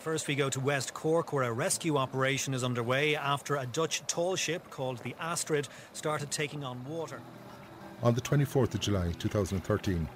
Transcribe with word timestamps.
First, 0.00 0.28
we 0.28 0.34
go 0.34 0.48
to 0.48 0.60
West 0.60 0.94
Cork, 0.94 1.30
where 1.30 1.42
a 1.44 1.52
rescue 1.52 1.98
operation 1.98 2.54
is 2.54 2.64
underway 2.64 3.16
after 3.16 3.56
a 3.56 3.66
Dutch 3.66 4.02
tall 4.06 4.34
ship 4.34 4.70
called 4.70 4.96
the 5.00 5.14
Astrid 5.20 5.68
started 5.92 6.30
taking 6.30 6.64
on 6.64 6.82
water. 6.86 7.20
On 8.02 8.14
the 8.14 8.22
24th 8.22 8.72
of 8.72 8.80
July 8.80 9.12
2013, 9.18 10.08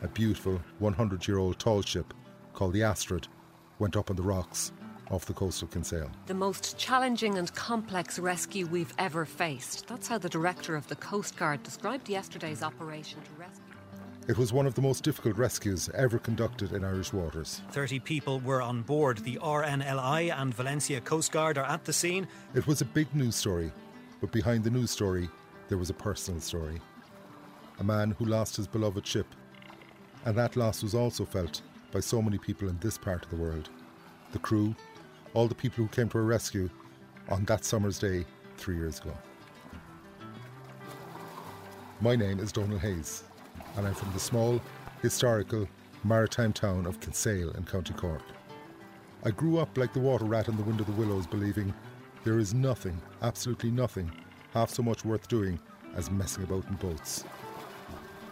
a 0.00 0.08
beautiful 0.08 0.58
100 0.78 1.28
year 1.28 1.36
old 1.36 1.58
tall 1.58 1.82
ship 1.82 2.14
called 2.54 2.72
the 2.72 2.82
Astrid 2.82 3.28
went 3.78 3.94
up 3.94 4.08
on 4.08 4.16
the 4.16 4.22
rocks 4.22 4.72
off 5.10 5.26
the 5.26 5.34
coast 5.34 5.60
of 5.60 5.70
Kinsale. 5.70 6.10
The 6.24 6.32
most 6.32 6.78
challenging 6.78 7.36
and 7.36 7.54
complex 7.54 8.18
rescue 8.18 8.64
we've 8.68 8.94
ever 8.98 9.26
faced. 9.26 9.86
That's 9.86 10.08
how 10.08 10.16
the 10.16 10.30
director 10.30 10.76
of 10.76 10.88
the 10.88 10.96
Coast 10.96 11.36
Guard 11.36 11.62
described 11.62 12.08
yesterday's 12.08 12.62
operation 12.62 13.20
to 13.20 13.30
rescue. 13.38 13.69
It 14.30 14.38
was 14.38 14.52
one 14.52 14.64
of 14.64 14.76
the 14.76 14.80
most 14.80 15.02
difficult 15.02 15.36
rescues 15.36 15.90
ever 15.92 16.20
conducted 16.20 16.70
in 16.70 16.84
Irish 16.84 17.12
waters. 17.12 17.62
30 17.72 17.98
people 17.98 18.38
were 18.38 18.62
on 18.62 18.82
board. 18.82 19.18
The 19.18 19.38
RNLI 19.38 20.32
and 20.32 20.54
Valentia 20.56 21.00
Coast 21.02 21.32
Guard 21.32 21.58
are 21.58 21.64
at 21.64 21.84
the 21.84 21.92
scene. 21.92 22.28
It 22.54 22.64
was 22.68 22.80
a 22.80 22.84
big 22.84 23.12
news 23.12 23.34
story, 23.34 23.72
but 24.20 24.30
behind 24.30 24.62
the 24.62 24.70
news 24.70 24.92
story, 24.92 25.28
there 25.68 25.78
was 25.78 25.90
a 25.90 25.94
personal 25.94 26.40
story. 26.40 26.80
A 27.80 27.82
man 27.82 28.12
who 28.12 28.24
lost 28.24 28.54
his 28.54 28.68
beloved 28.68 29.04
ship. 29.04 29.26
And 30.24 30.38
that 30.38 30.54
loss 30.54 30.84
was 30.84 30.94
also 30.94 31.24
felt 31.24 31.62
by 31.90 31.98
so 31.98 32.22
many 32.22 32.38
people 32.38 32.68
in 32.68 32.78
this 32.78 32.96
part 32.96 33.24
of 33.24 33.30
the 33.30 33.36
world. 33.36 33.68
The 34.30 34.38
crew, 34.38 34.76
all 35.34 35.48
the 35.48 35.56
people 35.56 35.82
who 35.82 35.88
came 35.88 36.08
to 36.10 36.18
our 36.18 36.24
rescue 36.24 36.70
on 37.28 37.46
that 37.46 37.64
summer's 37.64 37.98
day 37.98 38.24
three 38.58 38.76
years 38.76 39.00
ago. 39.00 39.12
My 42.00 42.14
name 42.14 42.38
is 42.38 42.52
Donald 42.52 42.80
Hayes, 42.80 43.24
and 43.76 43.86
I'm 43.86 43.94
from 43.94 44.12
the 44.12 44.20
small, 44.20 44.60
historical, 45.02 45.68
maritime 46.04 46.52
town 46.52 46.86
of 46.86 47.00
Kinsale 47.00 47.50
in 47.52 47.64
County 47.64 47.94
Cork. 47.94 48.22
I 49.24 49.30
grew 49.30 49.58
up 49.58 49.76
like 49.76 49.92
the 49.92 50.00
water 50.00 50.24
rat 50.24 50.48
in 50.48 50.56
the 50.56 50.62
Wind 50.62 50.80
of 50.80 50.86
the 50.86 50.92
Willows, 50.92 51.26
believing 51.26 51.74
there 52.24 52.38
is 52.38 52.54
nothing, 52.54 53.00
absolutely 53.22 53.70
nothing, 53.70 54.10
half 54.52 54.70
so 54.70 54.82
much 54.82 55.04
worth 55.04 55.28
doing 55.28 55.58
as 55.94 56.10
messing 56.10 56.44
about 56.44 56.66
in 56.68 56.74
boats. 56.76 57.24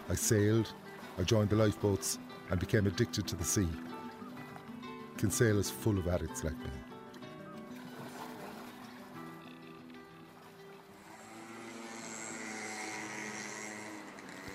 I 0.09 0.15
sailed, 0.15 0.73
I 1.17 1.23
joined 1.23 1.49
the 1.49 1.55
lifeboats, 1.55 2.17
and 2.49 2.59
became 2.59 2.87
addicted 2.87 3.27
to 3.27 3.35
the 3.35 3.43
sea. 3.43 3.67
Kinsale 5.17 5.59
is 5.59 5.69
full 5.69 5.97
of 5.97 6.07
addicts 6.07 6.43
like 6.43 6.57
me. 6.59 6.71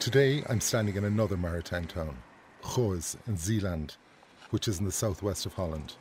Today 0.05 0.45
I'm 0.51 0.61
standing 0.61 0.97
in 0.97 1.05
another 1.07 1.35
maritime 1.35 1.87
town, 1.87 2.19
Goes 2.61 3.17
in 3.27 3.39
Zeeland, 3.39 3.97
which 4.51 4.69
is 4.69 4.79
in 4.79 4.85
the 4.85 4.93
southwest 4.93 5.47
of 5.47 5.55
Holland. 5.55 5.95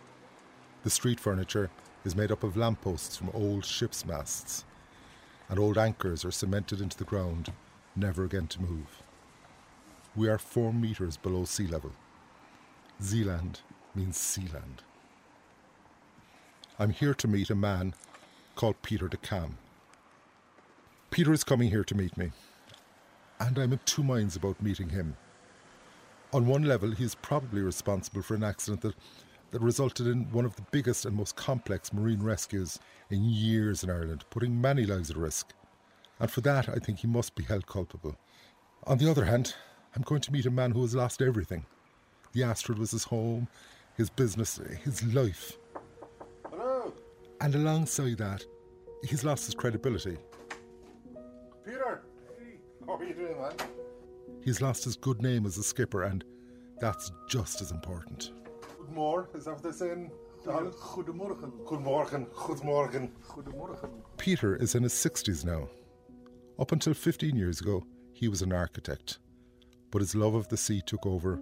The 0.84 0.90
street 0.90 1.22
furniture 1.22 1.70
is 2.04 2.14
made 2.14 2.30
up 2.30 2.44
of 2.44 2.58
lampposts 2.58 3.16
from 3.16 3.30
old 3.34 3.64
ship's 3.64 4.06
masts, 4.06 4.66
and 5.48 5.58
old 5.58 5.78
anchors 5.78 6.26
are 6.26 6.31
cemented 6.31 6.81
into 6.81 6.98
the 6.98 7.06
ground, 7.06 7.54
never 7.96 8.26
again 8.26 8.48
to 8.48 8.62
move. 8.62 9.02
We 10.18 10.28
are 10.28 10.38
four 10.38 10.74
metres 10.74 11.16
below 11.16 11.46
sea 11.46 11.68
level. 11.68 11.94
Zeeland 13.02 13.62
means 13.96 14.18
Sealand. 14.18 14.80
I'm 16.78 16.90
here 16.90 17.14
to 17.14 17.28
meet 17.30 17.50
a 17.50 17.56
man 17.56 17.94
called 18.56 18.81
Peter 18.81 19.08
de 19.08 19.16
Kam. 19.16 19.58
Peter 21.09 21.31
is 21.31 21.46
coming 21.46 21.70
here 21.70 21.86
to 21.86 21.96
meet 21.96 22.18
me, 22.18 22.34
and 23.47 23.59
I'm 23.59 23.73
in 23.73 23.80
two 23.86 24.03
minds 24.03 24.38
about 24.38 24.61
meeting 24.61 24.89
him. 24.89 25.17
On 26.31 26.47
one 26.47 26.63
level, 26.63 26.91
he 26.91 27.03
is 27.03 27.13
probably 27.13 27.62
responsible 27.62 28.22
for 28.22 28.35
an 28.35 28.44
accident 28.44 28.81
that, 28.81 28.95
that 29.51 29.62
resulted 29.62 30.07
in 30.07 30.31
one 30.31 30.45
of 30.45 30.56
the 30.56 30.66
biggest 30.72 31.06
and 31.06 31.16
most 31.16 31.35
complex 31.35 31.91
marine 31.91 32.23
rescues 32.23 32.79
in 33.09 33.25
years 33.25 33.84
in 33.84 33.90
Ireland, 33.90 34.23
putting 34.29 34.59
many 34.59 34.85
lives 34.85 35.12
at 35.12 35.18
risk. 35.18 35.51
And 36.19 36.31
for 36.31 36.40
that, 36.41 36.69
I 36.69 36.75
think 36.75 37.00
he 37.00 37.07
must 37.07 37.35
be 37.35 37.44
held 37.44 37.68
culpable. 37.68 38.16
On 38.85 38.97
the 38.97 39.12
other 39.12 39.25
hand, 39.25 39.56
I'm 39.95 40.03
going 40.03 40.22
to 40.22 40.31
meet 40.31 40.45
a 40.45 40.51
man 40.51 40.72
who 40.72 40.81
has 40.81 40.95
lost 40.95 41.22
everything. 41.22 41.66
The 42.31 42.44
Astrid 42.44 42.79
was 42.79 42.91
his 42.91 43.03
home, 43.03 43.47
his 43.97 44.09
business, 44.09 44.59
his 44.84 45.03
life. 45.13 45.57
Hello, 46.50 46.94
And 47.41 47.53
alongside 47.53 48.18
that, 48.19 48.45
he's 49.03 49.25
lost 49.25 49.45
his 49.45 49.53
credibility. 49.53 50.18
Peter. 51.66 52.03
How 52.88 52.95
are 52.95 53.03
you 53.03 53.13
doing, 53.13 53.39
man? 53.39 53.53
He's 54.44 54.61
lost 54.61 54.83
his 54.83 54.95
good 54.95 55.21
name 55.21 55.45
as 55.45 55.57
a 55.57 55.63
skipper, 55.63 56.03
and 56.03 56.23
that's 56.79 57.11
just 57.29 57.61
as 57.61 57.71
important. 57.71 58.31
Good 58.77 58.91
morning. 58.91 59.29
Is 59.35 59.45
that 59.45 59.53
what 59.53 59.63
they're 59.63 59.71
saying? 59.71 60.11
Donald? 60.44 60.73
Goedemorgen. 60.75 61.51
Goedemorgen. 61.66 62.27
Goedemorgen. 62.33 63.09
Goedemorgen. 63.29 63.89
Peter 64.17 64.55
is 64.57 64.75
in 64.75 64.83
his 64.83 64.94
60s 64.94 65.45
now. 65.45 65.69
Up 66.59 66.71
until 66.73 66.94
15 66.94 67.35
years 67.35 67.61
ago, 67.61 67.83
he 68.11 68.27
was 68.27 68.41
an 68.41 68.51
architect. 68.51 69.19
But 69.91 70.01
his 70.01 70.15
love 70.15 70.35
of 70.35 70.50
the 70.50 70.57
sea 70.57 70.81
took 70.85 71.05
over, 71.05 71.39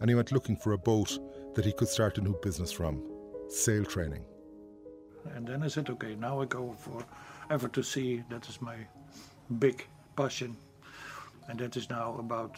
and 0.00 0.10
he 0.10 0.14
went 0.14 0.32
looking 0.32 0.56
for 0.56 0.72
a 0.72 0.78
boat 0.78 1.18
that 1.54 1.64
he 1.64 1.72
could 1.72 1.88
start 1.88 2.18
a 2.18 2.20
new 2.20 2.38
business 2.42 2.70
from 2.70 3.02
sail 3.48 3.84
training. 3.84 4.24
And 5.34 5.46
then 5.46 5.62
I 5.62 5.68
said, 5.68 5.88
okay, 5.88 6.16
now 6.16 6.40
I 6.40 6.44
go 6.44 6.74
for 6.78 7.04
ever 7.50 7.68
to 7.68 7.82
sea. 7.82 8.24
That 8.28 8.46
is 8.48 8.60
my 8.60 8.76
big 9.58 9.86
passion. 10.16 10.56
And 11.48 11.58
that 11.58 11.76
is 11.76 11.90
now 11.90 12.16
about 12.18 12.56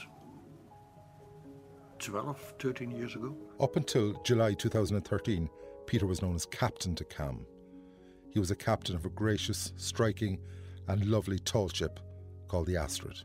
12, 1.98 2.54
13 2.58 2.90
years 2.90 3.14
ago. 3.14 3.34
Up 3.60 3.76
until 3.76 4.20
July 4.24 4.54
2013, 4.54 5.48
Peter 5.86 6.06
was 6.06 6.22
known 6.22 6.34
as 6.34 6.46
Captain 6.46 6.94
to 6.94 7.04
Kam. 7.04 7.46
He 8.30 8.38
was 8.38 8.50
a 8.50 8.56
captain 8.56 8.96
of 8.96 9.04
a 9.04 9.10
gracious, 9.10 9.72
striking, 9.76 10.38
and 10.88 11.06
lovely 11.06 11.38
tall 11.38 11.68
ship 11.68 12.00
called 12.48 12.66
the 12.66 12.76
Astrid. 12.76 13.18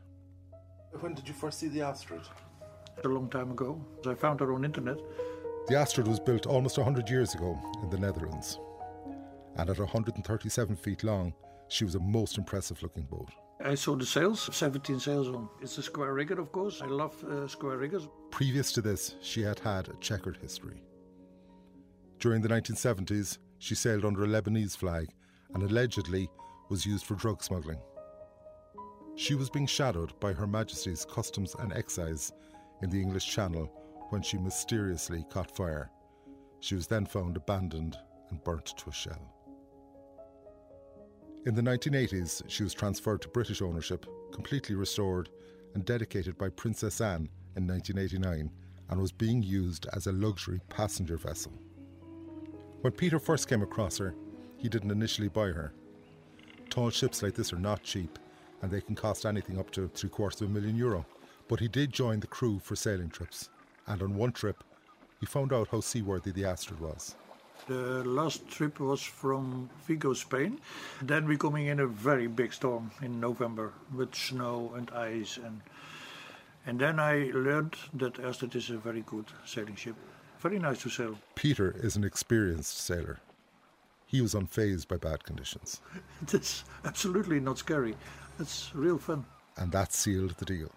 When 1.00 1.14
did 1.14 1.28
you 1.28 1.34
first 1.34 1.58
see 1.58 1.68
the 1.68 1.82
Astrid? 1.82 2.22
A 3.04 3.08
long 3.08 3.28
time 3.28 3.50
ago. 3.50 3.84
I 4.06 4.14
found 4.14 4.40
her 4.40 4.52
on 4.52 4.64
internet. 4.64 4.98
The 5.68 5.76
Astrid 5.76 6.08
was 6.08 6.20
built 6.20 6.46
almost 6.46 6.78
100 6.78 7.08
years 7.08 7.34
ago 7.34 7.58
in 7.82 7.90
the 7.90 7.98
Netherlands. 7.98 8.58
And 9.56 9.68
at 9.68 9.78
137 9.78 10.76
feet 10.76 11.04
long, 11.04 11.34
she 11.68 11.84
was 11.84 11.94
a 11.94 12.00
most 12.00 12.38
impressive 12.38 12.82
looking 12.82 13.04
boat. 13.04 13.30
I 13.62 13.74
saw 13.74 13.94
the 13.94 14.06
sails, 14.06 14.48
17 14.52 15.00
sails 15.00 15.28
on. 15.28 15.48
It's 15.60 15.76
a 15.76 15.82
square 15.82 16.14
rigger, 16.14 16.40
of 16.40 16.50
course. 16.50 16.80
I 16.80 16.86
love 16.86 17.22
uh, 17.24 17.46
square 17.46 17.76
riggers. 17.76 18.08
Previous 18.30 18.72
to 18.72 18.80
this, 18.80 19.16
she 19.20 19.42
had 19.42 19.58
had 19.58 19.88
a 19.88 19.96
checkered 20.00 20.38
history. 20.38 20.82
During 22.18 22.40
the 22.40 22.48
1970s, 22.48 23.38
she 23.58 23.74
sailed 23.74 24.04
under 24.04 24.24
a 24.24 24.26
Lebanese 24.26 24.76
flag 24.76 25.08
and 25.52 25.62
allegedly 25.62 26.30
was 26.70 26.86
used 26.86 27.04
for 27.04 27.16
drug 27.16 27.42
smuggling. 27.42 27.80
She 29.16 29.34
was 29.34 29.50
being 29.50 29.66
shadowed 29.66 30.18
by 30.20 30.32
Her 30.32 30.46
Majesty's 30.46 31.04
Customs 31.04 31.54
and 31.58 31.72
Excise 31.72 32.32
in 32.82 32.88
the 32.88 33.00
English 33.00 33.30
Channel 33.30 33.70
when 34.08 34.22
she 34.22 34.38
mysteriously 34.38 35.26
caught 35.30 35.54
fire. 35.54 35.90
She 36.60 36.74
was 36.74 36.86
then 36.86 37.04
found 37.04 37.36
abandoned 37.36 37.98
and 38.30 38.42
burnt 38.42 38.66
to 38.78 38.88
a 38.88 38.92
shell. 38.92 39.34
In 41.46 41.54
the 41.54 41.62
1980s, 41.62 42.42
she 42.48 42.62
was 42.62 42.74
transferred 42.74 43.22
to 43.22 43.28
British 43.28 43.62
ownership, 43.62 44.04
completely 44.30 44.74
restored, 44.74 45.30
and 45.74 45.82
dedicated 45.86 46.36
by 46.36 46.50
Princess 46.50 47.00
Anne 47.00 47.30
in 47.56 47.66
1989, 47.66 48.50
and 48.90 49.00
was 49.00 49.10
being 49.10 49.42
used 49.42 49.86
as 49.94 50.06
a 50.06 50.12
luxury 50.12 50.60
passenger 50.68 51.16
vessel. 51.16 51.52
When 52.82 52.92
Peter 52.92 53.18
first 53.18 53.48
came 53.48 53.62
across 53.62 53.96
her, 53.96 54.14
he 54.58 54.68
didn't 54.68 54.90
initially 54.90 55.28
buy 55.28 55.46
her. 55.46 55.72
Tall 56.68 56.90
ships 56.90 57.22
like 57.22 57.34
this 57.34 57.54
are 57.54 57.58
not 57.58 57.82
cheap, 57.82 58.18
and 58.60 58.70
they 58.70 58.82
can 58.82 58.94
cost 58.94 59.24
anything 59.24 59.58
up 59.58 59.70
to 59.70 59.88
three 59.88 60.10
quarters 60.10 60.42
of 60.42 60.50
a 60.50 60.52
million 60.52 60.76
euro. 60.76 61.06
But 61.48 61.60
he 61.60 61.68
did 61.68 61.90
join 61.90 62.20
the 62.20 62.26
crew 62.26 62.58
for 62.58 62.76
sailing 62.76 63.08
trips, 63.08 63.48
and 63.86 64.02
on 64.02 64.14
one 64.14 64.32
trip, 64.32 64.62
he 65.20 65.24
found 65.24 65.54
out 65.54 65.68
how 65.68 65.80
seaworthy 65.80 66.32
the 66.32 66.44
Astrid 66.44 66.80
was. 66.80 67.16
The 67.68 68.02
last 68.04 68.48
trip 68.48 68.80
was 68.80 69.02
from 69.02 69.70
Vigo, 69.86 70.12
Spain. 70.14 70.60
Then 71.02 71.26
we 71.26 71.36
coming 71.36 71.66
in 71.66 71.80
a 71.80 71.86
very 71.86 72.26
big 72.26 72.52
storm 72.52 72.90
in 73.02 73.20
November 73.20 73.72
with 73.94 74.14
snow 74.14 74.72
and 74.76 74.90
ice 74.90 75.36
and 75.36 75.60
and 76.66 76.78
then 76.78 77.00
I 77.00 77.30
learned 77.32 77.74
that 77.94 78.18
Astrid 78.20 78.54
is 78.54 78.68
a 78.70 78.76
very 78.76 79.00
good 79.06 79.24
sailing 79.46 79.76
ship. 79.76 79.96
Very 80.40 80.58
nice 80.58 80.82
to 80.82 80.90
sail. 80.90 81.16
Peter 81.34 81.74
is 81.82 81.96
an 81.96 82.04
experienced 82.04 82.76
sailor. 82.78 83.18
He 84.06 84.20
was 84.20 84.34
unfazed 84.34 84.86
by 84.88 84.96
bad 84.98 85.24
conditions, 85.24 85.80
It's 86.32 86.64
absolutely 86.84 87.40
not 87.40 87.58
scary. 87.58 87.94
It's 88.38 88.70
real 88.74 88.98
fun. 88.98 89.24
and 89.56 89.72
that 89.72 89.92
sealed 89.92 90.34
the 90.38 90.44
deal. 90.44 90.70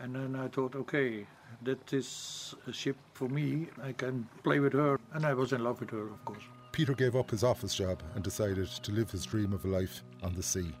And 0.00 0.14
then 0.14 0.36
I 0.36 0.48
thought, 0.48 0.74
okay, 0.74 1.26
that 1.62 1.92
is 1.92 2.54
a 2.66 2.72
ship 2.72 2.96
for 3.12 3.28
me. 3.28 3.68
I 3.82 3.92
can 3.92 4.28
play 4.42 4.60
with 4.60 4.72
her. 4.72 4.98
And 5.12 5.24
I 5.24 5.34
was 5.34 5.52
in 5.52 5.62
love 5.62 5.80
with 5.80 5.90
her, 5.90 6.08
of 6.08 6.24
course. 6.24 6.42
Peter 6.72 6.94
gave 6.94 7.14
up 7.14 7.30
his 7.30 7.44
office 7.44 7.74
job 7.74 8.02
and 8.14 8.24
decided 8.24 8.66
to 8.68 8.92
live 8.92 9.10
his 9.10 9.24
dream 9.24 9.52
of 9.52 9.64
a 9.64 9.68
life 9.68 10.02
on 10.22 10.34
the 10.34 10.42
sea. 10.42 10.72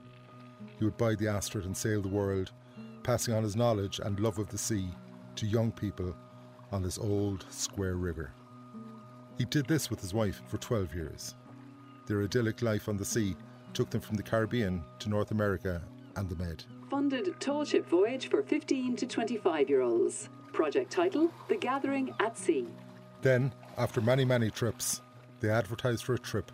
He 0.78 0.84
would 0.84 0.96
buy 0.96 1.14
the 1.14 1.28
Astrid 1.28 1.66
and 1.66 1.76
sail 1.76 2.02
the 2.02 2.08
world, 2.08 2.50
passing 3.04 3.34
on 3.34 3.44
his 3.44 3.54
knowledge 3.54 4.00
and 4.00 4.18
love 4.18 4.38
of 4.38 4.48
the 4.48 4.58
sea 4.58 4.88
to 5.36 5.46
young 5.46 5.70
people 5.70 6.14
on 6.72 6.82
this 6.82 6.98
old 6.98 7.46
square 7.48 7.94
rigger. 7.94 8.32
He 9.38 9.44
did 9.44 9.66
this 9.66 9.90
with 9.90 10.00
his 10.00 10.14
wife 10.14 10.42
for 10.48 10.58
12 10.58 10.94
years. 10.94 11.34
Their 12.06 12.22
idyllic 12.22 12.62
life 12.62 12.88
on 12.88 12.96
the 12.96 13.04
sea 13.04 13.36
took 13.72 13.90
them 13.90 14.00
from 14.00 14.16
the 14.16 14.22
Caribbean 14.22 14.82
to 14.98 15.08
North 15.08 15.30
America 15.30 15.82
and 16.16 16.28
the 16.28 16.36
Med. 16.36 16.64
Funded 17.04 17.38
tall 17.38 17.66
ship 17.66 17.86
voyage 17.86 18.30
for 18.30 18.42
15 18.42 18.96
to 18.96 19.06
25 19.06 19.68
year 19.68 19.82
olds. 19.82 20.30
Project 20.54 20.90
title 20.90 21.30
The 21.48 21.56
Gathering 21.56 22.14
at 22.18 22.38
Sea. 22.38 22.66
Then, 23.20 23.52
after 23.76 24.00
many, 24.00 24.24
many 24.24 24.48
trips, 24.48 25.02
they 25.40 25.50
advertised 25.50 26.02
for 26.02 26.14
a 26.14 26.18
trip 26.18 26.50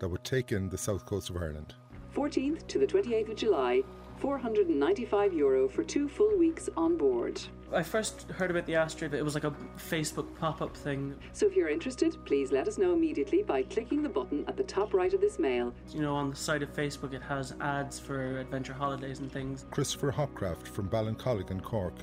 that 0.00 0.08
would 0.08 0.24
take 0.24 0.50
in 0.50 0.68
the 0.68 0.76
south 0.76 1.06
coast 1.06 1.30
of 1.30 1.36
Ireland. 1.36 1.74
14th 2.16 2.66
to 2.66 2.80
the 2.80 2.86
28th 2.86 3.30
of 3.30 3.36
July, 3.36 3.84
495 4.22 5.34
euro 5.34 5.68
for 5.68 5.82
two 5.82 6.08
full 6.08 6.38
weeks 6.38 6.68
on 6.76 6.96
board. 6.96 7.42
I 7.72 7.82
first 7.82 8.30
heard 8.30 8.52
about 8.52 8.66
the 8.66 8.76
Astrid, 8.76 9.14
it 9.14 9.24
was 9.24 9.34
like 9.34 9.42
a 9.42 9.52
Facebook 9.76 10.28
pop 10.38 10.62
up 10.62 10.76
thing. 10.76 11.16
So 11.32 11.46
if 11.46 11.56
you're 11.56 11.68
interested, 11.68 12.16
please 12.24 12.52
let 12.52 12.68
us 12.68 12.78
know 12.78 12.92
immediately 12.92 13.42
by 13.42 13.64
clicking 13.64 14.00
the 14.00 14.08
button 14.08 14.44
at 14.46 14.56
the 14.56 14.62
top 14.62 14.94
right 14.94 15.12
of 15.12 15.20
this 15.20 15.40
mail. 15.40 15.74
You 15.88 16.02
know, 16.02 16.14
on 16.14 16.30
the 16.30 16.36
side 16.36 16.62
of 16.62 16.72
Facebook, 16.72 17.14
it 17.14 17.22
has 17.22 17.56
ads 17.60 17.98
for 17.98 18.38
adventure 18.38 18.74
holidays 18.74 19.18
and 19.18 19.32
things. 19.32 19.66
Christopher 19.72 20.12
Hopcraft 20.12 20.68
from 20.68 20.88
Ballincollig 20.88 21.50
in 21.50 21.60
Cork 21.60 21.94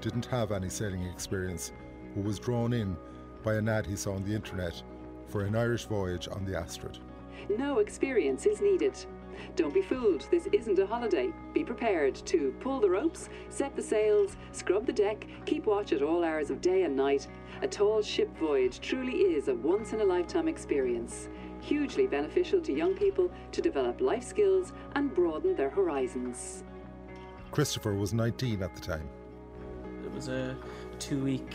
didn't 0.00 0.26
have 0.26 0.52
any 0.52 0.68
sailing 0.68 1.02
experience, 1.02 1.72
but 2.14 2.22
was 2.22 2.38
drawn 2.38 2.74
in 2.74 2.96
by 3.42 3.54
an 3.54 3.68
ad 3.68 3.86
he 3.86 3.96
saw 3.96 4.12
on 4.12 4.22
the 4.22 4.32
internet 4.32 4.80
for 5.26 5.42
an 5.42 5.56
Irish 5.56 5.86
voyage 5.86 6.28
on 6.28 6.44
the 6.44 6.56
Astrid. 6.56 7.00
No 7.58 7.80
experience 7.80 8.46
is 8.46 8.60
needed. 8.60 8.94
Don't 9.54 9.74
be 9.74 9.82
fooled, 9.82 10.28
this 10.30 10.48
isn't 10.52 10.78
a 10.78 10.86
holiday. 10.86 11.32
Be 11.52 11.64
prepared 11.64 12.14
to 12.26 12.54
pull 12.60 12.80
the 12.80 12.90
ropes, 12.90 13.28
set 13.48 13.74
the 13.76 13.82
sails, 13.82 14.36
scrub 14.52 14.86
the 14.86 14.92
deck, 14.92 15.26
keep 15.44 15.66
watch 15.66 15.92
at 15.92 16.02
all 16.02 16.24
hours 16.24 16.50
of 16.50 16.60
day 16.60 16.82
and 16.82 16.96
night. 16.96 17.26
A 17.62 17.68
tall 17.68 18.02
ship 18.02 18.36
voyage 18.38 18.80
truly 18.80 19.12
is 19.12 19.48
a 19.48 19.54
once 19.54 19.92
in 19.92 20.00
a 20.00 20.04
lifetime 20.04 20.48
experience, 20.48 21.28
hugely 21.60 22.06
beneficial 22.06 22.60
to 22.60 22.72
young 22.72 22.94
people 22.94 23.30
to 23.52 23.62
develop 23.62 24.00
life 24.00 24.24
skills 24.24 24.72
and 24.94 25.14
broaden 25.14 25.56
their 25.56 25.70
horizons. 25.70 26.64
Christopher 27.50 27.94
was 27.94 28.12
19 28.12 28.62
at 28.62 28.74
the 28.74 28.80
time. 28.80 29.08
It 30.04 30.12
was 30.12 30.28
a 30.28 30.56
two 30.98 31.22
week 31.22 31.54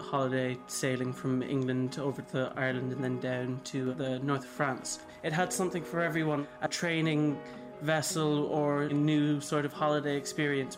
holiday 0.00 0.56
sailing 0.66 1.12
from 1.12 1.42
England 1.42 1.98
over 1.98 2.22
to 2.22 2.52
Ireland 2.56 2.92
and 2.92 3.02
then 3.02 3.18
down 3.20 3.60
to 3.64 3.94
the 3.94 4.18
north 4.20 4.44
of 4.44 4.50
France. 4.50 5.00
It 5.24 5.32
had 5.32 5.54
something 5.54 5.82
for 5.82 6.00
everyone 6.02 6.46
a 6.60 6.68
training 6.68 7.40
vessel 7.80 8.44
or 8.44 8.82
a 8.82 8.92
new 8.92 9.40
sort 9.40 9.64
of 9.64 9.72
holiday 9.72 10.18
experience. 10.18 10.76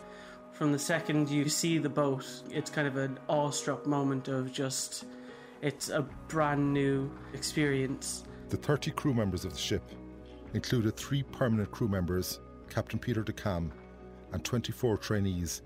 From 0.53 0.71
the 0.71 0.79
second 0.79 1.29
you 1.29 1.49
see 1.49 1.77
the 1.77 1.89
boat, 1.89 2.25
it's 2.49 2.71
kind 2.71 2.87
of 2.87 2.95
an 2.95 3.19
awestruck 3.27 3.85
moment 3.85 4.29
of 4.29 4.53
just, 4.53 5.03
it's 5.61 5.89
a 5.89 6.03
brand 6.29 6.73
new 6.73 7.11
experience. 7.33 8.23
The 8.47 8.55
30 8.55 8.91
crew 8.91 9.13
members 9.13 9.43
of 9.43 9.51
the 9.51 9.59
ship 9.59 9.83
included 10.53 10.95
three 10.95 11.23
permanent 11.23 11.69
crew 11.71 11.89
members, 11.89 12.39
Captain 12.69 12.97
Peter 12.97 13.23
de 13.23 13.33
Kam, 13.33 13.73
and 14.31 14.45
24 14.45 14.97
trainees 14.97 15.61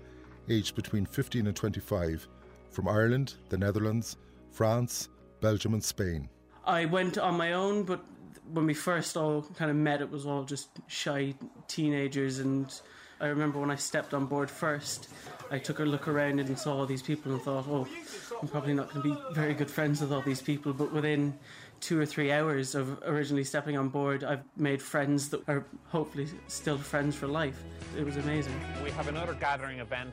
aged 0.48 0.74
between 0.74 1.06
15 1.06 1.46
and 1.46 1.54
25 1.54 2.26
from 2.70 2.88
Ireland, 2.88 3.34
the 3.48 3.58
Netherlands, 3.58 4.16
France, 4.50 5.08
Belgium, 5.40 5.72
and 5.72 5.84
Spain. 5.84 6.28
I 6.64 6.84
went 6.84 7.18
on 7.18 7.36
my 7.36 7.52
own, 7.52 7.84
but 7.84 8.04
when 8.50 8.66
we 8.66 8.74
first 8.74 9.16
all 9.16 9.42
kind 9.56 9.70
of 9.70 9.76
met, 9.76 10.00
it 10.00 10.10
was 10.10 10.26
all 10.26 10.44
just 10.44 10.68
shy 10.86 11.34
teenagers. 11.68 12.38
And 12.38 12.72
I 13.20 13.26
remember 13.26 13.58
when 13.60 13.70
I 13.70 13.76
stepped 13.76 14.14
on 14.14 14.26
board 14.26 14.50
first, 14.50 15.08
I 15.50 15.58
took 15.58 15.78
a 15.80 15.84
look 15.84 16.08
around 16.08 16.40
and 16.40 16.58
saw 16.58 16.78
all 16.78 16.86
these 16.86 17.02
people 17.02 17.32
and 17.32 17.42
thought, 17.42 17.66
oh, 17.68 17.86
I'm 18.40 18.48
probably 18.48 18.74
not 18.74 18.92
going 18.92 19.02
to 19.02 19.14
be 19.14 19.34
very 19.34 19.54
good 19.54 19.70
friends 19.70 20.00
with 20.00 20.12
all 20.12 20.22
these 20.22 20.42
people. 20.42 20.72
But 20.72 20.92
within 20.92 21.38
two 21.80 21.98
or 22.00 22.06
three 22.06 22.32
hours 22.32 22.74
of 22.74 23.02
originally 23.04 23.44
stepping 23.44 23.76
on 23.76 23.88
board, 23.88 24.24
I've 24.24 24.42
made 24.56 24.80
friends 24.80 25.28
that 25.30 25.46
are 25.48 25.66
hopefully 25.88 26.28
still 26.48 26.78
friends 26.78 27.16
for 27.16 27.26
life. 27.26 27.62
It 27.98 28.04
was 28.04 28.16
amazing. 28.16 28.58
We 28.82 28.90
have 28.92 29.08
another 29.08 29.34
gathering 29.34 29.80
event 29.80 30.12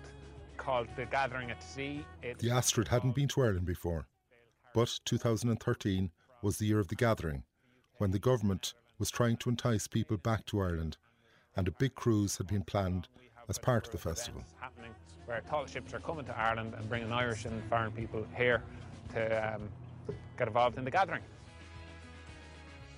called 0.57 0.87
the 0.95 1.05
Gathering 1.05 1.51
at 1.51 1.63
Sea. 1.63 2.03
It's 2.21 2.43
The 2.43 2.51
Astrid 2.51 2.89
hadn't 2.89 3.15
been 3.15 3.27
to 3.29 3.41
Ireland 3.41 3.65
before, 3.65 4.07
but 4.73 4.99
2013 5.05 6.11
was 6.41 6.57
the 6.57 6.65
year 6.65 6.79
of 6.79 6.89
the 6.89 6.95
gathering, 6.95 7.43
when 7.99 8.11
the 8.11 8.19
government 8.19 8.73
was 8.97 9.11
trying 9.11 9.37
to 9.37 9.49
entice 9.49 9.87
people 9.87 10.17
back 10.17 10.45
to 10.47 10.59
Ireland, 10.59 10.97
and 11.55 11.67
a 11.67 11.71
big 11.71 11.93
cruise 11.93 12.37
had 12.37 12.47
been 12.47 12.63
planned 12.63 13.07
as 13.47 13.59
part 13.59 13.85
of 13.85 13.91
the 13.91 13.97
festival. 13.97 14.43
happening 14.59 14.91
where 15.25 15.41
tall 15.41 15.67
ships 15.67 15.93
are 15.93 15.99
coming 15.99 16.25
to 16.25 16.35
Ireland 16.35 16.73
and 16.75 16.89
bringing 16.89 17.11
Irish 17.11 17.45
and 17.45 17.61
foreign 17.69 17.91
people 17.91 18.25
here 18.35 18.63
to 19.13 19.53
um, 19.53 19.69
get 20.37 20.47
involved 20.47 20.79
in 20.79 20.85
the 20.85 20.89
gathering. 20.89 21.21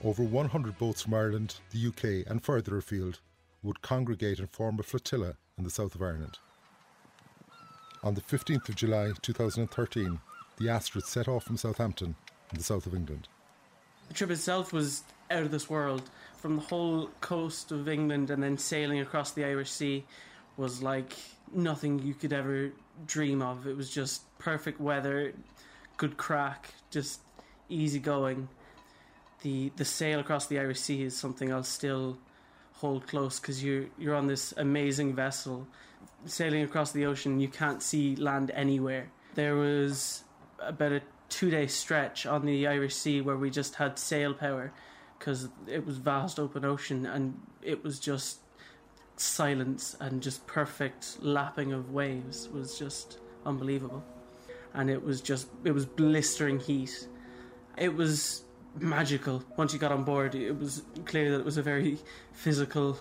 Over 0.03 0.24
100 0.24 0.77
boats 0.77 1.01
from 1.01 1.13
Ireland, 1.13 1.56
the 1.71 1.88
UK, 1.88 2.30
and 2.31 2.42
further 2.42 2.77
afield 2.77 3.19
would 3.63 3.81
congregate 3.81 4.39
and 4.39 4.50
form 4.50 4.80
a 4.80 4.83
flotilla 4.83 5.36
in 5.57 5.65
the 5.65 5.69
south 5.69 5.94
of 5.94 6.01
Ireland. 6.01 6.39
On 8.03 8.13
the 8.13 8.21
15th 8.21 8.69
of 8.69 8.75
July 8.75 9.12
2013, 9.21 10.19
the 10.57 10.69
Astrid 10.69 11.06
set 11.06 11.27
off 11.27 11.44
from 11.44 11.57
Southampton 11.57 12.15
in 12.51 12.57
the 12.57 12.63
south 12.63 12.86
of 12.86 12.95
England. 12.95 13.27
The 14.11 14.17
trip 14.17 14.31
itself 14.31 14.73
was 14.73 15.03
out 15.29 15.43
of 15.43 15.51
this 15.51 15.69
world. 15.69 16.01
From 16.35 16.57
the 16.57 16.61
whole 16.63 17.09
coast 17.21 17.71
of 17.71 17.87
England 17.87 18.29
and 18.29 18.43
then 18.43 18.57
sailing 18.57 18.99
across 18.99 19.31
the 19.31 19.45
Irish 19.45 19.71
Sea 19.71 20.03
was 20.57 20.83
like 20.83 21.13
nothing 21.53 21.97
you 21.99 22.13
could 22.13 22.33
ever 22.33 22.73
dream 23.07 23.41
of. 23.41 23.67
It 23.67 23.77
was 23.77 23.89
just 23.89 24.23
perfect 24.37 24.81
weather, 24.81 25.31
good 25.95 26.17
crack, 26.17 26.73
just 26.89 27.21
easy 27.69 27.99
going. 27.99 28.49
The 29.43 29.71
the 29.77 29.85
sail 29.85 30.19
across 30.19 30.45
the 30.47 30.59
Irish 30.59 30.81
Sea 30.81 31.03
is 31.03 31.15
something 31.15 31.53
I'll 31.53 31.63
still 31.63 32.17
hold 32.73 33.07
close 33.07 33.39
because 33.39 33.63
you're 33.63 33.85
you're 33.97 34.15
on 34.15 34.27
this 34.27 34.53
amazing 34.57 35.15
vessel 35.15 35.65
sailing 36.25 36.63
across 36.63 36.91
the 36.91 37.05
ocean. 37.05 37.39
You 37.39 37.47
can't 37.47 37.81
see 37.81 38.17
land 38.17 38.51
anywhere. 38.51 39.09
There 39.35 39.55
was 39.55 40.25
about 40.59 40.91
a 40.91 41.01
two 41.31 41.49
day 41.49 41.65
stretch 41.65 42.25
on 42.27 42.45
the 42.45 42.67
Irish 42.67 42.93
Sea 42.93 43.21
where 43.21 43.37
we 43.37 43.49
just 43.49 43.75
had 43.75 43.97
sail 43.97 44.33
power 44.33 44.71
because 45.17 45.49
it 45.65 45.85
was 45.85 45.97
vast 45.97 46.39
open 46.39 46.63
ocean 46.65 47.05
and 47.05 47.39
it 47.63 47.83
was 47.83 47.99
just 47.99 48.39
silence 49.15 49.95
and 50.00 50.21
just 50.21 50.45
perfect 50.45 51.17
lapping 51.21 51.71
of 51.71 51.91
waves 51.91 52.50
was 52.50 52.77
just 52.77 53.17
unbelievable. 53.45 54.03
And 54.73 54.89
it 54.89 55.03
was 55.03 55.21
just 55.21 55.47
it 55.63 55.71
was 55.71 55.85
blistering 55.85 56.59
heat. 56.59 57.07
It 57.77 57.95
was 57.95 58.43
magical. 58.77 59.43
Once 59.57 59.73
you 59.73 59.79
got 59.79 59.91
on 59.91 60.03
board 60.03 60.35
it 60.35 60.57
was 60.59 60.83
clear 61.05 61.31
that 61.31 61.39
it 61.39 61.45
was 61.45 61.57
a 61.57 61.63
very 61.63 61.97
physical 62.33 63.00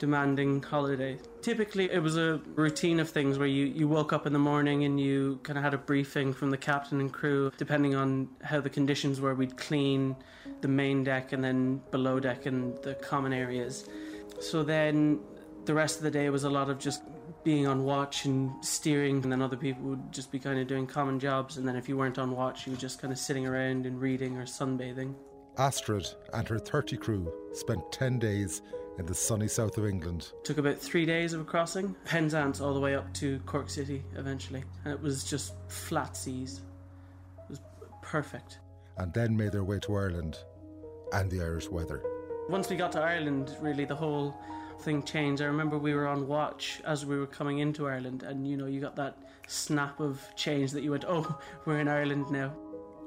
demanding 0.00 0.62
holiday. 0.62 1.18
Typically, 1.42 1.90
it 1.92 2.02
was 2.02 2.16
a 2.16 2.40
routine 2.54 2.98
of 2.98 3.08
things 3.08 3.38
where 3.38 3.46
you, 3.46 3.66
you 3.66 3.86
woke 3.86 4.12
up 4.12 4.26
in 4.26 4.32
the 4.32 4.38
morning 4.38 4.82
and 4.84 4.98
you 4.98 5.38
kind 5.42 5.58
of 5.58 5.62
had 5.62 5.74
a 5.74 5.78
briefing 5.78 6.32
from 6.32 6.50
the 6.50 6.56
captain 6.56 7.00
and 7.00 7.12
crew. 7.12 7.52
Depending 7.58 7.94
on 7.94 8.28
how 8.42 8.60
the 8.60 8.70
conditions 8.70 9.20
were, 9.20 9.34
we'd 9.34 9.56
clean 9.58 10.16
the 10.62 10.68
main 10.68 11.04
deck 11.04 11.32
and 11.32 11.44
then 11.44 11.82
below 11.90 12.18
deck 12.18 12.46
and 12.46 12.76
the 12.82 12.94
common 12.94 13.32
areas. 13.32 13.88
So 14.40 14.62
then 14.62 15.20
the 15.66 15.74
rest 15.74 15.98
of 15.98 16.02
the 16.02 16.10
day 16.10 16.30
was 16.30 16.44
a 16.44 16.50
lot 16.50 16.70
of 16.70 16.78
just 16.78 17.02
being 17.44 17.66
on 17.66 17.84
watch 17.84 18.24
and 18.24 18.52
steering, 18.64 19.22
and 19.22 19.30
then 19.30 19.42
other 19.42 19.56
people 19.56 19.82
would 19.82 20.12
just 20.12 20.32
be 20.32 20.38
kind 20.38 20.58
of 20.58 20.66
doing 20.66 20.86
common 20.86 21.20
jobs. 21.20 21.58
And 21.58 21.68
then 21.68 21.76
if 21.76 21.90
you 21.90 21.96
weren't 21.98 22.18
on 22.18 22.30
watch, 22.30 22.66
you 22.66 22.72
were 22.72 22.78
just 22.78 23.00
kind 23.00 23.12
of 23.12 23.18
sitting 23.18 23.46
around 23.46 23.84
and 23.84 24.00
reading 24.00 24.38
or 24.38 24.44
sunbathing. 24.44 25.14
Astrid 25.58 26.06
and 26.32 26.48
her 26.48 26.58
30 26.58 26.96
crew 26.96 27.30
spent 27.52 27.92
10 27.92 28.18
days 28.18 28.62
in 29.00 29.06
the 29.06 29.14
sunny 29.14 29.48
south 29.48 29.78
of 29.78 29.86
England. 29.86 30.30
Took 30.44 30.58
about 30.58 30.78
three 30.78 31.06
days 31.06 31.32
of 31.32 31.40
a 31.40 31.44
crossing, 31.44 31.96
Penzance 32.04 32.60
all 32.60 32.74
the 32.74 32.80
way 32.80 32.94
up 32.94 33.12
to 33.14 33.40
Cork 33.46 33.70
City 33.70 34.04
eventually, 34.14 34.62
and 34.84 34.92
it 34.92 35.00
was 35.00 35.24
just 35.24 35.54
flat 35.68 36.16
seas. 36.16 36.60
It 37.38 37.50
was 37.50 37.60
perfect. 38.02 38.58
and 38.98 39.12
then 39.14 39.34
made 39.34 39.52
their 39.52 39.64
way 39.64 39.78
to 39.80 39.96
Ireland 39.96 40.38
and 41.14 41.30
the 41.30 41.40
Irish 41.40 41.68
weather. 41.70 42.02
Once 42.50 42.68
we 42.68 42.76
got 42.76 42.92
to 42.92 43.00
Ireland, 43.00 43.56
really 43.60 43.86
the 43.86 43.96
whole 43.96 44.36
thing 44.80 45.02
changed. 45.02 45.40
I 45.40 45.46
remember 45.46 45.78
we 45.78 45.94
were 45.94 46.06
on 46.06 46.26
watch 46.28 46.82
as 46.84 47.06
we 47.06 47.18
were 47.18 47.26
coming 47.26 47.58
into 47.60 47.88
Ireland, 47.88 48.22
and 48.22 48.46
you 48.46 48.56
know, 48.58 48.66
you 48.66 48.80
got 48.80 48.96
that 48.96 49.16
snap 49.48 49.98
of 50.00 50.20
change 50.36 50.72
that 50.72 50.82
you 50.82 50.90
went, 50.90 51.06
oh, 51.08 51.38
we're 51.64 51.80
in 51.80 51.88
Ireland 51.88 52.30
now. 52.30 52.52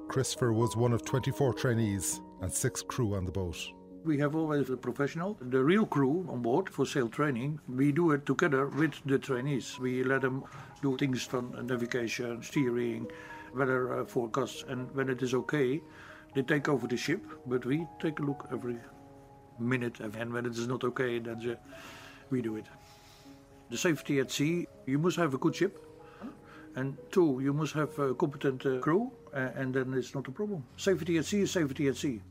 Christopher 0.07 0.53
was 0.53 0.75
one 0.75 0.91
of 0.93 1.05
24 1.05 1.53
trainees 1.53 2.19
and 2.41 2.51
six 2.51 2.81
crew 2.81 3.15
on 3.15 3.25
the 3.25 3.31
boat. 3.31 3.57
We 4.03 4.17
have 4.17 4.35
always 4.35 4.69
a 4.69 4.75
professional, 4.75 5.37
the 5.39 5.63
real 5.63 5.85
crew 5.85 6.27
on 6.29 6.41
board 6.41 6.69
for 6.69 6.85
sail 6.85 7.07
training. 7.07 7.61
We 7.69 7.93
do 7.93 8.11
it 8.11 8.25
together 8.25 8.67
with 8.67 8.95
the 9.05 9.17
trainees. 9.17 9.79
We 9.79 10.03
let 10.03 10.21
them 10.21 10.43
do 10.81 10.97
things 10.97 11.23
from 11.23 11.55
navigation, 11.65 12.43
steering, 12.43 13.09
weather 13.55 14.01
uh, 14.01 14.05
forecasts, 14.05 14.65
and 14.67 14.93
when 14.93 15.09
it 15.09 15.21
is 15.21 15.33
okay, 15.33 15.81
they 16.35 16.41
take 16.41 16.67
over 16.67 16.85
the 16.85 16.97
ship. 16.97 17.21
But 17.45 17.65
we 17.65 17.87
take 18.01 18.19
a 18.19 18.23
look 18.23 18.45
every 18.51 18.77
minute, 19.57 20.01
and 20.01 20.33
when 20.33 20.45
it 20.45 20.57
is 20.57 20.67
not 20.67 20.83
okay, 20.83 21.19
then 21.19 21.39
the, 21.39 21.57
we 22.29 22.41
do 22.41 22.57
it. 22.57 22.65
The 23.69 23.77
safety 23.77 24.19
at 24.19 24.31
sea, 24.31 24.67
you 24.85 24.99
must 24.99 25.15
have 25.15 25.33
a 25.33 25.37
good 25.37 25.55
ship. 25.55 25.79
And 26.75 26.97
two, 27.11 27.39
you 27.41 27.53
must 27.53 27.73
have 27.73 27.97
a 27.99 28.15
competent 28.15 28.65
uh, 28.65 28.79
crew 28.79 29.11
and 29.33 29.73
then 29.73 29.93
it's 29.93 30.13
not 30.13 30.27
a 30.27 30.31
problem. 30.31 30.63
Safety 30.77 31.17
at 31.17 31.25
sea 31.25 31.41
is 31.41 31.51
safety 31.51 31.87
at 31.87 31.97
sea. 31.97 32.21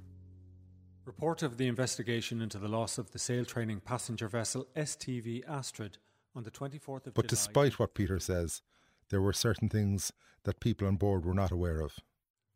Report 1.04 1.42
of 1.42 1.56
the 1.56 1.66
investigation 1.66 2.40
into 2.40 2.58
the 2.58 2.68
loss 2.68 2.96
of 2.96 3.10
the 3.10 3.18
sail 3.18 3.44
training 3.44 3.80
passenger 3.80 4.28
vessel 4.28 4.68
STV 4.76 5.42
Astrid 5.48 5.98
on 6.34 6.44
the 6.44 6.50
24th 6.50 6.74
of 6.74 7.02
June. 7.04 7.12
But 7.14 7.26
July. 7.26 7.28
despite 7.28 7.78
what 7.78 7.94
Peter 7.94 8.20
says, 8.20 8.62
there 9.10 9.20
were 9.20 9.32
certain 9.32 9.68
things 9.68 10.12
that 10.44 10.60
people 10.60 10.86
on 10.86 10.96
board 10.96 11.24
were 11.24 11.34
not 11.34 11.50
aware 11.50 11.80
of. 11.80 11.98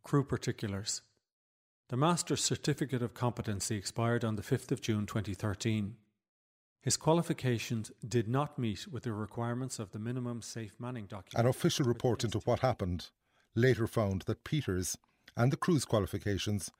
Crew 0.05 0.25
particulars. 0.25 1.03
The 1.89 1.97
Master's 1.97 2.43
Certificate 2.43 3.03
of 3.03 3.15
Competency 3.15 3.77
expired 3.77 4.25
on 4.25 4.37
the 4.37 4.43
5th 4.43 4.71
of 4.71 4.81
June 4.81 5.07
2013. 5.07 5.97
His 6.81 6.97
qualifications 6.97 7.91
did 8.07 8.29
not 8.29 8.61
meet 8.61 8.87
with 8.87 9.03
the 9.03 9.13
requirements 9.13 9.81
of 9.81 9.91
the 9.91 9.99
minimum 9.99 10.41
safe 10.41 10.75
manning 10.79 11.07
document. 11.07 11.45
An 11.45 11.51
official 11.51 11.85
report 11.85 12.23
into 12.23 12.39
what 12.41 12.61
happened 12.61 13.11
later 13.57 13.89
found 13.89 14.23
that 14.23 14.45
Peter's 14.45 14.97
and 15.37 15.53
the 15.53 15.57
crew's 15.57 15.85
qualifications 15.85 16.71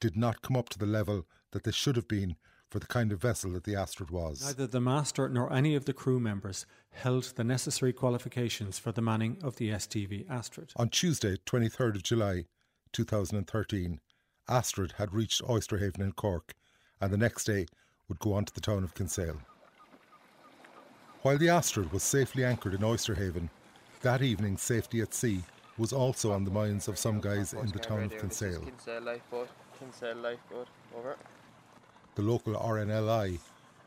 did 0.00 0.16
not 0.16 0.42
come 0.42 0.56
up 0.56 0.68
to 0.70 0.78
the 0.78 0.86
level 0.86 1.26
that 1.52 1.64
they 1.64 1.72
should 1.72 1.96
have 1.96 2.08
been 2.08 2.36
for 2.70 2.78
the 2.78 2.86
kind 2.86 3.12
of 3.12 3.20
vessel 3.20 3.52
that 3.52 3.64
the 3.64 3.74
Astrid 3.74 4.10
was. 4.10 4.44
Neither 4.44 4.66
the 4.66 4.80
Master 4.80 5.28
nor 5.28 5.52
any 5.52 5.74
of 5.74 5.84
the 5.84 5.92
crew 5.92 6.20
members 6.20 6.66
held 6.92 7.24
the 7.24 7.44
necessary 7.44 7.92
qualifications 7.92 8.78
for 8.78 8.92
the 8.92 9.02
manning 9.02 9.38
of 9.42 9.56
the 9.56 9.70
STV 9.70 10.30
Astrid. 10.30 10.72
On 10.76 10.88
Tuesday, 10.88 11.36
23rd 11.46 11.96
of 11.96 12.02
July 12.02 12.44
2013, 12.92 14.00
Astrid 14.48 14.92
had 14.98 15.12
reached 15.12 15.42
Oysterhaven 15.42 16.00
in 16.00 16.12
Cork 16.12 16.54
and 17.00 17.12
the 17.12 17.18
next 17.18 17.44
day 17.44 17.66
would 18.08 18.18
go 18.18 18.32
on 18.34 18.44
to 18.44 18.54
the 18.54 18.60
town 18.60 18.84
of 18.84 18.94
Kinsale. 18.94 19.40
While 21.22 21.38
the 21.38 21.48
Astrid 21.48 21.92
was 21.92 22.02
safely 22.02 22.44
anchored 22.44 22.74
in 22.74 22.80
Oysterhaven, 22.80 23.50
that 24.02 24.22
evening 24.22 24.56
safety 24.56 25.00
at 25.00 25.12
sea 25.12 25.42
was 25.76 25.92
also 25.92 26.32
on 26.32 26.44
the 26.44 26.50
minds 26.50 26.88
of 26.88 26.98
some 26.98 27.20
guys 27.20 27.52
in 27.52 27.66
the 27.68 27.78
town 27.78 28.04
of 28.04 28.18
Kinsale. 28.18 28.64
Kinsale 29.80 30.14
lifeboat. 30.14 30.16
Kinsale 30.16 30.16
lifeboat. 30.16 30.68
Over. 30.96 31.16
The 32.14 32.22
local 32.22 32.54
RNLI 32.54 33.38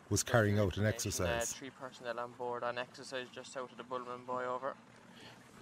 was 0.10 0.24
carrying 0.24 0.60
out 0.60 0.78
an 0.78 0.86
Uh, 0.86 0.90
exercise. 0.90 1.54
three 1.54 1.70
personnel 1.70 2.20
on 2.20 2.32
board 2.34 2.64
on 2.64 2.78
exercise 2.78 3.28
just 3.34 3.56
out 3.58 3.72
of 3.72 3.78
the 3.78 3.84
Bulman 3.84 4.26
Buoy. 4.26 4.46
Over. 4.46 4.74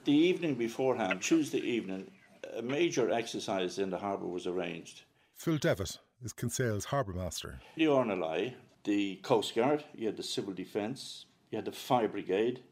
The 0.06 0.14
evening 0.14 0.56
beforehand, 0.56 1.22
Tuesday 1.22 1.60
evening, 1.60 2.12
a 2.56 2.62
major 2.62 3.12
exercise 3.12 3.78
in 3.78 3.90
the 3.92 3.98
harbour 4.00 4.26
was 4.28 4.48
arranged. 4.48 5.04
Phil 5.36 5.58
Devitt 5.58 6.00
is 6.24 6.34
Kinsale's 6.34 6.86
harbour 6.86 7.14
master. 7.14 7.60
The 7.76 7.86
RNLI, 7.88 8.56
the 8.84 9.18
Coast 9.18 9.54
Guard, 9.56 9.84
you 9.94 10.08
had 10.08 10.18
the 10.18 10.24
Civil 10.24 10.54
Defence, 10.54 11.26
you 11.52 11.58
had 11.58 11.66
the 11.66 11.72
Fire 11.72 12.08
Brigade, 12.08 12.64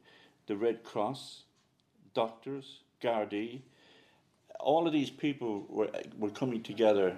the 0.47 0.55
Red 0.57 0.83
Cross, 0.83 1.43
doctors, 2.15 2.83
Gardaí. 3.01 3.61
All 4.59 4.87
of 4.87 4.93
these 4.93 5.11
people 5.11 5.65
were, 5.69 5.89
were 6.17 6.31
coming 6.31 6.63
together 6.63 7.17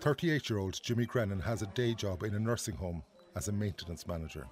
38 0.00 0.50
year 0.50 0.58
old 0.58 0.80
Jimmy 0.82 1.06
Grennan 1.06 1.40
has 1.40 1.62
a 1.62 1.66
day 1.66 1.94
job 1.94 2.22
in 2.22 2.34
a 2.34 2.38
nursing 2.38 2.76
home 2.76 3.02
as 3.36 3.48
a 3.48 3.52
maintenance 3.52 4.06
manager. 4.06 4.46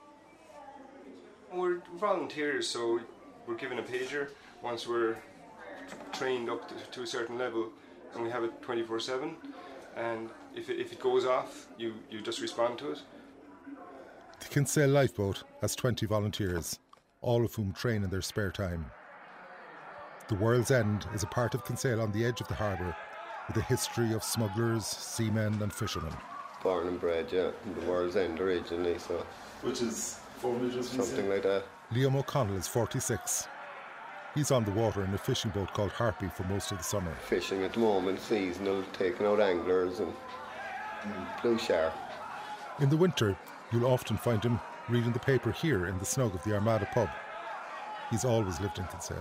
We're 1.52 1.83
volunteers, 1.97 2.67
so 2.67 3.00
we're 3.47 3.57
given 3.57 3.79
a 3.79 3.83
pager 3.83 4.29
once 4.62 4.87
we're 4.87 5.17
trained 6.12 6.49
up 6.49 6.69
to, 6.69 6.75
to 6.93 7.02
a 7.02 7.07
certain 7.07 7.37
level, 7.38 7.69
and 8.14 8.23
we 8.23 8.31
have 8.31 8.45
it 8.45 8.62
24 8.62 9.00
7. 9.00 9.37
And 9.97 10.31
if 10.57 10.71
it, 10.71 10.81
if 10.81 10.93
it 10.93 11.00
goes 11.00 11.26
off, 11.26 11.67
you, 11.76 11.95
you 12.11 12.23
just 12.23 12.41
respond 12.41 12.79
to 12.79 12.93
it. 12.93 13.02
The 14.41 14.49
Kinsale 14.49 14.88
Lifeboat 14.88 15.45
has 15.61 15.76
20 15.76 16.07
volunteers, 16.07 16.79
all 17.21 17.45
of 17.45 17.55
whom 17.55 17.73
train 17.73 18.02
in 18.02 18.11
their 18.11 18.23
spare 18.23 18.50
time. 18.50 18.91
The 20.29 20.35
World's 20.37 20.71
End 20.71 21.07
is 21.14 21.23
a 21.23 21.26
part 21.26 21.55
of 21.55 21.64
Kinsale 21.64 22.00
on 22.00 22.12
the 22.12 22.25
edge 22.25 22.41
of 22.41 22.49
the 22.49 22.55
harbour 22.55 22.97
with 23.49 23.56
a 23.56 23.62
history 23.62 24.12
of 24.12 24.22
smugglers, 24.22 24.87
seamen, 24.87 25.61
and 25.62 25.72
fishermen. 25.72 26.12
Born 26.62 26.88
and 26.88 27.00
bred, 27.00 27.26
yeah, 27.32 27.50
in 27.66 27.75
the 27.75 27.90
World's 27.90 28.16
End 28.16 28.40
originally, 28.40 28.99
so. 28.99 29.26
Which 29.62 29.82
is 29.82 30.18
four 30.38 30.54
metres 30.58 30.88
Something 30.88 31.28
like 31.28 31.42
that. 31.42 31.64
Liam 31.92 32.16
O'Connell 32.16 32.56
is 32.56 32.66
46. 32.68 33.49
He's 34.34 34.50
on 34.50 34.64
the 34.64 34.70
water 34.70 35.04
in 35.04 35.12
a 35.12 35.18
fishing 35.18 35.50
boat 35.50 35.72
called 35.75 35.90
Harpy 35.90 36.28
for 36.28 36.44
most 36.44 36.72
of 36.72 36.78
the 36.78 36.84
summer. 36.84 37.14
Fishing 37.26 37.62
at 37.64 37.75
the 37.75 37.80
moment, 37.80 38.18
seasonal, 38.18 38.82
taking 38.92 39.26
out 39.26 39.40
anglers 39.40 40.00
and 40.00 40.12
blue 41.42 41.58
shark. 41.58 41.92
In 42.80 42.88
the 42.88 42.96
winter, 42.96 43.37
you'll 43.70 43.87
often 43.87 44.16
find 44.16 44.42
him 44.42 44.58
reading 44.88 45.12
the 45.12 45.18
paper 45.18 45.52
here 45.52 45.87
in 45.87 45.99
the 45.99 46.04
snug 46.04 46.34
of 46.34 46.42
the 46.44 46.54
Armada 46.54 46.88
pub. 46.94 47.11
He's 48.11 48.25
always 48.25 48.61
lived 48.61 48.78
in 48.78 48.87
Kinsale. 48.87 49.18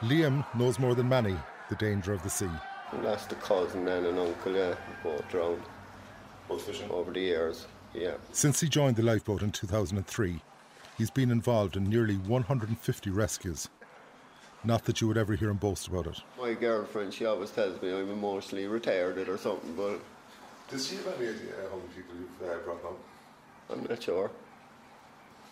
Liam 0.00 0.44
knows 0.56 0.78
more 0.78 0.94
than 0.94 1.08
many 1.08 1.36
the 1.68 1.76
danger 1.76 2.12
of 2.12 2.22
the 2.22 2.30
sea. 2.30 2.50
And 2.92 3.04
that's 3.04 3.26
the 3.26 3.34
cousin 3.36 3.88
and 3.88 4.06
an 4.06 4.18
uncle, 4.18 4.54
yeah, 4.54 4.74
both 5.02 5.26
drowned. 5.28 5.62
Both 6.48 6.66
fishing? 6.66 6.90
Over 6.90 7.12
the 7.12 7.20
years, 7.20 7.66
yeah. 7.94 8.14
Since 8.32 8.60
he 8.60 8.68
joined 8.68 8.96
the 8.96 9.02
lifeboat 9.02 9.42
in 9.42 9.50
2003, 9.50 10.40
he's 10.98 11.10
been 11.10 11.30
involved 11.30 11.76
in 11.76 11.84
nearly 11.84 12.16
150 12.16 13.10
rescues. 13.10 13.68
Not 14.64 14.84
that 14.84 15.00
you 15.00 15.08
would 15.08 15.16
ever 15.18 15.34
hear 15.34 15.50
him 15.50 15.56
boast 15.56 15.88
about 15.88 16.06
it. 16.06 16.20
My 16.38 16.54
girlfriend, 16.54 17.12
she 17.14 17.24
always 17.24 17.50
tells 17.50 17.80
me 17.82 17.92
I'm 17.92 18.10
emotionally 18.10 18.64
retarded 18.66 19.26
or 19.28 19.36
something, 19.38 19.74
but 19.74 20.00
Does 20.70 20.86
she 20.88 20.96
have 20.96 21.06
any 21.18 21.28
idea 21.28 21.52
how 21.70 21.76
many 21.76 21.88
people 21.96 22.14
you've 22.18 22.50
uh, 22.50 22.56
brought 22.64 22.80
home? 22.82 22.96
I'm 23.70 23.84
not 23.84 24.02
sure. 24.02 24.30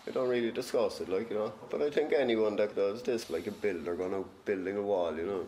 I 0.07 0.13
don't 0.13 0.29
really 0.29 0.51
discuss 0.51 1.01
it, 1.01 1.09
like, 1.09 1.31
you 1.31 1.37
know. 1.37 1.53
But 1.69 1.83
I 1.83 1.91
think 1.91 2.13
anyone 2.13 2.57
that 2.57 2.75
does 2.75 3.03
this, 3.03 3.29
like 3.31 3.47
a 3.47 3.51
builder 3.51 3.95
going 3.95 4.15
out 4.15 4.29
building 4.45 4.77
a 4.77 4.83
wall, 4.83 5.15
you 5.15 5.27
know. 5.27 5.45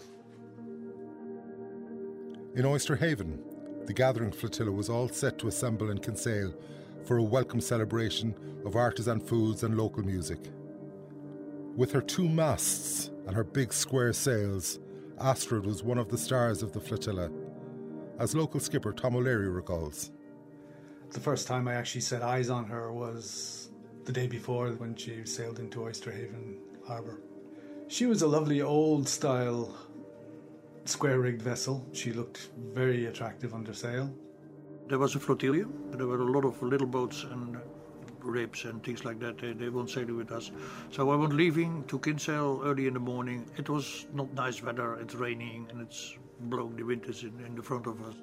In 2.55 2.67
Oyster 2.67 2.97
Haven, 2.97 3.43
the 3.87 3.95
gathering 3.95 4.31
flotilla 4.31 4.71
was 4.71 4.91
all 4.91 5.09
set 5.09 5.39
to 5.39 5.49
assemble 5.49 5.91
in 5.91 5.97
Kinsale 5.97 6.53
for 7.07 7.17
a 7.17 7.23
welcome 7.23 7.63
celebration 7.63 8.35
of 8.67 8.77
artisan 8.77 9.21
foods 9.21 9.63
and 9.63 9.79
local 9.79 10.03
music. 10.03 10.39
With 11.77 11.93
her 11.93 12.03
two 12.03 12.29
masts 12.29 13.11
and 13.27 13.35
her 13.35 13.43
big 13.43 13.73
square 13.73 14.13
sails, 14.13 14.81
Astrid 15.19 15.65
was 15.65 15.83
one 15.83 15.97
of 15.97 16.11
the 16.11 16.19
stars 16.19 16.63
of 16.63 16.73
the 16.73 16.81
flotilla, 16.81 17.31
as 18.19 18.35
local 18.35 18.61
skipper 18.61 18.93
Tom 18.93 19.17
O'Leary 19.17 19.49
recalls. 19.49 20.13
The 21.09 21.21
first 21.21 21.47
time 21.47 21.67
I 21.67 21.75
actually 21.75 22.03
set 22.03 22.21
eyes 22.21 22.51
on 22.51 22.67
her 22.67 22.93
was 22.93 23.71
the 24.05 24.13
day 24.13 24.27
before 24.27 24.69
when 24.73 24.95
she 24.95 25.25
sailed 25.25 25.59
into 25.59 25.85
Oyster 25.85 26.11
Haven 26.11 26.59
Harbour. 26.87 27.23
She 27.89 28.05
was 28.05 28.21
a 28.21 28.29
lovely 28.29 28.61
old 28.61 29.09
style 29.09 29.75
square 30.85 31.21
rigged 31.21 31.43
vessel. 31.43 31.87
She 31.93 32.13
looked 32.13 32.51
very 32.73 33.07
attractive 33.07 33.55
under 33.55 33.75
sail. 33.75 34.13
There 34.89 34.99
was 34.99 35.15
a 35.15 35.21
flotilla. 35.21 35.65
There 35.93 36.07
were 36.07 36.21
a 36.21 36.31
lot 36.31 36.45
of 36.45 36.63
little 36.63 36.87
boats 36.87 37.25
and 37.25 37.57
ribs 38.21 38.65
and 38.65 38.83
things 38.83 39.05
like 39.05 39.19
that. 39.21 39.39
They, 39.39 39.53
they 39.53 39.69
won't 39.69 39.91
sail 39.91 40.07
with 40.15 40.33
us. 40.33 40.51
So 40.91 41.11
I 41.11 41.17
was 41.17 41.33
leaving 41.33 41.85
to 41.85 41.99
Kinsale 41.99 42.61
early 42.65 42.87
in 42.87 42.95
the 42.95 43.01
morning. 43.01 43.47
It 43.57 43.69
was 43.69 44.07
not 44.13 44.33
nice 44.35 44.63
weather. 44.63 44.95
It's 44.97 45.15
raining 45.15 45.67
and 45.71 45.81
it's 45.81 46.19
blowing 46.41 46.77
the 46.77 46.83
winters 46.83 47.23
in, 47.23 47.45
in 47.45 47.55
the 47.55 47.63
front 47.63 47.87
of 47.87 48.03
us. 48.03 48.15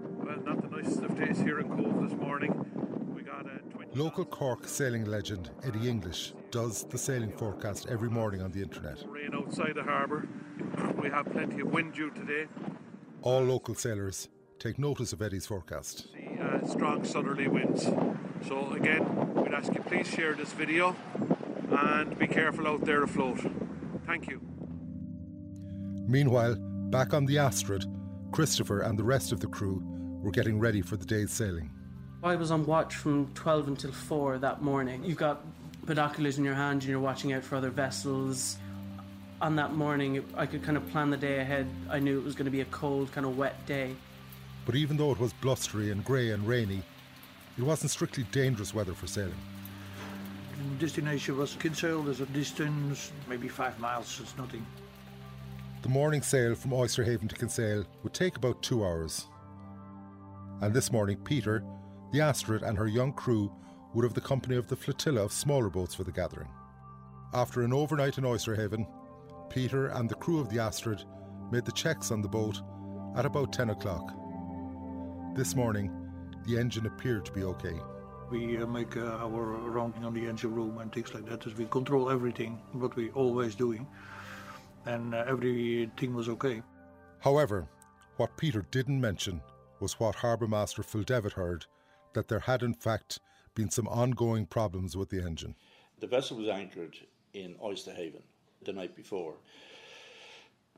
Well, 0.00 0.36
not 0.44 0.62
the 0.62 0.76
nicest 0.76 1.02
of 1.02 1.16
days 1.18 1.38
here 1.38 1.60
in 1.60 1.68
Cobh 1.68 2.08
this 2.08 2.18
morning. 2.18 3.12
We 3.14 3.22
got 3.22 3.46
a 3.46 3.60
Local 3.94 4.24
Cork 4.24 4.68
sailing 4.68 5.06
legend 5.06 5.50
Eddie 5.64 5.88
English 5.88 6.34
does 6.50 6.84
the 6.84 6.98
sailing 6.98 7.32
forecast 7.32 7.86
every 7.88 8.10
morning 8.10 8.42
on 8.42 8.52
the 8.52 8.62
internet. 8.62 9.02
Rain 9.08 9.30
outside 9.34 9.74
the 9.74 9.82
harbour. 9.82 10.28
We 11.00 11.10
have 11.10 11.30
plenty 11.30 11.60
of 11.60 11.72
wind 11.72 11.94
due 11.94 12.10
today. 12.10 12.46
All 13.22 13.42
local 13.42 13.74
sailors 13.74 14.28
take 14.58 14.78
notice 14.78 15.12
of 15.12 15.22
Eddie's 15.22 15.46
forecast. 15.46 16.08
See 16.12 16.38
uh, 16.40 16.66
strong 16.66 17.04
southerly 17.04 17.46
winds. 17.46 17.84
So 18.48 18.72
again, 18.72 19.34
we'd 19.34 19.52
ask 19.52 19.72
you 19.74 19.80
please 19.82 20.08
share 20.08 20.34
this 20.34 20.52
video 20.52 20.96
and 21.70 22.18
be 22.18 22.26
careful 22.26 22.66
out 22.66 22.84
there 22.84 23.04
afloat. 23.04 23.38
Thank 24.06 24.28
you. 24.28 24.40
Meanwhile, 26.08 26.56
back 26.58 27.14
on 27.14 27.26
the 27.26 27.38
Astrid, 27.38 27.84
Christopher 28.32 28.80
and 28.80 28.98
the 28.98 29.04
rest 29.04 29.30
of 29.30 29.40
the 29.40 29.46
crew 29.46 29.80
were 30.22 30.30
getting 30.32 30.58
ready 30.58 30.82
for 30.82 30.96
the 30.96 31.06
day's 31.06 31.30
sailing. 31.30 31.70
I 32.24 32.34
was 32.34 32.50
on 32.50 32.66
watch 32.66 32.96
from 32.96 33.32
12 33.34 33.68
until 33.68 33.92
4 33.92 34.38
that 34.38 34.62
morning. 34.62 35.04
You've 35.04 35.18
got 35.18 35.44
binoculars 35.84 36.38
in 36.38 36.44
your 36.44 36.54
hand 36.54 36.82
and 36.82 36.90
you're 36.90 36.98
watching 36.98 37.32
out 37.32 37.44
for 37.44 37.54
other 37.54 37.70
vessels. 37.70 38.58
On 39.40 39.54
that 39.54 39.72
morning, 39.74 40.24
I 40.36 40.46
could 40.46 40.64
kind 40.64 40.76
of 40.76 40.88
plan 40.90 41.10
the 41.10 41.16
day 41.16 41.38
ahead. 41.38 41.68
I 41.88 42.00
knew 42.00 42.18
it 42.18 42.24
was 42.24 42.34
going 42.34 42.46
to 42.46 42.50
be 42.50 42.62
a 42.62 42.66
cold, 42.66 43.12
kind 43.12 43.24
of 43.24 43.38
wet 43.38 43.64
day. 43.66 43.94
But 44.66 44.74
even 44.74 44.96
though 44.96 45.12
it 45.12 45.20
was 45.20 45.32
blustery 45.32 45.92
and 45.92 46.04
grey 46.04 46.30
and 46.30 46.46
rainy, 46.46 46.82
it 47.56 47.62
wasn't 47.62 47.92
strictly 47.92 48.24
dangerous 48.32 48.74
weather 48.74 48.94
for 48.94 49.06
sailing. 49.06 49.38
The 50.56 50.86
Destination 50.86 51.36
was 51.36 51.54
Kinsale. 51.54 52.02
There's 52.02 52.20
a 52.20 52.26
distance, 52.26 53.12
maybe 53.28 53.46
five 53.46 53.78
miles. 53.78 54.18
It's 54.20 54.36
nothing. 54.36 54.66
The 55.82 55.88
morning 55.88 56.22
sail 56.22 56.56
from 56.56 56.72
Oyster 56.72 57.04
Haven 57.04 57.28
to 57.28 57.36
Kinsale 57.36 57.84
would 58.02 58.14
take 58.14 58.36
about 58.36 58.60
two 58.60 58.84
hours. 58.84 59.26
And 60.60 60.74
this 60.74 60.90
morning, 60.90 61.16
Peter, 61.18 61.62
the 62.12 62.20
Astrid, 62.20 62.64
and 62.64 62.76
her 62.76 62.88
young 62.88 63.12
crew 63.12 63.52
would 63.94 64.02
have 64.02 64.14
the 64.14 64.20
company 64.20 64.56
of 64.56 64.66
the 64.66 64.74
flotilla 64.74 65.22
of 65.22 65.32
smaller 65.32 65.70
boats 65.70 65.94
for 65.94 66.02
the 66.02 66.10
gathering. 66.10 66.48
After 67.32 67.62
an 67.62 67.72
overnight 67.72 68.18
in 68.18 68.24
Oyster 68.24 68.56
Haven, 68.56 68.86
Peter 69.50 69.86
and 69.88 70.08
the 70.08 70.14
crew 70.14 70.40
of 70.40 70.48
the 70.50 70.58
Astrid 70.58 71.04
made 71.50 71.64
the 71.64 71.72
checks 71.72 72.10
on 72.10 72.20
the 72.20 72.28
boat 72.28 72.60
at 73.16 73.24
about 73.24 73.52
10 73.52 73.70
o'clock. 73.70 74.14
This 75.34 75.54
morning, 75.54 75.90
the 76.46 76.58
engine 76.58 76.86
appeared 76.86 77.24
to 77.26 77.32
be 77.32 77.42
okay. 77.44 77.74
We 78.30 78.58
uh, 78.58 78.66
make 78.66 78.96
uh, 78.96 79.18
our 79.22 79.42
rounding 79.70 80.04
on 80.04 80.12
the 80.12 80.26
engine 80.26 80.54
room 80.54 80.78
and 80.78 80.92
things 80.92 81.14
like 81.14 81.26
that. 81.26 81.46
As 81.46 81.54
we 81.54 81.64
control 81.66 82.10
everything, 82.10 82.60
what 82.72 82.94
we 82.94 83.10
always 83.10 83.54
doing, 83.54 83.86
and 84.84 85.14
uh, 85.14 85.24
everything 85.26 86.14
was 86.14 86.28
okay. 86.28 86.62
However, 87.20 87.68
what 88.16 88.36
Peter 88.36 88.66
didn't 88.70 89.00
mention 89.00 89.40
was 89.80 89.98
what 89.98 90.16
Harbour 90.16 90.46
Master 90.46 90.82
Phil 90.82 91.04
Devitt 91.04 91.32
heard 91.32 91.64
that 92.12 92.28
there 92.28 92.40
had 92.40 92.62
in 92.62 92.74
fact 92.74 93.20
been 93.54 93.70
some 93.70 93.88
ongoing 93.88 94.44
problems 94.44 94.96
with 94.96 95.08
the 95.08 95.24
engine. 95.24 95.54
The 96.00 96.06
vessel 96.06 96.36
was 96.36 96.48
anchored 96.48 96.96
in 97.32 97.54
Oysterhaven 97.54 98.22
the 98.62 98.72
night 98.72 98.96
before. 98.96 99.34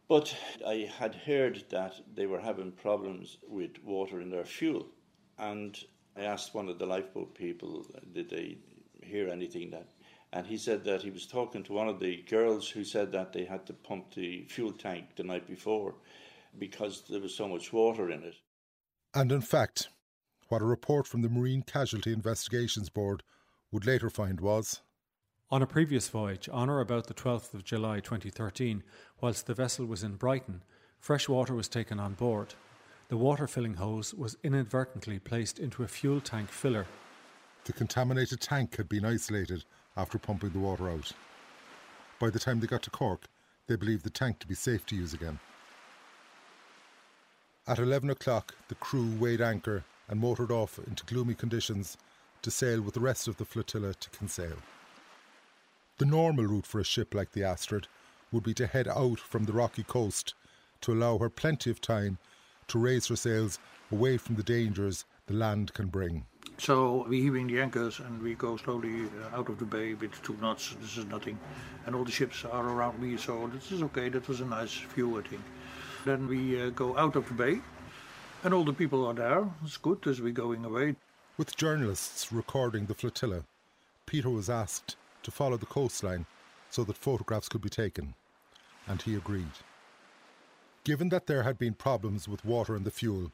But 0.08 0.34
I 0.66 0.90
had 0.98 1.14
heard 1.14 1.64
that 1.70 1.94
they 2.14 2.26
were 2.26 2.40
having 2.40 2.72
problems 2.72 3.38
with 3.46 3.82
water 3.84 4.20
in 4.20 4.30
their 4.30 4.44
fuel. 4.44 4.86
And 5.38 5.78
I 6.16 6.22
asked 6.22 6.54
one 6.54 6.68
of 6.68 6.78
the 6.78 6.86
lifeboat 6.86 7.34
people, 7.34 7.86
did 8.12 8.28
they 8.28 8.58
hear 9.02 9.28
anything 9.28 9.70
that 9.70 9.86
and 10.32 10.46
he 10.46 10.58
said 10.58 10.84
that 10.84 11.02
he 11.02 11.10
was 11.10 11.26
talking 11.26 11.62
to 11.64 11.72
one 11.72 11.88
of 11.88 11.98
the 11.98 12.22
girls 12.28 12.68
who 12.68 12.84
said 12.84 13.10
that 13.12 13.32
they 13.32 13.44
had 13.44 13.66
to 13.66 13.72
pump 13.72 14.14
the 14.14 14.44
fuel 14.48 14.72
tank 14.72 15.16
the 15.16 15.24
night 15.24 15.46
before 15.46 15.94
because 16.58 17.02
there 17.08 17.20
was 17.20 17.34
so 17.34 17.48
much 17.48 17.72
water 17.72 18.10
in 18.10 18.22
it. 18.22 18.36
And 19.12 19.32
in 19.32 19.40
fact, 19.40 19.88
what 20.48 20.62
a 20.62 20.66
report 20.66 21.06
from 21.06 21.22
the 21.22 21.28
Marine 21.28 21.62
Casualty 21.62 22.12
Investigations 22.12 22.90
Board 22.90 23.24
would 23.72 23.86
later 23.86 24.08
find 24.08 24.40
was 24.40 24.82
on 25.52 25.62
a 25.62 25.66
previous 25.66 26.08
voyage, 26.08 26.48
on 26.52 26.70
or 26.70 26.80
about 26.80 27.08
the 27.08 27.14
12th 27.14 27.54
of 27.54 27.64
July 27.64 27.98
2013, 27.98 28.84
whilst 29.20 29.46
the 29.46 29.54
vessel 29.54 29.84
was 29.84 30.04
in 30.04 30.14
Brighton, 30.14 30.62
fresh 31.00 31.28
water 31.28 31.54
was 31.54 31.68
taken 31.68 31.98
on 31.98 32.14
board. 32.14 32.54
The 33.08 33.16
water 33.16 33.48
filling 33.48 33.74
hose 33.74 34.14
was 34.14 34.36
inadvertently 34.44 35.18
placed 35.18 35.58
into 35.58 35.82
a 35.82 35.88
fuel 35.88 36.20
tank 36.20 36.50
filler. 36.50 36.86
The 37.64 37.72
contaminated 37.72 38.40
tank 38.40 38.76
had 38.76 38.88
been 38.88 39.04
isolated 39.04 39.64
after 39.96 40.18
pumping 40.18 40.50
the 40.50 40.60
water 40.60 40.88
out. 40.88 41.12
By 42.20 42.30
the 42.30 42.38
time 42.38 42.60
they 42.60 42.68
got 42.68 42.82
to 42.82 42.90
Cork, 42.90 43.26
they 43.66 43.74
believed 43.74 44.04
the 44.04 44.10
tank 44.10 44.38
to 44.38 44.46
be 44.46 44.54
safe 44.54 44.86
to 44.86 44.96
use 44.96 45.14
again. 45.14 45.40
At 47.66 47.80
11 47.80 48.08
o'clock, 48.10 48.54
the 48.68 48.76
crew 48.76 49.10
weighed 49.18 49.40
anchor 49.40 49.84
and 50.08 50.20
motored 50.20 50.52
off 50.52 50.78
into 50.86 51.04
gloomy 51.06 51.34
conditions 51.34 51.96
to 52.42 52.50
sail 52.50 52.80
with 52.80 52.94
the 52.94 53.00
rest 53.00 53.26
of 53.26 53.36
the 53.36 53.44
flotilla 53.44 53.94
to 53.94 54.10
Kinsale. 54.10 54.58
The 56.00 56.06
normal 56.06 56.46
route 56.46 56.64
for 56.64 56.80
a 56.80 56.84
ship 56.84 57.12
like 57.12 57.32
the 57.32 57.44
Astrid 57.44 57.86
would 58.32 58.42
be 58.42 58.54
to 58.54 58.66
head 58.66 58.88
out 58.88 59.18
from 59.18 59.44
the 59.44 59.52
rocky 59.52 59.82
coast 59.82 60.32
to 60.80 60.94
allow 60.94 61.18
her 61.18 61.28
plenty 61.28 61.70
of 61.70 61.82
time 61.82 62.16
to 62.68 62.78
raise 62.78 63.08
her 63.08 63.16
sails 63.16 63.58
away 63.92 64.16
from 64.16 64.36
the 64.36 64.42
dangers 64.42 65.04
the 65.26 65.34
land 65.34 65.74
can 65.74 65.88
bring. 65.88 66.24
So 66.56 67.04
we 67.06 67.20
heaving 67.20 67.48
the 67.48 67.60
anchors 67.60 68.00
and 68.00 68.22
we 68.22 68.34
go 68.34 68.56
slowly 68.56 69.02
uh, 69.02 69.36
out 69.36 69.50
of 69.50 69.58
the 69.58 69.66
bay 69.66 69.92
with 69.92 70.22
two 70.22 70.38
knots. 70.40 70.74
This 70.80 70.96
is 70.96 71.04
nothing, 71.04 71.38
and 71.84 71.94
all 71.94 72.04
the 72.04 72.10
ships 72.10 72.46
are 72.46 72.66
around 72.66 72.98
me, 72.98 73.18
so 73.18 73.50
this 73.52 73.70
is 73.70 73.82
okay. 73.82 74.08
That 74.08 74.26
was 74.26 74.40
a 74.40 74.46
nice 74.46 74.72
view, 74.94 75.18
I 75.18 75.22
think. 75.28 75.42
Then 76.06 76.26
we 76.28 76.62
uh, 76.62 76.70
go 76.70 76.96
out 76.96 77.14
of 77.14 77.28
the 77.28 77.34
bay, 77.34 77.60
and 78.42 78.54
all 78.54 78.64
the 78.64 78.72
people 78.72 79.06
are 79.06 79.12
there. 79.12 79.46
It's 79.62 79.76
good 79.76 80.06
as 80.06 80.22
we're 80.22 80.32
going 80.32 80.64
away. 80.64 80.96
With 81.36 81.58
journalists 81.58 82.32
recording 82.32 82.86
the 82.86 82.94
flotilla, 82.94 83.44
Peter 84.06 84.30
was 84.30 84.48
asked 84.48 84.96
to 85.22 85.30
follow 85.30 85.56
the 85.56 85.66
coastline 85.66 86.26
so 86.70 86.84
that 86.84 86.96
photographs 86.96 87.48
could 87.48 87.60
be 87.60 87.68
taken, 87.68 88.14
and 88.86 89.02
he 89.02 89.14
agreed. 89.14 89.58
Given 90.84 91.10
that 91.10 91.26
there 91.26 91.42
had 91.42 91.58
been 91.58 91.74
problems 91.74 92.26
with 92.28 92.44
water 92.44 92.74
and 92.74 92.84
the 92.84 92.90
fuel, 92.90 93.32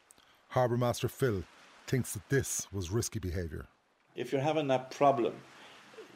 Harbour 0.49 0.77
Master 0.77 1.09
Phil 1.09 1.44
thinks 1.87 2.12
that 2.12 2.29
this 2.29 2.66
was 2.72 2.90
risky 2.90 3.18
behaviour. 3.18 3.66
If 4.14 4.33
you're 4.33 4.40
having 4.40 4.68
that 4.68 4.90
problem, 4.90 5.35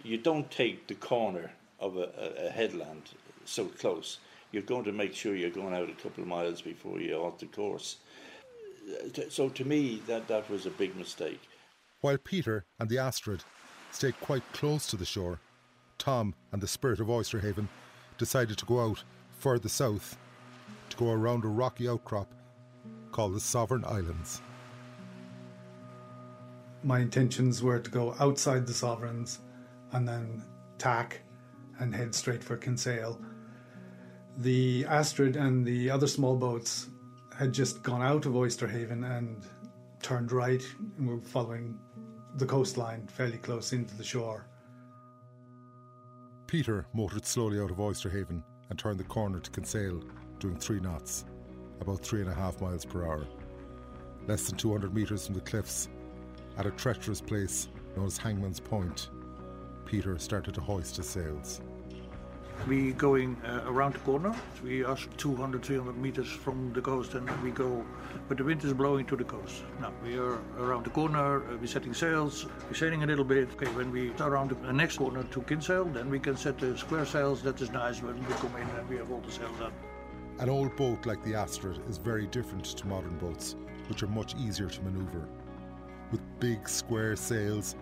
you 0.02 0.18
don't 0.18 0.50
take 0.50 0.86
the 0.86 0.94
corner 0.94 1.52
of 1.78 1.96
a, 1.96 2.46
a, 2.46 2.50
headland 2.50 3.10
so 3.44 3.66
close. 3.66 4.18
You're 4.50 4.62
going 4.62 4.84
to 4.84 4.92
make 4.92 5.14
sure 5.14 5.36
you're 5.36 5.50
going 5.50 5.74
out 5.74 5.88
a 5.88 6.02
couple 6.02 6.22
of 6.22 6.28
miles 6.28 6.62
before 6.62 7.00
you 7.00 7.14
alter 7.14 7.46
course. 7.46 7.98
So 9.28 9.48
to 9.50 9.64
me, 9.64 10.02
that, 10.06 10.26
that 10.28 10.50
was 10.50 10.66
a 10.66 10.70
big 10.70 10.96
mistake. 10.96 11.40
While 12.00 12.18
Peter 12.18 12.64
and 12.78 12.88
the 12.88 12.98
Astrid 12.98 13.44
stayed 13.92 14.18
quite 14.20 14.42
close 14.52 14.86
to 14.88 14.96
the 14.96 15.04
shore, 15.04 15.38
Tom 16.00 16.34
and 16.50 16.62
the 16.62 16.66
Spirit 16.66 16.98
of 16.98 17.08
Oysterhaven 17.08 17.68
decided 18.16 18.56
to 18.58 18.64
go 18.64 18.80
out 18.80 19.04
further 19.38 19.68
south 19.68 20.16
to 20.88 20.96
go 20.96 21.10
around 21.10 21.44
a 21.44 21.48
rocky 21.48 21.86
outcrop 21.86 22.26
called 23.12 23.34
the 23.34 23.40
Sovereign 23.40 23.84
Islands. 23.84 24.40
My 26.82 27.00
intentions 27.00 27.62
were 27.62 27.78
to 27.78 27.90
go 27.90 28.14
outside 28.18 28.66
the 28.66 28.72
Sovereigns 28.72 29.40
and 29.92 30.08
then 30.08 30.42
tack 30.78 31.20
and 31.78 31.94
head 31.94 32.14
straight 32.14 32.42
for 32.42 32.56
Kinsale. 32.56 33.20
The 34.38 34.86
Astrid 34.86 35.36
and 35.36 35.66
the 35.66 35.90
other 35.90 36.06
small 36.06 36.36
boats 36.36 36.88
had 37.36 37.52
just 37.52 37.82
gone 37.82 38.00
out 38.00 38.24
of 38.24 38.32
Oysterhaven 38.32 39.04
and 39.18 39.44
turned 40.00 40.32
right 40.32 40.62
and 40.96 41.06
were 41.06 41.20
following 41.20 41.78
the 42.36 42.46
coastline 42.46 43.06
fairly 43.06 43.38
close 43.38 43.74
into 43.74 43.94
the 43.96 44.04
shore. 44.04 44.46
Peter 46.50 46.84
motored 46.94 47.24
slowly 47.24 47.60
out 47.60 47.70
of 47.70 47.76
Oysterhaven 47.76 48.42
and 48.70 48.76
turned 48.76 48.98
the 48.98 49.04
corner 49.04 49.38
to 49.38 49.52
Kinsale, 49.52 50.02
doing 50.40 50.56
three 50.56 50.80
knots, 50.80 51.24
about 51.80 52.00
three 52.00 52.22
and 52.22 52.28
a 52.28 52.34
half 52.34 52.60
miles 52.60 52.84
per 52.84 53.06
hour. 53.06 53.24
Less 54.26 54.48
than 54.48 54.58
200 54.58 54.92
metres 54.92 55.26
from 55.26 55.36
the 55.36 55.42
cliffs, 55.42 55.88
at 56.58 56.66
a 56.66 56.72
treacherous 56.72 57.20
place 57.20 57.68
known 57.96 58.06
as 58.06 58.18
Hangman's 58.18 58.58
Point, 58.58 59.10
Peter 59.84 60.18
started 60.18 60.52
to 60.54 60.60
hoist 60.60 60.96
his 60.96 61.06
sails. 61.06 61.60
We 62.68 62.92
going 62.92 63.36
uh, 63.44 63.62
around 63.66 63.94
the 63.94 64.00
corner. 64.00 64.34
We 64.62 64.84
are 64.84 64.96
200, 65.16 65.64
300 65.64 65.96
meters 65.96 66.28
from 66.28 66.72
the 66.72 66.80
coast, 66.80 67.14
and 67.14 67.28
we 67.42 67.50
go. 67.50 67.84
But 68.28 68.36
the 68.36 68.44
wind 68.44 68.62
is 68.64 68.72
blowing 68.74 69.06
to 69.06 69.16
the 69.16 69.24
coast. 69.24 69.64
Now 69.80 69.92
we 70.04 70.18
are 70.18 70.38
around 70.58 70.84
the 70.84 70.90
corner. 70.90 71.42
Uh, 71.42 71.56
we're 71.56 71.66
setting 71.66 71.94
sails. 71.94 72.46
We're 72.68 72.74
sailing 72.74 73.02
a 73.02 73.06
little 73.06 73.24
bit. 73.24 73.48
Okay, 73.54 73.66
when 73.72 73.90
we 73.90 74.12
are 74.20 74.30
around 74.30 74.50
the 74.50 74.72
next 74.72 74.98
corner 74.98 75.22
to 75.22 75.40
Kinsale, 75.42 75.86
then 75.86 76.10
we 76.10 76.20
can 76.20 76.36
set 76.36 76.58
the 76.58 76.76
square 76.76 77.06
sails. 77.06 77.42
That 77.42 77.60
is 77.60 77.70
nice 77.70 78.02
when 78.02 78.18
we 78.18 78.34
come 78.34 78.54
in 78.56 78.68
and 78.68 78.88
we 78.88 78.96
have 78.96 79.10
all 79.10 79.20
the 79.20 79.32
sails 79.32 79.60
up. 79.60 79.72
An 80.38 80.48
old 80.48 80.76
boat 80.76 81.06
like 81.06 81.22
the 81.24 81.34
Astrid 81.34 81.80
is 81.88 81.98
very 81.98 82.26
different 82.26 82.64
to 82.64 82.86
modern 82.86 83.16
boats, 83.18 83.56
which 83.88 84.02
are 84.02 84.08
much 84.08 84.34
easier 84.36 84.68
to 84.68 84.82
manoeuvre. 84.82 85.26
With 86.12 86.20
big 86.40 86.68
square 86.68 87.16
sails, 87.16 87.74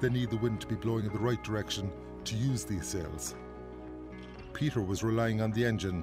they 0.00 0.08
need 0.08 0.30
the 0.30 0.36
wind 0.38 0.60
to 0.62 0.66
be 0.66 0.74
blowing 0.74 1.04
in 1.04 1.12
the 1.12 1.18
right 1.18 1.42
direction 1.44 1.90
to 2.24 2.34
use 2.36 2.64
these 2.64 2.86
sails. 2.86 3.34
Peter 4.54 4.82
was 4.82 5.02
relying 5.02 5.40
on 5.40 5.50
the 5.52 5.64
engine, 5.64 6.02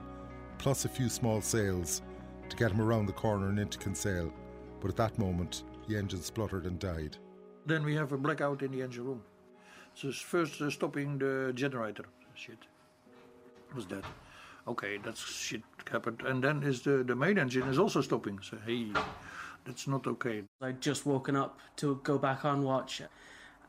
plus 0.58 0.86
a 0.86 0.90
few 0.90 1.10
small 1.10 1.42
sails, 1.42 2.02
to 2.50 2.56
get 2.56 2.72
him 2.72 2.82
around 2.82 3.06
the 3.06 3.14
corner 3.14 3.50
and 3.50 3.60
into 3.60 3.78
Kinsale. 3.78 4.34
But 4.82 4.90
at 4.90 4.98
that 4.98 5.20
moment, 5.20 5.64
the 5.88 5.98
engine 5.98 6.22
spluttered 6.22 6.66
and 6.66 6.80
died. 6.80 7.18
Then 7.66 7.84
we 7.84 7.96
have 7.96 8.12
a 8.12 8.18
blackout 8.18 8.62
in 8.62 8.72
the 8.72 8.82
engine 8.82 9.06
room. 9.06 9.22
So 9.94 10.12
first 10.12 10.62
uh, 10.62 10.70
stopping 10.70 11.18
the 11.18 11.52
generator. 11.54 12.06
Shit. 12.34 12.58
Was 13.76 13.86
that? 13.88 14.06
Okay, 14.68 14.98
that's 15.04 15.20
shit 15.20 15.62
happened. 15.92 16.22
And 16.26 16.44
then 16.44 16.64
is 16.64 16.82
the, 16.82 17.04
the 17.04 17.16
main 17.16 17.38
engine 17.38 17.68
is 17.68 17.78
also 17.78 18.02
stopping. 18.02 18.40
So 18.42 18.58
hey, 18.66 18.88
that's 19.66 19.88
not 19.88 20.08
okay. 20.08 20.44
I'd 20.62 20.82
just 20.82 21.06
woken 21.06 21.36
up 21.36 21.60
to 21.78 22.00
go 22.04 22.18
back 22.18 22.46
on 22.46 22.64
watch 22.64 23.02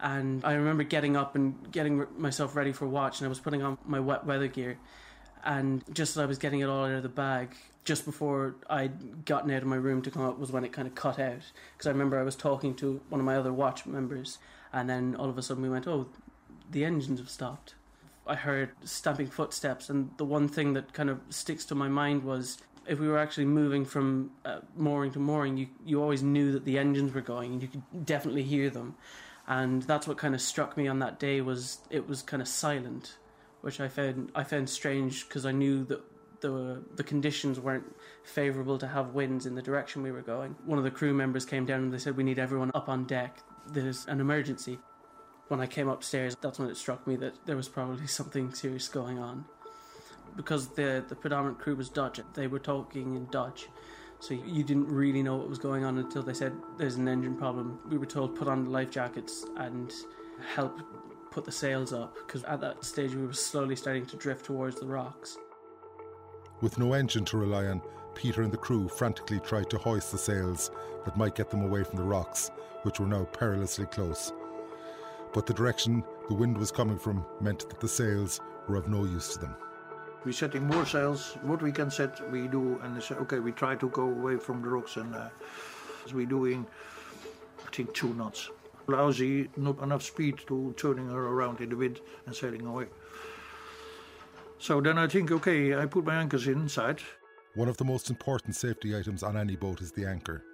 and 0.03 0.45
I 0.45 0.55
remember 0.55 0.83
getting 0.83 1.17
up 1.17 1.35
and 1.35 1.71
getting 1.71 2.07
myself 2.17 2.57
ready 2.57 2.73
for 2.73 2.87
watch, 2.87 3.21
and 3.21 3.27
I 3.27 3.29
was 3.29 3.41
putting 3.41 3.63
on 3.63 3.79
my 3.85 4.01
wet 4.01 4.25
weather 4.25 4.49
gear, 4.49 4.79
and 5.45 5.83
just 5.93 6.17
as 6.17 6.19
I 6.19 6.27
was 6.27 6.39
getting 6.39 6.61
it 6.61 6.69
all 6.69 6.85
out 6.85 6.93
of 6.93 7.03
the 7.03 7.09
bag, 7.09 7.57
just 7.85 8.05
before 8.05 8.57
I'd 8.69 9.25
gotten 9.25 9.51
out 9.51 9.63
of 9.63 9.69
my 9.69 9.77
room 9.77 10.03
to 10.03 10.11
come 10.11 10.23
up 10.23 10.39
was 10.39 10.53
when 10.53 10.65
it 10.65 10.73
kind 10.73 10.87
of 10.87 10.95
cut 10.95 11.19
out. 11.19 11.43
Because 11.73 11.87
I 11.87 11.91
remember 11.91 12.19
I 12.19 12.23
was 12.23 12.37
talking 12.37 12.75
to 12.77 13.01
one 13.09 13.21
of 13.21 13.25
my 13.25 13.37
other 13.37 13.53
watch 13.53 13.87
members, 13.87 14.39
and 14.73 14.89
then 14.89 15.17
all 15.17 15.29
of 15.29 15.39
a 15.39 15.43
sudden 15.43 15.63
we 15.63 15.71
went, 15.71 15.87
"Oh, 15.87 16.09
the 16.71 16.85
engines 16.85 17.21
have 17.21 17.31
stopped." 17.31 17.75
I 18.27 18.37
heard 18.37 18.71
stamping 18.85 19.27
footsteps, 19.27 19.91
and 19.91 20.11
the 20.17 20.25
one 20.25 20.49
thing 20.49 20.75
that 20.75 20.93
kind 20.93 21.11
of 21.11 21.21
sticks 21.31 21.65
to 21.67 21.75
my 21.75 21.89
mind 21.89 22.23
was 22.23 22.59
if 22.87 22.99
we 22.99 23.09
were 23.09 23.19
actually 23.19 23.45
moving 23.45 23.85
from 23.85 24.31
uh, 24.45 24.61
mooring 24.77 25.13
to 25.13 25.19
mooring, 25.19 25.57
you 25.57 25.69
you 25.85 26.01
always 26.01 26.23
knew 26.23 26.53
that 26.53 26.65
the 26.65 26.79
engines 26.79 27.13
were 27.13 27.21
going, 27.21 27.53
and 27.53 27.63
you 27.63 27.69
could 27.69 28.07
definitely 28.07 28.45
hear 28.45 28.71
them 28.71 28.95
and 29.47 29.83
that's 29.83 30.07
what 30.07 30.19
kind 30.19 30.35
of 30.35 30.41
struck 30.41 30.77
me 30.77 30.87
on 30.89 30.99
that 31.01 31.19
day 31.19 31.41
was 31.41 31.79
it 31.91 32.09
was 32.09 32.23
kind 32.23 32.41
of 32.41 32.49
silent, 32.49 33.17
which 33.63 33.81
I 33.81 33.89
found 33.89 34.31
I 34.35 34.45
found 34.45 34.69
strange 34.71 35.27
because 35.29 35.45
I 35.47 35.53
knew 35.53 35.85
that 35.85 36.03
the 36.41 36.83
the 36.97 37.05
conditions 37.05 37.61
weren't 37.61 37.85
favourable 38.25 38.79
to 38.79 38.87
have 38.87 39.15
winds 39.15 39.47
in 39.47 39.55
the 39.55 39.63
direction 39.63 40.03
we 40.03 40.13
were 40.13 40.23
going. 40.23 40.57
One 40.65 40.79
of 40.79 40.85
the 40.85 40.91
crew 40.91 41.13
members 41.15 41.45
came 41.45 41.67
down 41.67 41.81
and 41.83 41.93
they 41.93 41.99
said 41.99 42.17
we 42.17 42.25
need 42.25 42.39
everyone 42.39 42.71
up 42.75 42.89
on 42.89 43.05
deck. 43.05 43.39
There's 43.67 44.07
an 44.07 44.21
emergency. 44.21 44.79
When 45.49 45.61
I 45.61 45.67
came 45.67 45.89
upstairs, 45.89 46.37
that's 46.41 46.61
when 46.61 46.69
it 46.71 46.77
struck 46.77 47.07
me 47.07 47.17
that 47.17 47.35
there 47.47 47.57
was 47.57 47.69
probably 47.69 48.07
something 48.19 48.55
serious 48.55 48.89
going 48.89 49.19
on. 49.19 49.45
because 50.37 50.69
the 50.69 51.05
the 51.09 51.17
predominant 51.17 51.59
crew 51.59 51.75
was 51.77 51.89
Dutch, 51.89 52.21
they 52.35 52.47
were 52.47 52.59
talking 52.59 53.15
in 53.17 53.27
Dutch. 53.31 53.69
So 54.21 54.35
you 54.35 54.63
didn't 54.63 54.89
really 54.89 55.23
know 55.23 55.37
what 55.37 55.49
was 55.49 55.59
going 55.59 55.85
on 55.85 55.97
until 55.97 56.23
they 56.23 56.35
said 56.35 56.53
there's 56.77 56.97
an 56.97 57.09
engine 57.09 57.37
problem. 57.37 57.79
We 57.89 57.97
were 57.97 58.07
told 58.07 58.37
put 58.37 58.49
on 58.49 58.65
the 58.65 58.71
life 58.71 58.91
jackets 58.91 59.47
and 59.57 59.93
help 60.55 60.79
put 61.31 61.45
the 61.47 61.53
sails 61.53 61.93
up 61.93 62.15
because 62.27 62.45
at 62.45 62.61
that 62.61 62.85
stage 62.85 63.15
we 63.15 63.25
were 63.25 63.33
slowly 63.33 63.77
starting 63.77 64.05
to 64.07 64.17
drift 64.17 64.45
towards 64.45 64.79
the 64.79 64.87
rocks. 64.87 65.39
With 66.61 66.79
no 66.79 66.93
engine 66.93 67.25
to 67.27 67.39
rely 67.39 67.67
on, 67.67 67.81
Peter 68.15 68.43
and 68.43 68.53
the 68.53 68.59
crew 68.59 68.89
frantically 68.89 69.41
tried 69.41 69.71
to 69.71 69.79
hoist 69.79 70.13
the 70.13 70.19
sails 70.19 70.71
that 71.07 71.17
might 71.17 71.35
get 71.35 71.49
them 71.49 71.63
away 71.63 71.83
from 71.83 71.97
the 71.97 72.05
rocks, 72.05 72.51
which 72.83 73.01
were 73.01 73.07
now 73.07 73.25
perilously 73.25 73.87
close. 73.87 74.35
But 75.33 75.47
the 75.47 75.55
direction 75.55 76.05
the 76.29 76.35
wind 76.35 76.59
was 76.59 76.71
coming 76.71 76.99
from 76.99 77.25
meant 77.41 77.67
that 77.71 77.81
the 77.81 77.89
sails 77.89 78.41
were 78.69 78.77
of 78.77 78.89
no 78.89 79.05
use 79.05 79.33
to 79.33 79.39
them. 79.39 79.57
We're 80.25 80.33
setting 80.33 80.67
more 80.67 80.85
sails. 80.85 81.39
What 81.43 81.63
we 81.63 81.73
can 81.73 81.91
set, 81.91 82.31
we 82.31 82.47
do, 82.47 82.79
and 82.83 82.97
they 82.97 83.01
say, 83.01 83.15
okay, 83.17 83.39
we 83.39 83.53
try 83.53 83.75
to 83.77 83.89
go 83.89 84.03
away 84.03 84.37
from 84.37 84.61
the 84.61 84.69
rocks, 84.69 84.97
and 84.97 85.15
uh, 85.15 85.29
we're 86.13 86.27
doing, 86.27 86.67
I 87.67 87.75
think, 87.75 87.95
two 87.95 88.13
knots. 88.15 88.51
Lousy, 88.87 89.49
not 89.57 89.79
enough 89.81 90.03
speed 90.03 90.41
to 90.49 90.75
turning 90.77 91.09
her 91.09 91.29
around 91.29 91.61
in 91.61 91.71
the 91.71 91.77
wind 91.77 92.01
and 92.27 92.35
sailing 92.35 92.67
away. 92.67 92.87
So 94.59 94.81
then 94.81 94.99
I 94.99 95.07
think, 95.07 95.31
okay, 95.31 95.75
I 95.75 95.87
put 95.87 96.05
my 96.05 96.17
anchors 96.17 96.47
inside. 96.47 97.01
One 97.55 97.69
of 97.69 97.79
the 97.79 97.85
most 97.85 98.11
important 98.11 98.57
safety 98.57 98.97
items 98.97 99.23
on 99.23 99.37
any 99.37 99.57
boat 99.57 99.81
is 99.81 99.93
the 99.93 100.07
anchor. 100.07 100.45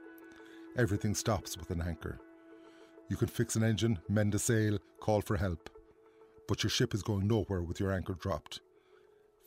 Everything 0.79 1.15
stops 1.15 1.57
with 1.57 1.71
an 1.71 1.83
anchor. 1.83 2.21
You 3.09 3.17
can 3.17 3.29
fix 3.29 3.57
an 3.57 3.65
engine, 3.65 3.99
mend 4.09 4.35
a 4.35 4.39
sail, 4.39 4.79
call 5.01 5.23
for 5.23 5.37
help. 5.37 5.71
But 6.47 6.63
your 6.63 6.71
ship 6.71 6.95
is 6.95 7.03
going 7.03 7.27
nowhere 7.27 7.63
with 7.63 7.81
your 7.81 7.93
anchor 7.93 8.15
dropped. 8.15 8.61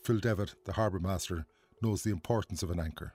Phil 0.03 0.19
Devitt, 0.19 0.55
the 0.65 0.73
harbour 0.73 0.99
master, 0.99 1.45
knows 1.81 2.03
the 2.03 2.11
importance 2.11 2.63
of 2.63 2.71
an 2.71 2.79
anchor. 2.79 3.13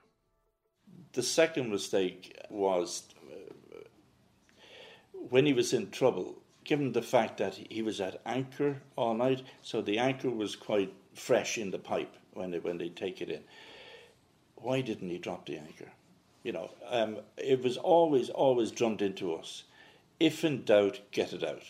The 1.13 1.23
second 1.23 1.69
mistake 1.69 2.37
was 2.49 3.03
uh, 3.31 3.79
when 5.11 5.45
he 5.45 5.53
was 5.53 5.73
in 5.73 5.91
trouble, 5.91 6.41
given 6.63 6.91
the 6.91 7.01
fact 7.01 7.37
that 7.37 7.55
he 7.55 7.81
was 7.81 8.01
at 8.01 8.21
anchor 8.25 8.81
all 8.95 9.13
night, 9.13 9.43
so 9.61 9.81
the 9.81 9.97
anchor 9.97 10.29
was 10.29 10.55
quite 10.55 10.93
fresh 11.13 11.57
in 11.57 11.71
the 11.71 11.79
pipe 11.79 12.15
when 12.33 12.51
they, 12.51 12.59
when 12.59 12.77
they 12.77 12.89
take 12.89 13.21
it 13.21 13.29
in. 13.29 13.43
Why 14.55 14.81
didn't 14.81 15.09
he 15.09 15.17
drop 15.17 15.45
the 15.45 15.57
anchor? 15.57 15.91
You 16.43 16.51
know, 16.51 16.71
um, 16.89 17.17
it 17.37 17.63
was 17.63 17.77
always, 17.77 18.29
always 18.29 18.71
drummed 18.71 19.01
into 19.01 19.33
us. 19.33 19.63
If 20.19 20.43
in 20.43 20.63
doubt, 20.63 20.99
get 21.11 21.33
it 21.33 21.43
out. 21.43 21.63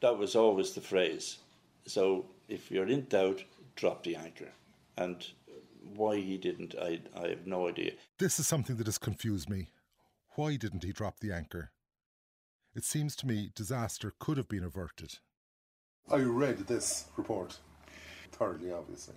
That 0.00 0.18
was 0.18 0.36
always 0.36 0.72
the 0.72 0.80
phrase. 0.80 1.38
So 1.86 2.26
if 2.48 2.70
you're 2.70 2.86
in 2.86 3.06
doubt, 3.06 3.42
drop 3.74 4.02
the 4.04 4.16
anchor. 4.16 4.50
And 4.98 5.24
why 5.94 6.16
he 6.16 6.36
didn't, 6.38 6.74
I, 6.80 7.00
I 7.16 7.28
have 7.28 7.46
no 7.46 7.68
idea. 7.68 7.92
This 8.18 8.38
is 8.40 8.48
something 8.48 8.76
that 8.76 8.86
has 8.86 8.98
confused 8.98 9.48
me. 9.48 9.70
Why 10.34 10.56
didn't 10.56 10.82
he 10.84 10.92
drop 10.92 11.20
the 11.20 11.32
anchor? 11.32 11.70
It 12.74 12.84
seems 12.84 13.14
to 13.16 13.26
me 13.26 13.50
disaster 13.54 14.12
could 14.18 14.36
have 14.36 14.48
been 14.48 14.64
averted. 14.64 15.18
I 16.10 16.16
read 16.18 16.58
this 16.66 17.06
report 17.16 17.58
thoroughly, 18.32 18.72
obviously, 18.72 19.14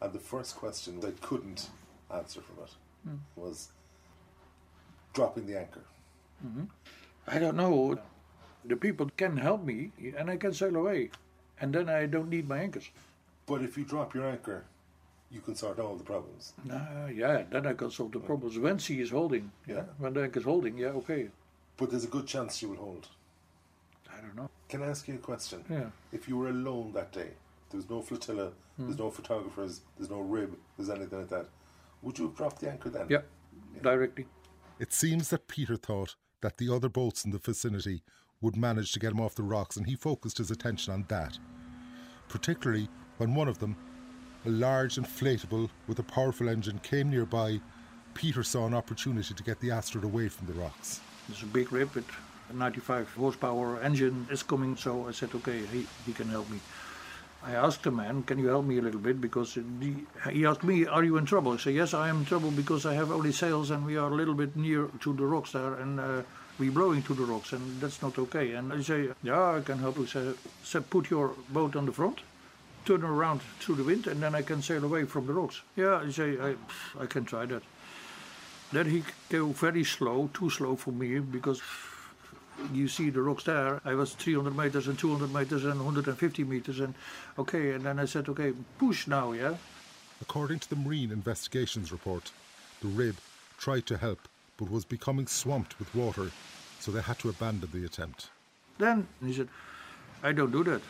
and 0.00 0.12
the 0.12 0.18
first 0.20 0.56
question 0.56 1.00
they 1.00 1.12
couldn't 1.20 1.70
answer 2.12 2.40
from 2.40 2.64
it 2.64 2.70
Mm. 3.06 3.18
was 3.36 3.70
dropping 5.12 5.46
the 5.46 5.58
anchor. 5.58 5.84
Mhm. 6.42 6.68
I 7.26 7.38
don't 7.38 7.56
know. 7.56 7.98
The 8.64 8.76
people 8.76 9.10
can 9.16 9.36
help 9.36 9.62
me, 9.62 9.92
and 10.16 10.30
I 10.30 10.38
can 10.38 10.54
sail 10.54 10.74
away, 10.74 11.10
and 11.60 11.74
then 11.74 11.90
I 11.90 12.06
don't 12.06 12.30
need 12.30 12.48
my 12.48 12.58
anchors. 12.58 12.88
But 13.46 13.62
if 13.62 13.76
you 13.76 13.84
drop 13.84 14.14
your 14.14 14.24
anchor, 14.26 14.64
you 15.30 15.40
can 15.40 15.54
sort 15.54 15.78
all 15.80 15.96
the 15.96 16.04
problems. 16.04 16.52
Uh, 16.70 17.06
yeah, 17.12 17.42
then 17.50 17.66
I 17.66 17.72
can 17.74 17.90
solve 17.90 18.12
the 18.12 18.20
problems. 18.20 18.58
When 18.58 18.78
she 18.78 19.00
is 19.00 19.10
holding, 19.10 19.50
yeah, 19.66 19.84
when 19.98 20.12
the 20.14 20.22
anchor 20.22 20.38
is 20.40 20.44
holding, 20.44 20.78
yeah, 20.78 20.88
okay. 20.88 21.28
But 21.76 21.90
there's 21.90 22.04
a 22.04 22.08
good 22.08 22.26
chance 22.26 22.56
she 22.56 22.66
will 22.66 22.76
hold. 22.76 23.08
I 24.12 24.20
don't 24.20 24.36
know. 24.36 24.48
Can 24.68 24.82
I 24.82 24.86
ask 24.86 25.08
you 25.08 25.14
a 25.16 25.18
question? 25.18 25.64
Yeah. 25.68 25.86
If 26.12 26.28
you 26.28 26.36
were 26.36 26.48
alone 26.48 26.92
that 26.92 27.12
day, 27.12 27.30
there 27.70 27.78
was 27.78 27.90
no 27.90 28.00
flotilla, 28.00 28.52
there's 28.78 28.94
Hmm. 28.96 29.02
no 29.02 29.10
photographers, 29.10 29.80
there's 29.96 30.10
no 30.10 30.20
rib, 30.20 30.56
there's 30.76 30.90
anything 30.90 31.18
like 31.18 31.28
that, 31.30 31.48
would 32.02 32.18
you 32.18 32.26
have 32.26 32.36
dropped 32.36 32.60
the 32.60 32.70
anchor 32.70 32.90
then? 32.90 33.06
Yeah, 33.08 33.22
directly. 33.82 34.26
It 34.78 34.92
seems 34.92 35.30
that 35.30 35.48
Peter 35.48 35.76
thought 35.76 36.14
that 36.42 36.58
the 36.58 36.68
other 36.72 36.88
boats 36.88 37.24
in 37.24 37.30
the 37.32 37.38
vicinity 37.38 38.02
would 38.40 38.56
manage 38.56 38.92
to 38.92 39.00
get 39.00 39.12
him 39.12 39.20
off 39.20 39.34
the 39.34 39.42
rocks, 39.42 39.76
and 39.76 39.86
he 39.86 39.96
focused 39.96 40.38
his 40.38 40.50
attention 40.50 40.92
on 40.92 41.04
that. 41.08 41.38
Particularly 42.28 42.88
when 43.18 43.34
one 43.34 43.48
of 43.48 43.58
them, 43.58 43.76
a 44.44 44.50
large 44.50 44.96
inflatable 44.96 45.70
with 45.86 45.98
a 45.98 46.02
powerful 46.02 46.48
engine, 46.48 46.78
came 46.80 47.10
nearby, 47.10 47.60
Peter 48.14 48.42
saw 48.42 48.66
an 48.66 48.74
opportunity 48.74 49.34
to 49.34 49.42
get 49.42 49.60
the 49.60 49.70
Astrid 49.70 50.04
away 50.04 50.28
from 50.28 50.46
the 50.46 50.52
rocks. 50.52 51.00
There's 51.28 51.42
a 51.42 51.46
big 51.46 51.72
rib 51.72 51.94
with 51.94 52.06
a 52.50 52.52
95 52.52 53.12
horsepower 53.14 53.80
engine 53.80 54.26
is 54.30 54.42
coming, 54.42 54.76
so 54.76 55.08
I 55.08 55.12
said, 55.12 55.30
okay, 55.34 55.64
he, 55.66 55.86
he 56.06 56.12
can 56.12 56.28
help 56.28 56.48
me. 56.50 56.60
I 57.42 57.52
asked 57.52 57.82
the 57.82 57.90
man, 57.90 58.22
can 58.22 58.38
you 58.38 58.46
help 58.46 58.64
me 58.64 58.78
a 58.78 58.82
little 58.82 59.00
bit? 59.00 59.20
Because 59.20 59.58
he 60.32 60.46
asked 60.46 60.64
me, 60.64 60.86
are 60.86 61.04
you 61.04 61.18
in 61.18 61.26
trouble? 61.26 61.52
I 61.52 61.56
said, 61.58 61.74
yes, 61.74 61.92
I 61.92 62.08
am 62.08 62.20
in 62.20 62.24
trouble 62.24 62.50
because 62.50 62.86
I 62.86 62.94
have 62.94 63.10
only 63.10 63.32
sails 63.32 63.70
and 63.70 63.84
we 63.84 63.98
are 63.98 64.10
a 64.10 64.14
little 64.14 64.34
bit 64.34 64.56
near 64.56 64.88
to 65.00 65.12
the 65.12 65.26
rocks 65.26 65.52
there 65.52 65.74
and 65.74 66.00
uh, 66.00 66.22
we're 66.58 66.72
blowing 66.72 67.02
to 67.02 67.14
the 67.14 67.24
rocks 67.24 67.52
and 67.52 67.80
that's 67.82 68.00
not 68.00 68.18
okay. 68.18 68.52
And 68.52 68.72
I 68.72 68.80
say, 68.80 69.10
yeah, 69.22 69.56
I 69.56 69.60
can 69.60 69.78
help 69.78 69.98
you. 69.98 70.06
Said, 70.06 70.88
put 70.88 71.10
your 71.10 71.32
boat 71.50 71.76
on 71.76 71.84
the 71.84 71.92
front, 71.92 72.20
turn 72.84 73.02
around 73.02 73.40
through 73.60 73.76
the 73.76 73.84
wind 73.84 74.06
and 74.06 74.22
then 74.22 74.34
I 74.34 74.42
can 74.42 74.62
sail 74.62 74.84
away 74.84 75.04
from 75.04 75.26
the 75.26 75.32
rocks. 75.32 75.62
Yeah, 75.76 75.96
I 75.96 76.10
say, 76.10 76.38
I, 76.38 76.54
I 77.00 77.06
can 77.06 77.24
try 77.24 77.46
that. 77.46 77.62
Then 78.72 78.90
he 78.90 79.04
go 79.28 79.46
very 79.46 79.84
slow, 79.84 80.30
too 80.34 80.50
slow 80.50 80.76
for 80.76 80.90
me, 80.90 81.18
because 81.20 81.62
you 82.72 82.88
see 82.88 83.10
the 83.10 83.22
rocks 83.22 83.44
there. 83.44 83.80
I 83.84 83.94
was 83.94 84.14
300 84.14 84.56
meters 84.56 84.88
and 84.88 84.98
200 84.98 85.32
meters 85.32 85.64
and 85.64 85.76
150 85.76 86.44
meters, 86.44 86.80
and 86.80 86.94
okay. 87.38 87.72
And 87.72 87.84
then 87.84 87.98
I 87.98 88.04
said, 88.04 88.28
okay, 88.28 88.52
push 88.78 89.06
now, 89.06 89.32
yeah. 89.32 89.54
According 90.20 90.60
to 90.60 90.70
the 90.70 90.76
Marine 90.76 91.12
Investigations 91.12 91.92
report, 91.92 92.32
the 92.80 92.88
rib 92.88 93.16
tried 93.58 93.86
to 93.86 93.96
help 93.96 94.28
but 94.56 94.70
was 94.70 94.84
becoming 94.84 95.26
swamped 95.26 95.78
with 95.78 95.94
water, 95.94 96.30
so 96.80 96.92
they 96.92 97.00
had 97.02 97.18
to 97.18 97.28
abandon 97.28 97.68
the 97.72 97.84
attempt. 97.84 98.30
Then 98.78 99.06
he 99.24 99.32
said, 99.32 99.48
I 100.22 100.32
don't 100.32 100.52
do 100.52 100.64
that. 100.64 100.80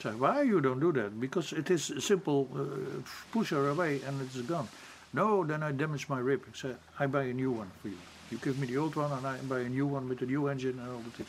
Said, 0.00 0.20
why 0.20 0.42
you 0.42 0.60
don't 0.60 0.78
do 0.78 0.92
that? 0.92 1.20
Because 1.20 1.52
it 1.52 1.70
is 1.70 1.92
simple 1.98 2.48
uh, 2.54 3.00
push 3.32 3.50
her 3.50 3.68
away 3.68 4.00
and 4.06 4.20
it's 4.22 4.40
gone. 4.42 4.68
No, 5.12 5.44
then 5.44 5.62
I 5.62 5.72
damage 5.72 6.08
my 6.08 6.20
rib. 6.20 6.42
I 6.46 6.56
said, 6.56 6.76
I 7.00 7.06
buy 7.06 7.24
a 7.24 7.32
new 7.32 7.50
one 7.50 7.70
for 7.82 7.88
you. 7.88 7.98
You 8.30 8.38
give 8.38 8.58
me 8.58 8.66
the 8.68 8.76
old 8.76 8.94
one 8.94 9.10
and 9.10 9.26
I 9.26 9.38
buy 9.38 9.60
a 9.60 9.68
new 9.68 9.86
one 9.86 10.08
with 10.08 10.22
a 10.22 10.26
new 10.26 10.46
engine 10.46 10.78
and 10.78 10.88
all 10.88 11.02
this. 11.16 11.26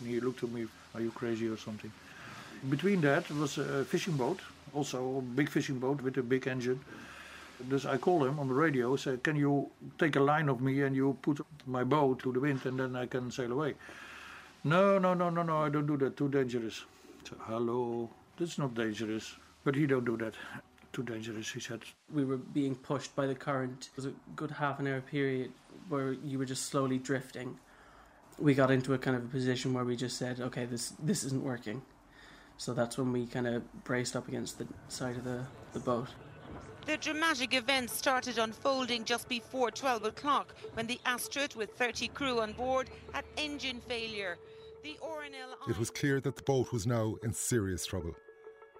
And 0.00 0.08
he 0.08 0.18
looked 0.18 0.42
at 0.42 0.50
me, 0.50 0.66
are 0.94 1.00
you 1.00 1.12
crazy 1.12 1.46
or 1.46 1.56
something? 1.56 1.92
Between 2.68 3.00
that 3.02 3.30
was 3.30 3.58
a 3.58 3.84
fishing 3.84 4.16
boat, 4.16 4.40
also 4.74 5.18
a 5.18 5.22
big 5.22 5.48
fishing 5.48 5.78
boat 5.78 6.02
with 6.02 6.16
a 6.16 6.22
big 6.22 6.48
engine. 6.48 6.80
Dus 7.68 7.84
I 7.86 7.98
call 7.98 8.24
him 8.24 8.40
on 8.40 8.48
the 8.48 8.54
radio, 8.54 8.96
say, 8.96 9.18
can 9.22 9.36
you 9.36 9.70
take 9.98 10.16
a 10.16 10.20
line 10.20 10.48
of 10.48 10.60
me 10.60 10.80
and 10.82 10.96
you 10.96 11.16
put 11.22 11.40
my 11.66 11.84
boat 11.84 12.20
to 12.22 12.32
the 12.32 12.40
wind 12.40 12.64
and 12.64 12.80
then 12.80 12.96
I 12.96 13.06
can 13.06 13.30
sail 13.30 13.52
away? 13.52 13.74
No, 14.64 14.98
no, 14.98 15.14
no, 15.14 15.30
no, 15.30 15.42
no, 15.42 15.58
I 15.58 15.68
don't 15.68 15.86
do 15.86 15.96
that, 15.98 16.16
too 16.16 16.28
dangerous. 16.28 16.84
So, 17.24 17.36
hello, 17.40 18.10
that's 18.38 18.58
not 18.58 18.74
dangerous. 18.74 19.36
But 19.64 19.74
he 19.74 19.86
don't 19.86 20.04
do 20.04 20.16
that. 20.18 20.34
Too 20.92 21.02
dangerous, 21.02 21.50
he 21.52 21.60
said. 21.60 21.82
We 22.12 22.24
were 22.24 22.38
being 22.38 22.74
pushed 22.74 23.14
by 23.14 23.26
the 23.26 23.34
current. 23.34 23.90
It 23.92 23.96
was 23.96 24.06
a 24.06 24.12
good 24.34 24.50
half 24.50 24.80
an 24.80 24.86
hour 24.86 25.00
period 25.00 25.52
where 25.88 26.12
you 26.12 26.38
were 26.38 26.44
just 26.46 26.66
slowly 26.66 26.98
drifting. 26.98 27.58
We 28.38 28.54
got 28.54 28.70
into 28.70 28.94
a 28.94 28.98
kind 28.98 29.16
of 29.16 29.24
a 29.24 29.28
position 29.28 29.74
where 29.74 29.84
we 29.84 29.96
just 29.96 30.16
said, 30.16 30.40
okay, 30.40 30.64
this 30.64 30.94
this 30.98 31.22
isn't 31.24 31.44
working. 31.44 31.82
So 32.56 32.74
that's 32.74 32.98
when 32.98 33.12
we 33.12 33.26
kind 33.26 33.46
of 33.46 33.84
braced 33.84 34.16
up 34.16 34.28
against 34.28 34.58
the 34.58 34.66
side 34.88 35.16
of 35.16 35.24
the, 35.24 35.44
the 35.72 35.80
boat. 35.80 36.08
The 36.86 36.96
dramatic 36.96 37.54
events 37.54 37.96
started 37.96 38.38
unfolding 38.38 39.04
just 39.04 39.28
before 39.28 39.70
12 39.70 40.04
o'clock 40.04 40.54
when 40.74 40.86
the 40.86 41.00
Astrid, 41.06 41.54
with 41.54 41.70
30 41.70 42.08
crew 42.08 42.40
on 42.40 42.52
board, 42.52 42.90
had 43.12 43.24
engine 43.36 43.80
failure. 43.80 44.38
The 44.82 44.96
RNL 45.04 45.68
It 45.68 45.78
was 45.78 45.90
clear 45.90 46.20
that 46.20 46.36
the 46.36 46.42
boat 46.42 46.72
was 46.72 46.86
now 46.86 47.16
in 47.22 47.34
serious 47.34 47.84
trouble, 47.84 48.14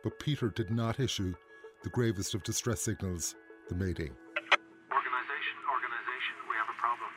but 0.03 0.19
Peter 0.19 0.49
did 0.49 0.71
not 0.71 0.99
issue 0.99 1.35
the 1.83 1.91
gravest 1.91 2.35
of 2.35 2.43
distress 2.43 2.81
signals, 2.81 3.35
the 3.69 3.75
Mayday. 3.75 4.09
Organization, 4.09 5.57
organization, 5.69 6.37
we 6.49 6.57
have 6.57 6.73
a 6.73 6.79
problem. 6.81 7.13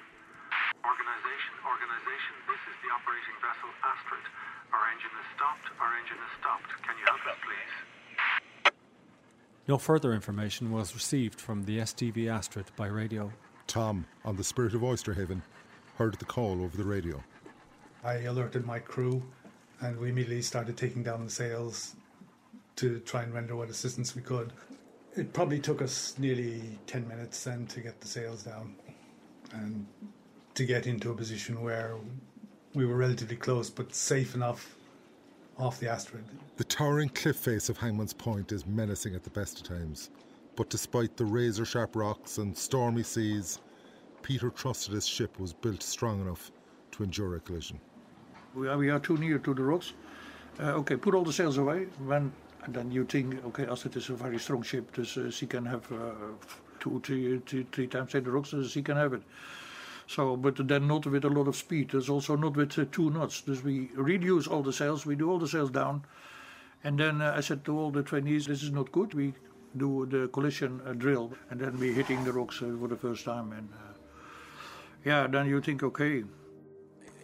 Organization, 0.83 1.55
organization, 1.63 2.35
this 2.43 2.59
is 2.67 2.75
the 2.83 2.91
operating 2.91 3.37
vessel 3.39 3.71
Astrid. 3.87 4.25
Our 4.75 4.83
engine 4.91 5.15
is 5.15 5.27
stopped, 5.31 5.67
our 5.79 5.91
engine 6.03 6.19
is 6.19 6.33
stopped. 6.43 6.67
Can 6.83 6.95
you 6.99 7.05
help 7.07 7.23
us, 7.23 7.39
please? 7.39 8.73
No 9.69 9.77
further 9.77 10.11
information 10.11 10.71
was 10.71 10.93
received 10.93 11.39
from 11.39 11.63
the 11.63 11.79
STV 11.79 12.27
Astrid 12.27 12.65
by 12.75 12.87
radio. 12.87 13.31
Tom, 13.65 14.05
on 14.25 14.35
the 14.35 14.43
Spirit 14.43 14.73
of 14.73 14.81
Oysterhaven, 14.81 15.41
heard 15.95 16.15
the 16.19 16.25
call 16.25 16.61
over 16.61 16.75
the 16.75 16.83
radio. 16.83 17.23
I 18.03 18.23
alerted 18.23 18.65
my 18.65 18.79
crew, 18.79 19.23
and 19.81 19.97
we 19.97 20.09
immediately 20.09 20.41
started 20.41 20.75
taking 20.75 21.03
down 21.03 21.23
the 21.23 21.31
sails 21.31 21.95
to 22.75 22.99
try 22.99 23.23
and 23.23 23.33
render 23.33 23.55
what 23.55 23.69
assistance 23.69 24.15
we 24.15 24.21
could. 24.21 24.51
It 25.15 25.31
probably 25.31 25.59
took 25.59 25.81
us 25.81 26.15
nearly 26.17 26.79
10 26.87 27.07
minutes 27.07 27.43
then 27.43 27.65
to 27.67 27.79
get 27.79 28.01
the 28.01 28.07
sails 28.07 28.43
down 28.43 28.75
and 29.53 29.85
to 30.55 30.65
get 30.65 30.87
into 30.87 31.11
a 31.11 31.15
position 31.15 31.61
where 31.61 31.95
we 32.73 32.85
were 32.85 32.95
relatively 32.95 33.35
close 33.35 33.69
but 33.69 33.93
safe 33.93 34.35
enough 34.35 34.75
off 35.57 35.79
the 35.79 35.89
Astrid. 35.89 36.23
The 36.57 36.63
towering 36.63 37.09
cliff 37.09 37.37
face 37.37 37.69
of 37.69 37.77
Hangman's 37.77 38.13
Point 38.13 38.51
is 38.51 38.65
menacing 38.65 39.15
at 39.15 39.23
the 39.23 39.29
best 39.29 39.59
of 39.59 39.67
times. 39.67 40.09
But 40.55 40.69
despite 40.69 41.15
the 41.15 41.25
razor 41.25 41.65
sharp 41.65 41.95
rocks 41.95 42.37
and 42.37 42.57
stormy 42.57 43.03
seas, 43.03 43.59
Peter 44.23 44.49
trusted 44.49 44.93
his 44.93 45.05
ship 45.07 45.39
was 45.39 45.53
built 45.53 45.83
strong 45.83 46.21
enough 46.21 46.51
to 46.91 47.03
endure 47.03 47.35
a 47.35 47.39
collision. 47.39 47.79
We 48.55 48.67
are, 48.67 48.77
we 48.77 48.89
are 48.89 48.99
too 48.99 49.17
near 49.17 49.39
to 49.39 49.53
the 49.53 49.63
rocks. 49.63 49.93
Uh, 50.59 50.73
okay, 50.73 50.95
put 50.95 51.15
all 51.15 51.23
the 51.23 51.33
sails 51.33 51.57
away. 51.57 51.87
When 52.05 52.31
and 52.65 52.73
then 52.73 52.91
you 52.91 53.03
think, 53.03 53.43
okay, 53.45 53.65
as 53.65 53.85
it 53.85 53.95
is 53.95 54.09
a 54.09 54.13
very 54.13 54.39
strong 54.39 54.63
ship, 54.63 54.95
so 55.03 55.25
uh, 55.25 55.31
she 55.31 55.47
can 55.47 55.65
have 55.65 55.91
uh, 55.91 56.11
two, 56.79 57.01
three, 57.03 57.39
three, 57.45 57.65
three 57.71 57.87
times 57.87 58.13
the 58.13 58.21
rocks, 58.21 58.53
she 58.69 58.81
can 58.81 58.95
have 58.95 59.13
it. 59.13 59.21
So, 60.07 60.37
but 60.37 60.67
then 60.67 60.87
not 60.87 61.05
with 61.05 61.25
a 61.25 61.29
lot 61.29 61.47
of 61.47 61.55
speed. 61.55 61.91
There's 61.91 62.09
also 62.09 62.35
not 62.35 62.55
with 62.55 62.77
uh, 62.79 62.85
two 62.91 63.09
knots. 63.09 63.43
So 63.45 63.57
we 63.63 63.89
reduce 63.95 64.47
all 64.47 64.63
the 64.63 64.71
sails. 64.71 65.05
We 65.05 65.15
do 65.15 65.29
all 65.29 65.39
the 65.39 65.47
sails 65.47 65.71
down, 65.71 66.05
and 66.83 66.99
then 66.99 67.21
uh, 67.21 67.33
I 67.35 67.41
said 67.41 67.65
to 67.65 67.77
all 67.77 67.91
the 67.91 68.03
trainees, 68.03 68.45
"This 68.45 68.63
is 68.63 68.71
not 68.71 68.91
good. 68.91 69.13
We 69.13 69.33
do 69.75 70.05
the 70.05 70.27
collision 70.27 70.81
uh, 70.85 70.93
drill, 70.93 71.33
and 71.49 71.59
then 71.59 71.79
we 71.79 71.93
hitting 71.93 72.23
the 72.23 72.31
rocks 72.31 72.61
uh, 72.61 72.71
for 72.79 72.87
the 72.87 72.97
first 72.97 73.25
time. 73.25 73.51
And 73.53 73.69
yeah, 75.03 75.27
then 75.27 75.47
you 75.47 75.59
think, 75.61 75.83
okay. 75.83 76.23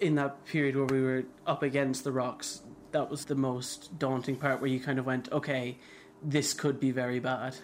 In 0.01 0.15
that 0.15 0.45
period 0.45 0.77
where 0.77 0.85
we 0.85 1.01
were 1.01 1.25
up 1.45 1.61
against 1.61 2.03
the 2.03 2.11
rocks, 2.11 2.61
that 2.91 3.09
was 3.09 3.25
the 3.25 3.35
most 3.35 3.99
daunting 3.99 4.37
part 4.37 4.61
where 4.61 4.69
you 4.69 4.79
kind 4.79 4.97
of 4.97 5.05
went, 5.05 5.31
okay, 5.31 5.77
this 6.23 6.53
could 6.53 6.79
be 6.79 6.91
very 6.91 7.19
bad. 7.19 7.57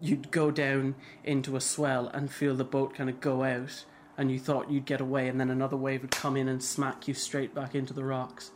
You'd 0.00 0.30
go 0.30 0.50
down 0.50 0.96
into 1.22 1.54
a 1.54 1.60
swell 1.60 2.08
and 2.08 2.30
feel 2.30 2.56
the 2.56 2.64
boat 2.64 2.94
kind 2.94 3.08
of 3.08 3.20
go 3.20 3.44
out, 3.44 3.84
and 4.18 4.32
you 4.32 4.38
thought 4.38 4.70
you'd 4.70 4.84
get 4.84 5.00
away, 5.00 5.28
and 5.28 5.38
then 5.38 5.48
another 5.48 5.76
wave 5.76 6.02
would 6.02 6.10
come 6.10 6.36
in 6.36 6.48
and 6.48 6.62
smack 6.62 7.06
you 7.06 7.14
straight 7.14 7.54
back 7.54 7.74
into 7.74 7.94
the 7.94 8.04
rocks. 8.04 8.50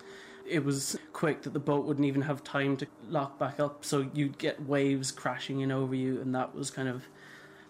It 0.45 0.65
was 0.65 0.99
quick 1.13 1.43
that 1.43 1.53
the 1.53 1.61
boat 1.61 1.85
wouldn't 1.87 2.07
even 2.07 2.23
have 2.23 2.43
time 2.43 2.77
to 2.79 2.87
lock 3.09 3.39
back 3.39 3.61
up, 3.61 3.85
so 3.85 4.11
you'd 4.13 4.39
get 4.39 4.67
waves 4.67 5.13
crashing 5.13 5.61
in 5.61 5.71
over 5.71 5.95
you, 5.95 6.21
and 6.21 6.35
that 6.35 6.55
was 6.55 6.71
kind 6.71 6.89
of 6.89 7.05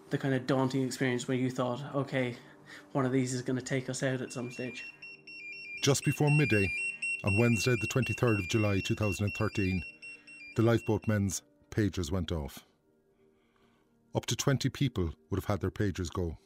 the 0.09 0.17
kind 0.17 0.33
of 0.33 0.47
daunting 0.47 0.83
experience 0.83 1.27
where 1.27 1.37
you 1.37 1.51
thought, 1.51 1.81
okay, 1.93 2.35
one 2.93 3.05
of 3.05 3.11
these 3.11 3.33
is 3.33 3.43
going 3.43 3.59
to 3.59 3.63
take 3.63 3.89
us 3.89 4.01
out 4.01 4.21
at 4.21 4.33
some 4.33 4.51
stage. 4.51 4.85
Just 5.81 6.05
before 6.05 6.29
midday, 6.29 6.71
on 7.23 7.39
Wednesday, 7.39 7.75
the 7.81 7.87
23rd 7.87 8.37
of 8.37 8.47
July 8.47 8.79
2013, 8.81 9.83
the 10.55 10.61
lifeboat 10.61 11.07
men's 11.07 11.41
pagers 11.71 12.11
went 12.11 12.31
off. 12.31 12.59
Up 14.13 14.27
to 14.27 14.35
20 14.35 14.69
people 14.69 15.09
would 15.29 15.39
have 15.39 15.45
had 15.45 15.59
their 15.59 15.71
pagers 15.71 16.13
go. 16.13 16.37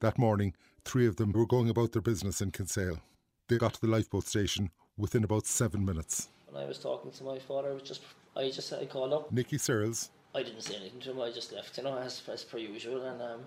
That 0.00 0.18
morning, 0.18 0.52
three 0.84 1.06
of 1.06 1.16
them 1.16 1.32
were 1.32 1.46
going 1.46 1.70
about 1.70 1.92
their 1.92 2.02
business 2.02 2.42
in 2.42 2.50
Kinsale. 2.50 3.00
They 3.48 3.56
got 3.56 3.72
to 3.74 3.80
the 3.80 3.86
lifeboat 3.86 4.26
station 4.26 4.68
within 4.98 5.24
about 5.24 5.46
seven 5.46 5.82
minutes. 5.82 6.28
When 6.50 6.62
I 6.62 6.66
was 6.66 6.78
talking 6.78 7.12
to 7.12 7.24
my 7.24 7.38
father, 7.38 7.70
I 7.70 7.72
was 7.72 7.82
just 7.82 8.02
I 8.36 8.50
just 8.50 8.70
I 8.74 8.84
called 8.84 9.14
up. 9.14 9.32
Nicky 9.32 9.56
Searles. 9.56 10.10
I 10.34 10.42
didn't 10.42 10.60
say 10.60 10.76
anything 10.76 11.00
to 11.00 11.12
him. 11.12 11.20
I 11.22 11.30
just 11.30 11.50
left, 11.54 11.78
you 11.78 11.84
know, 11.84 11.96
as, 11.96 12.20
as 12.30 12.44
per 12.44 12.58
usual, 12.58 13.06
and 13.06 13.22
um, 13.22 13.40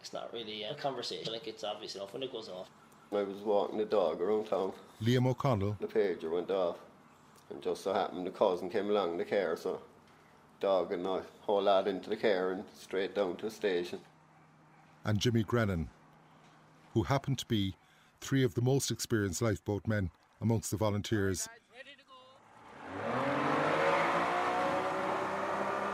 it's 0.00 0.12
not 0.12 0.30
really 0.34 0.64
a 0.64 0.74
conversation. 0.74 1.32
Like 1.32 1.48
it's 1.48 1.64
obvious 1.64 1.94
enough 1.94 2.12
when 2.12 2.22
it 2.22 2.30
goes 2.30 2.50
off. 2.50 2.68
I 3.12 3.22
was 3.24 3.38
walking 3.38 3.78
the 3.78 3.84
dog 3.84 4.20
around 4.20 4.46
town. 4.46 4.72
Liam 5.02 5.26
O'Connell. 5.26 5.76
The 5.80 5.88
pager 5.88 6.30
went 6.30 6.50
off, 6.50 6.76
and 7.50 7.60
just 7.60 7.82
so 7.82 7.92
happened 7.92 8.24
the 8.24 8.30
cousin 8.30 8.70
came 8.70 8.88
along 8.88 9.12
in 9.12 9.18
the 9.18 9.24
car, 9.24 9.56
so 9.56 9.80
dog 10.60 10.92
and 10.92 11.04
I 11.06 11.22
whole 11.40 11.62
lad 11.62 11.88
into 11.88 12.08
the 12.08 12.16
car 12.16 12.52
and 12.52 12.64
straight 12.78 13.16
down 13.16 13.36
to 13.38 13.46
the 13.46 13.50
station. 13.50 13.98
And 15.04 15.18
Jimmy 15.18 15.42
Grennan, 15.42 15.88
who 16.94 17.02
happened 17.02 17.38
to 17.38 17.46
be 17.46 17.74
three 18.20 18.44
of 18.44 18.54
the 18.54 18.62
most 18.62 18.92
experienced 18.92 19.42
lifeboat 19.42 19.88
men 19.88 20.10
amongst 20.40 20.70
the 20.70 20.76
volunteers. 20.76 21.48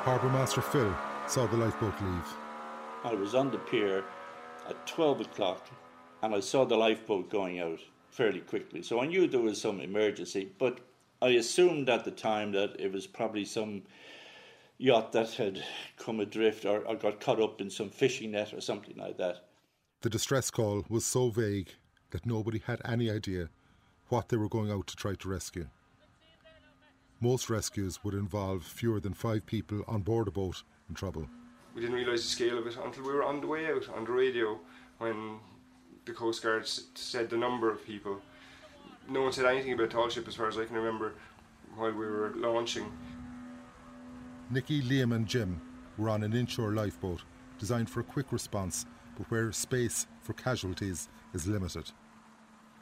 Harbour 0.02 0.28
Master 0.28 0.60
Phil 0.60 0.94
saw 1.26 1.46
the 1.46 1.56
lifeboat 1.56 1.94
leave. 2.02 2.36
I 3.04 3.14
was 3.14 3.34
on 3.34 3.50
the 3.50 3.58
pier 3.58 4.04
at 4.68 4.86
12 4.86 5.22
o'clock 5.22 5.66
and 6.22 6.34
I 6.34 6.40
saw 6.40 6.64
the 6.64 6.76
lifeboat 6.76 7.30
going 7.30 7.60
out 7.60 7.80
fairly 8.10 8.40
quickly. 8.40 8.82
So 8.82 9.00
I 9.00 9.06
knew 9.06 9.26
there 9.26 9.40
was 9.40 9.60
some 9.60 9.80
emergency, 9.80 10.50
but 10.58 10.80
I 11.20 11.28
assumed 11.30 11.88
at 11.88 12.04
the 12.04 12.10
time 12.10 12.52
that 12.52 12.78
it 12.78 12.92
was 12.92 13.06
probably 13.06 13.44
some 13.44 13.82
yacht 14.78 15.12
that 15.12 15.30
had 15.34 15.62
come 15.96 16.20
adrift 16.20 16.64
or, 16.64 16.80
or 16.80 16.96
got 16.96 17.20
caught 17.20 17.40
up 17.40 17.60
in 17.60 17.70
some 17.70 17.90
fishing 17.90 18.32
net 18.32 18.52
or 18.52 18.60
something 18.60 18.96
like 18.96 19.16
that. 19.18 19.44
The 20.02 20.10
distress 20.10 20.50
call 20.50 20.84
was 20.88 21.04
so 21.04 21.30
vague 21.30 21.70
that 22.10 22.26
nobody 22.26 22.58
had 22.58 22.80
any 22.84 23.10
idea 23.10 23.48
what 24.08 24.28
they 24.28 24.36
were 24.36 24.48
going 24.48 24.70
out 24.70 24.86
to 24.86 24.96
try 24.96 25.14
to 25.14 25.28
rescue. 25.28 25.68
Most 27.20 27.48
rescues 27.48 28.04
would 28.04 28.14
involve 28.14 28.62
fewer 28.62 29.00
than 29.00 29.14
five 29.14 29.46
people 29.46 29.82
on 29.88 30.02
board 30.02 30.28
a 30.28 30.30
boat 30.30 30.62
in 30.88 30.94
trouble. 30.94 31.26
We 31.74 31.80
didn't 31.80 31.96
realise 31.96 32.22
the 32.22 32.28
scale 32.28 32.58
of 32.58 32.66
it 32.66 32.76
until 32.82 33.04
we 33.04 33.12
were 33.12 33.24
on 33.24 33.40
the 33.40 33.46
way 33.46 33.66
out 33.66 33.88
on 33.88 34.04
the 34.04 34.12
radio 34.12 34.58
when 34.98 35.38
the 36.06 36.12
Coast 36.12 36.42
Guard 36.42 36.66
said 36.94 37.28
the 37.28 37.36
number 37.36 37.70
of 37.70 37.84
people. 37.84 38.22
No 39.08 39.22
one 39.22 39.32
said 39.32 39.44
anything 39.44 39.72
about 39.72 39.90
tall 39.90 40.08
ship 40.08 40.26
as 40.26 40.36
far 40.36 40.48
as 40.48 40.56
I 40.56 40.64
can 40.64 40.76
remember 40.76 41.12
while 41.74 41.90
we 41.90 42.06
were 42.06 42.32
launching. 42.36 42.90
Nicky, 44.50 44.80
Liam, 44.82 45.14
and 45.14 45.26
Jim 45.26 45.60
were 45.98 46.08
on 46.08 46.22
an 46.22 46.32
inshore 46.32 46.72
lifeboat 46.72 47.22
designed 47.58 47.90
for 47.90 48.00
a 48.00 48.04
quick 48.04 48.32
response, 48.32 48.86
but 49.16 49.30
where 49.30 49.50
space 49.50 50.06
for 50.22 50.32
casualties 50.34 51.08
is 51.34 51.46
limited. 51.46 51.90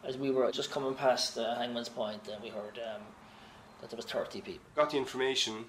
As 0.04 0.18
we 0.18 0.30
were 0.30 0.50
just 0.52 0.70
coming 0.70 0.94
past 0.94 1.38
uh, 1.38 1.54
Hangman's 1.56 1.88
Point, 1.88 2.28
uh, 2.28 2.36
we 2.42 2.50
heard 2.50 2.78
um, 2.78 3.02
that 3.80 3.88
there 3.88 3.96
was 3.96 4.04
30 4.04 4.42
people. 4.42 4.64
Got 4.76 4.90
the 4.90 4.98
information 4.98 5.64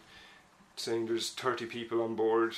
saying 0.75 1.05
there's 1.05 1.29
30 1.29 1.67
people 1.67 2.01
on 2.01 2.15
board, 2.15 2.55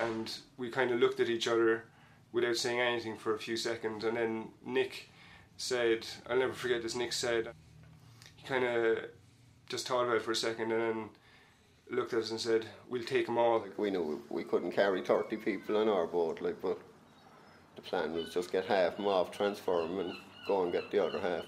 and 0.00 0.38
we 0.56 0.70
kind 0.70 0.90
of 0.90 1.00
looked 1.00 1.20
at 1.20 1.28
each 1.28 1.46
other 1.46 1.84
without 2.32 2.56
saying 2.56 2.80
anything 2.80 3.16
for 3.16 3.34
a 3.34 3.38
few 3.38 3.56
seconds, 3.56 4.04
and 4.04 4.16
then 4.16 4.48
Nick 4.64 5.08
said, 5.56 6.06
I'll 6.28 6.38
never 6.38 6.52
forget 6.52 6.82
this, 6.82 6.94
Nick 6.94 7.12
said, 7.12 7.48
he 8.36 8.46
kind 8.46 8.64
of 8.64 8.98
just 9.68 9.88
thought 9.88 10.04
about 10.04 10.16
it 10.16 10.22
for 10.22 10.32
a 10.32 10.36
second 10.36 10.72
and 10.72 10.80
then 10.80 11.10
looked 11.90 12.12
at 12.12 12.20
us 12.20 12.30
and 12.30 12.40
said, 12.40 12.66
we'll 12.88 13.04
take 13.04 13.26
them 13.26 13.38
all. 13.38 13.60
Like 13.60 13.78
we 13.78 13.90
knew 13.90 14.22
we 14.28 14.44
couldn't 14.44 14.72
carry 14.72 15.02
30 15.02 15.36
people 15.36 15.76
on 15.76 15.88
our 15.88 16.06
boat, 16.06 16.40
like, 16.40 16.60
but 16.60 16.78
the 17.76 17.82
plan 17.82 18.12
was 18.12 18.32
just 18.32 18.52
get 18.52 18.66
half 18.66 18.96
them 18.96 19.06
off, 19.06 19.30
transfer 19.30 19.82
them 19.82 19.98
and 19.98 20.14
go 20.46 20.62
and 20.62 20.72
get 20.72 20.90
the 20.90 21.04
other 21.04 21.20
half. 21.20 21.44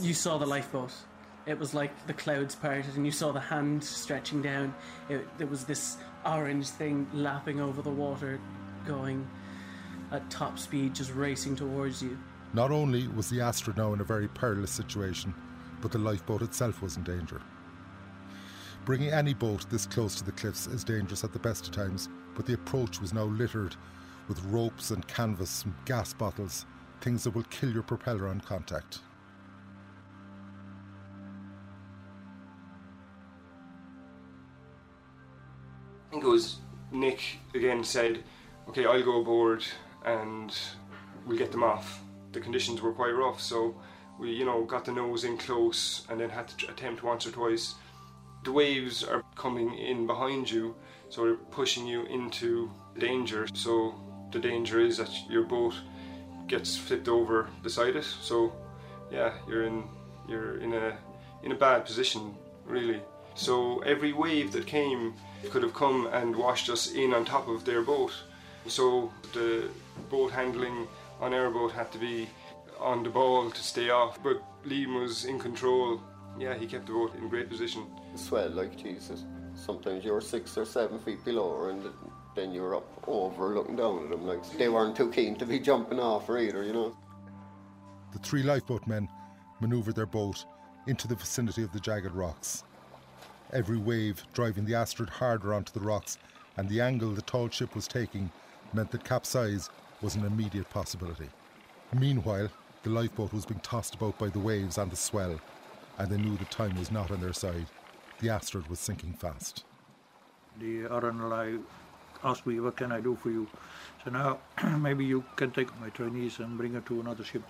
You 0.00 0.14
saw 0.14 0.38
the 0.38 0.46
lifeboat. 0.46 0.92
It 1.46 1.58
was 1.58 1.74
like 1.74 2.06
the 2.06 2.12
clouds 2.12 2.54
parted, 2.54 2.94
and 2.96 3.04
you 3.04 3.12
saw 3.12 3.32
the 3.32 3.40
hand 3.40 3.82
stretching 3.82 4.42
down. 4.42 4.74
It, 5.08 5.26
there 5.38 5.46
was 5.46 5.64
this 5.64 5.96
orange 6.24 6.68
thing 6.68 7.08
lapping 7.12 7.60
over 7.60 7.82
the 7.82 7.90
water, 7.90 8.38
going 8.86 9.26
at 10.12 10.28
top 10.30 10.58
speed, 10.58 10.94
just 10.94 11.14
racing 11.14 11.56
towards 11.56 12.02
you. 12.02 12.18
Not 12.52 12.70
only 12.70 13.06
was 13.08 13.30
the 13.30 13.40
Astrid 13.40 13.76
now 13.76 13.92
in 13.92 14.00
a 14.00 14.04
very 14.04 14.28
perilous 14.28 14.72
situation, 14.72 15.32
but 15.80 15.92
the 15.92 15.98
lifeboat 15.98 16.42
itself 16.42 16.82
was 16.82 16.96
in 16.96 17.04
danger. 17.04 17.40
Bringing 18.84 19.10
any 19.10 19.34
boat 19.34 19.68
this 19.70 19.86
close 19.86 20.16
to 20.16 20.24
the 20.24 20.32
cliffs 20.32 20.66
is 20.66 20.84
dangerous 20.84 21.22
at 21.22 21.32
the 21.32 21.38
best 21.38 21.66
of 21.66 21.72
times, 21.72 22.08
but 22.34 22.46
the 22.46 22.54
approach 22.54 23.00
was 23.00 23.12
now 23.12 23.24
littered 23.24 23.76
with 24.26 24.42
ropes 24.44 24.90
and 24.90 25.06
canvas 25.06 25.64
and 25.64 25.74
gas 25.84 26.12
bottles, 26.12 26.66
things 27.00 27.24
that 27.24 27.34
will 27.34 27.44
kill 27.44 27.70
your 27.70 27.82
propeller 27.82 28.26
on 28.26 28.40
contact. 28.40 29.00
I 36.08 36.12
think 36.12 36.24
it 36.24 36.28
was 36.28 36.56
Nick 36.90 37.38
again 37.54 37.84
said, 37.84 38.24
okay, 38.68 38.86
I'll 38.86 39.04
go 39.04 39.20
aboard 39.20 39.64
and 40.04 40.56
we'll 41.26 41.38
get 41.38 41.52
them 41.52 41.62
off. 41.62 42.00
The 42.32 42.40
conditions 42.40 42.80
were 42.80 42.92
quite 42.92 43.14
rough, 43.14 43.40
so 43.40 43.74
we, 44.18 44.30
you 44.32 44.44
know, 44.44 44.64
got 44.64 44.84
the 44.84 44.92
nose 44.92 45.24
in 45.24 45.36
close 45.36 46.06
and 46.08 46.20
then 46.20 46.30
had 46.30 46.48
to 46.48 46.70
attempt 46.70 47.02
once 47.02 47.26
or 47.26 47.30
twice. 47.30 47.74
The 48.44 48.52
waves 48.52 49.02
are 49.02 49.24
coming 49.34 49.74
in 49.78 50.06
behind 50.06 50.50
you, 50.50 50.74
so 51.08 51.24
they're 51.24 51.34
pushing 51.34 51.86
you 51.86 52.04
into 52.04 52.70
danger. 52.98 53.46
So 53.52 53.94
the 54.30 54.38
danger 54.38 54.80
is 54.80 54.98
that 54.98 55.10
your 55.28 55.42
boat 55.42 55.74
gets 56.46 56.76
flipped 56.76 57.08
over 57.08 57.48
beside 57.62 57.96
it. 57.96 58.04
So 58.04 58.52
yeah, 59.10 59.32
you're 59.48 59.64
in 59.64 59.84
you're 60.28 60.58
in 60.58 60.72
a 60.74 60.96
in 61.42 61.52
a 61.52 61.54
bad 61.54 61.84
position 61.84 62.34
really. 62.64 63.00
So 63.34 63.78
every 63.80 64.12
wave 64.12 64.52
that 64.52 64.66
came 64.66 65.14
could 65.50 65.62
have 65.62 65.74
come 65.74 66.06
and 66.12 66.36
washed 66.36 66.68
us 66.68 66.92
in 66.92 67.14
on 67.14 67.24
top 67.24 67.48
of 67.48 67.64
their 67.64 67.82
boat. 67.82 68.12
So 68.66 69.12
the 69.32 69.68
boat 70.08 70.32
handling 70.32 70.86
on 71.20 71.34
our 71.34 71.50
boat 71.50 71.72
had 71.72 71.90
to 71.92 71.98
be 71.98 72.28
on 72.78 73.02
the 73.02 73.10
ball 73.10 73.50
to 73.50 73.62
stay 73.62 73.90
off. 73.90 74.22
But 74.22 74.42
Liam 74.64 75.00
was 75.00 75.24
in 75.24 75.38
control. 75.38 76.00
Yeah, 76.38 76.54
he 76.54 76.66
kept 76.66 76.86
the 76.86 76.92
boat 76.92 77.14
in 77.16 77.28
great 77.28 77.48
position. 77.48 77.86
Swell 78.14 78.50
like 78.50 78.76
Jesus. 78.76 79.24
Sometimes 79.54 80.04
you're 80.04 80.20
six 80.20 80.56
or 80.56 80.64
seven 80.64 80.98
feet 80.98 81.24
below 81.24 81.58
her, 81.58 81.70
and 81.70 81.84
then 82.34 82.52
you're 82.52 82.76
up 82.76 82.88
over 83.06 83.54
looking 83.54 83.76
down 83.76 84.04
at 84.04 84.10
them. 84.10 84.26
Like 84.26 84.48
they 84.56 84.68
weren't 84.68 84.96
too 84.96 85.10
keen 85.10 85.36
to 85.36 85.46
be 85.46 85.58
jumping 85.58 86.00
off 86.00 86.26
her 86.28 86.38
either, 86.38 86.62
you 86.62 86.72
know. 86.72 86.96
The 88.12 88.18
three 88.20 88.42
lifeboat 88.42 88.86
men 88.86 89.08
manoeuvred 89.60 89.94
their 89.94 90.06
boat 90.06 90.44
into 90.86 91.06
the 91.06 91.14
vicinity 91.14 91.62
of 91.62 91.72
the 91.72 91.80
jagged 91.80 92.12
rocks. 92.12 92.64
Every 93.52 93.78
wave 93.78 94.22
driving 94.32 94.64
the 94.64 94.74
Astrid 94.74 95.10
harder 95.10 95.52
onto 95.52 95.72
the 95.72 95.84
rocks, 95.84 96.18
and 96.56 96.68
the 96.68 96.80
angle 96.80 97.10
the 97.10 97.22
tall 97.22 97.48
ship 97.48 97.74
was 97.74 97.86
taking 97.86 98.30
meant 98.74 98.90
that 98.90 99.04
capsize 99.04 99.70
was 100.02 100.14
an 100.16 100.24
immediate 100.24 100.68
possibility. 100.70 101.28
Meanwhile, 101.92 102.48
the 102.82 102.90
lifeboat 102.90 103.32
was 103.32 103.44
being 103.44 103.60
tossed 103.60 103.94
about 103.94 104.18
by 104.18 104.28
the 104.28 104.38
waves 104.38 104.78
and 104.78 104.90
the 104.90 104.96
swell, 104.96 105.40
and 105.98 106.08
they 106.08 106.16
knew 106.16 106.36
the 106.36 106.44
time 106.46 106.76
was 106.78 106.90
not 106.90 107.10
on 107.10 107.20
their 107.20 107.32
side. 107.32 107.66
The 108.20 108.30
Astrid 108.30 108.68
was 108.68 108.78
sinking 108.78 109.14
fast. 109.14 109.64
The 110.58 110.82
RNLI 110.84 111.60
asked 112.24 112.46
me, 112.46 112.60
what 112.60 112.76
can 112.76 112.92
I 112.92 113.00
do 113.00 113.16
for 113.16 113.30
you? 113.30 113.48
So 114.04 114.10
now 114.10 114.38
maybe 114.78 115.04
you 115.04 115.24
can 115.36 115.50
take 115.50 115.78
my 115.80 115.88
trainees 115.90 116.38
and 116.38 116.56
bring 116.56 116.74
her 116.74 116.80
to 116.82 117.00
another 117.00 117.24
ship. 117.24 117.42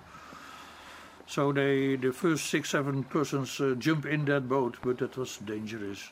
So 1.26 1.52
they, 1.52 1.96
the 1.96 2.12
first 2.12 2.46
six, 2.46 2.70
seven 2.70 3.04
persons 3.04 3.61
uh, 3.61 3.74
jump 3.78 4.06
in 4.06 4.24
that 4.24 4.48
boat, 4.48 4.78
but 4.83 4.98
that 4.98 5.16
was 5.16 5.37
dangerous. 5.37 6.11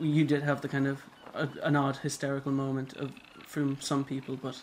You 0.00 0.24
did 0.24 0.42
have 0.42 0.60
the 0.60 0.68
kind 0.68 0.88
of 0.88 1.02
a, 1.34 1.48
an 1.62 1.76
odd 1.76 1.98
hysterical 1.98 2.52
moment 2.52 2.94
of 2.94 3.12
from 3.56 3.80
some 3.80 4.04
people, 4.04 4.36
but 4.36 4.62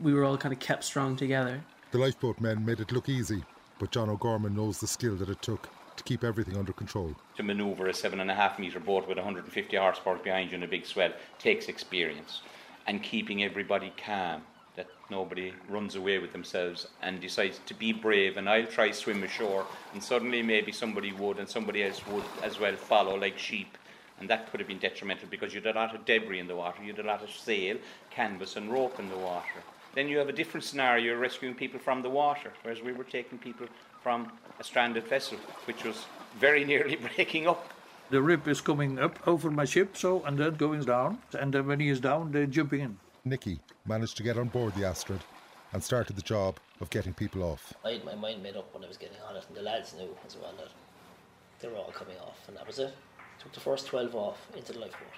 we 0.00 0.14
were 0.14 0.24
all 0.24 0.38
kind 0.38 0.52
of 0.52 0.60
kept 0.60 0.84
strong 0.84 1.16
together. 1.16 1.60
The 1.90 1.98
lifeboat 1.98 2.40
men 2.40 2.64
made 2.64 2.78
it 2.78 2.92
look 2.92 3.08
easy, 3.08 3.42
but 3.80 3.90
John 3.90 4.08
O'Gorman 4.08 4.54
knows 4.54 4.78
the 4.78 4.86
skill 4.86 5.16
that 5.16 5.28
it 5.28 5.42
took 5.42 5.68
to 5.96 6.04
keep 6.04 6.22
everything 6.22 6.56
under 6.56 6.72
control. 6.72 7.16
To 7.36 7.42
manoeuvre 7.42 7.90
a 7.90 7.92
seven 7.92 8.20
and 8.20 8.30
a 8.30 8.34
half 8.34 8.60
metre 8.60 8.78
boat 8.78 9.08
with 9.08 9.16
150 9.16 9.76
horsepower 9.76 10.18
behind 10.18 10.52
you 10.52 10.56
in 10.56 10.62
a 10.62 10.68
big 10.68 10.86
swell 10.86 11.12
takes 11.40 11.66
experience 11.66 12.42
and 12.86 13.02
keeping 13.02 13.42
everybody 13.42 13.92
calm 13.96 14.42
that 14.76 14.86
nobody 15.10 15.52
runs 15.68 15.96
away 15.96 16.20
with 16.20 16.32
themselves 16.32 16.86
and 17.02 17.20
decides 17.20 17.60
to 17.66 17.74
be 17.74 17.92
brave 17.92 18.36
and 18.36 18.48
I'll 18.48 18.66
try 18.66 18.92
swim 18.92 19.22
ashore 19.24 19.66
and 19.92 20.02
suddenly 20.02 20.42
maybe 20.42 20.70
somebody 20.70 21.12
would 21.12 21.38
and 21.38 21.48
somebody 21.48 21.82
else 21.82 22.06
would 22.06 22.24
as 22.42 22.58
well 22.58 22.76
follow 22.76 23.16
like 23.16 23.38
sheep 23.38 23.76
and 24.22 24.30
that 24.30 24.48
could 24.48 24.60
have 24.60 24.68
been 24.68 24.78
detrimental 24.78 25.26
because 25.28 25.52
you 25.52 25.60
had 25.60 25.74
a 25.74 25.78
lot 25.78 25.92
of 25.96 26.04
debris 26.04 26.38
in 26.38 26.46
the 26.46 26.54
water, 26.54 26.80
you 26.80 26.94
had 26.94 27.04
a 27.04 27.08
lot 27.08 27.24
of 27.24 27.30
sail, 27.30 27.76
canvas 28.10 28.54
and 28.54 28.72
rope 28.72 29.00
in 29.00 29.08
the 29.08 29.16
water. 29.16 29.58
Then 29.96 30.06
you 30.06 30.16
have 30.18 30.28
a 30.28 30.32
different 30.32 30.62
scenario, 30.62 31.02
you're 31.04 31.18
rescuing 31.18 31.56
people 31.56 31.80
from 31.80 32.02
the 32.02 32.08
water, 32.08 32.52
whereas 32.62 32.80
we 32.80 32.92
were 32.92 33.02
taking 33.02 33.36
people 33.36 33.66
from 34.00 34.30
a 34.60 34.64
stranded 34.64 35.08
vessel, 35.08 35.38
which 35.64 35.82
was 35.82 36.06
very 36.38 36.64
nearly 36.72 36.94
breaking 36.94 37.48
up. 37.48 37.72
The 38.10 38.22
rib 38.22 38.46
is 38.46 38.60
coming 38.60 39.00
up 39.00 39.18
over 39.26 39.50
my 39.50 39.64
ship, 39.64 39.96
so 39.96 40.22
and 40.24 40.38
then 40.38 40.54
going 40.54 40.84
down, 40.84 41.18
and 41.36 41.52
then 41.52 41.66
when 41.66 41.80
he 41.80 41.88
is 41.88 41.98
down, 41.98 42.30
they're 42.30 42.46
jumping 42.46 42.80
in. 42.80 42.98
Nicky 43.24 43.58
managed 43.86 44.16
to 44.18 44.22
get 44.22 44.38
on 44.38 44.48
board 44.48 44.72
the 44.76 44.84
Astrid 44.84 45.20
and 45.72 45.82
started 45.82 46.14
the 46.14 46.22
job 46.22 46.60
of 46.80 46.90
getting 46.90 47.12
people 47.12 47.42
off. 47.42 47.74
I 47.84 47.92
had 47.92 48.04
my 48.04 48.14
mind 48.14 48.40
made 48.40 48.56
up 48.56 48.72
when 48.72 48.84
I 48.84 48.88
was 48.88 48.98
getting 48.98 49.16
on 49.28 49.34
it, 49.34 49.44
and 49.48 49.56
the 49.56 49.62
lads 49.62 49.94
knew 49.94 50.16
as 50.24 50.36
well 50.36 50.52
that 50.58 50.68
they 51.60 51.66
were 51.66 51.76
all 51.76 51.92
coming 51.92 52.18
off, 52.18 52.38
and 52.46 52.56
that 52.56 52.66
was 52.68 52.78
it. 52.78 52.94
Took 53.42 53.52
the 53.52 53.60
first 53.60 53.86
12 53.88 54.14
off 54.14 54.46
into 54.56 54.72
the 54.72 54.78
lifeboat. 54.78 55.08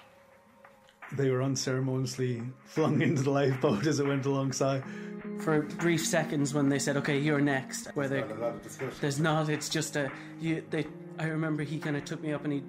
They 1.11 1.29
were 1.29 1.43
unceremoniously 1.43 2.41
flung 2.63 3.01
into 3.01 3.21
the 3.21 3.29
lifeboat 3.29 3.85
as 3.85 3.99
it 3.99 4.07
went 4.07 4.25
alongside. 4.25 4.83
For 5.41 5.61
brief 5.61 6.03
seconds, 6.05 6.53
when 6.53 6.69
they 6.69 6.79
said, 6.79 6.97
"Okay, 6.97 7.19
you're 7.19 7.41
next," 7.41 7.87
where 7.95 8.07
they, 8.07 8.23
there's 9.01 9.19
not. 9.19 9.49
It's 9.49 9.69
just 9.69 9.95
a. 9.95 10.11
You, 10.39 10.63
they. 10.69 10.87
I 11.19 11.25
remember 11.25 11.63
he 11.63 11.77
kind 11.77 11.95
of 11.95 12.05
took 12.05 12.21
me 12.21 12.33
up 12.33 12.43
and 12.43 12.53
he 12.53 12.63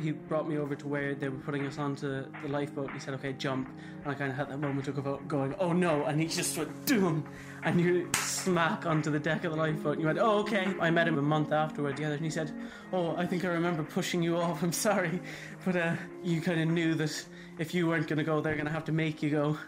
he 0.00 0.12
brought 0.12 0.48
me 0.48 0.58
over 0.58 0.74
to 0.74 0.88
where 0.88 1.14
they 1.14 1.28
were 1.28 1.38
putting 1.38 1.66
us 1.66 1.78
onto 1.78 2.24
the 2.42 2.48
lifeboat. 2.48 2.90
He 2.92 2.98
said, 2.98 3.14
"Okay, 3.14 3.32
jump." 3.32 3.68
And 4.02 4.10
I 4.10 4.14
kind 4.14 4.30
of 4.30 4.36
had 4.36 4.48
that 4.48 4.58
moment 4.58 4.88
of 4.88 5.28
going, 5.28 5.54
"Oh 5.58 5.72
no!" 5.72 6.04
And 6.04 6.20
he 6.20 6.26
just 6.26 6.56
went, 6.56 6.86
"Doom!" 6.86 7.24
And 7.62 7.80
you 7.80 8.08
smack 8.16 8.86
onto 8.86 9.10
the 9.10 9.18
deck 9.18 9.44
of 9.44 9.52
the 9.52 9.58
lifeboat. 9.58 9.92
And 9.92 10.00
you 10.00 10.06
went, 10.06 10.18
"Oh, 10.18 10.38
okay." 10.40 10.74
I 10.80 10.90
met 10.90 11.08
him 11.08 11.18
a 11.18 11.22
month 11.22 11.52
afterwards, 11.52 12.00
yeah, 12.00 12.10
and 12.10 12.24
he 12.24 12.30
said, 12.30 12.52
"Oh, 12.92 13.16
I 13.16 13.26
think 13.26 13.44
I 13.44 13.48
remember 13.48 13.82
pushing 13.82 14.22
you 14.22 14.36
off. 14.36 14.62
I'm 14.62 14.72
sorry, 14.72 15.20
but 15.64 15.76
uh, 15.76 15.96
you 16.22 16.40
kind 16.40 16.60
of 16.60 16.68
knew 16.68 16.94
that 16.94 17.24
if 17.58 17.74
you 17.74 17.86
weren't 17.86 18.08
going 18.08 18.18
to 18.18 18.24
go, 18.24 18.40
they're 18.40 18.54
going 18.54 18.66
to 18.66 18.72
have 18.72 18.84
to 18.86 18.92
make 18.92 19.22
you 19.22 19.30
go." 19.30 19.58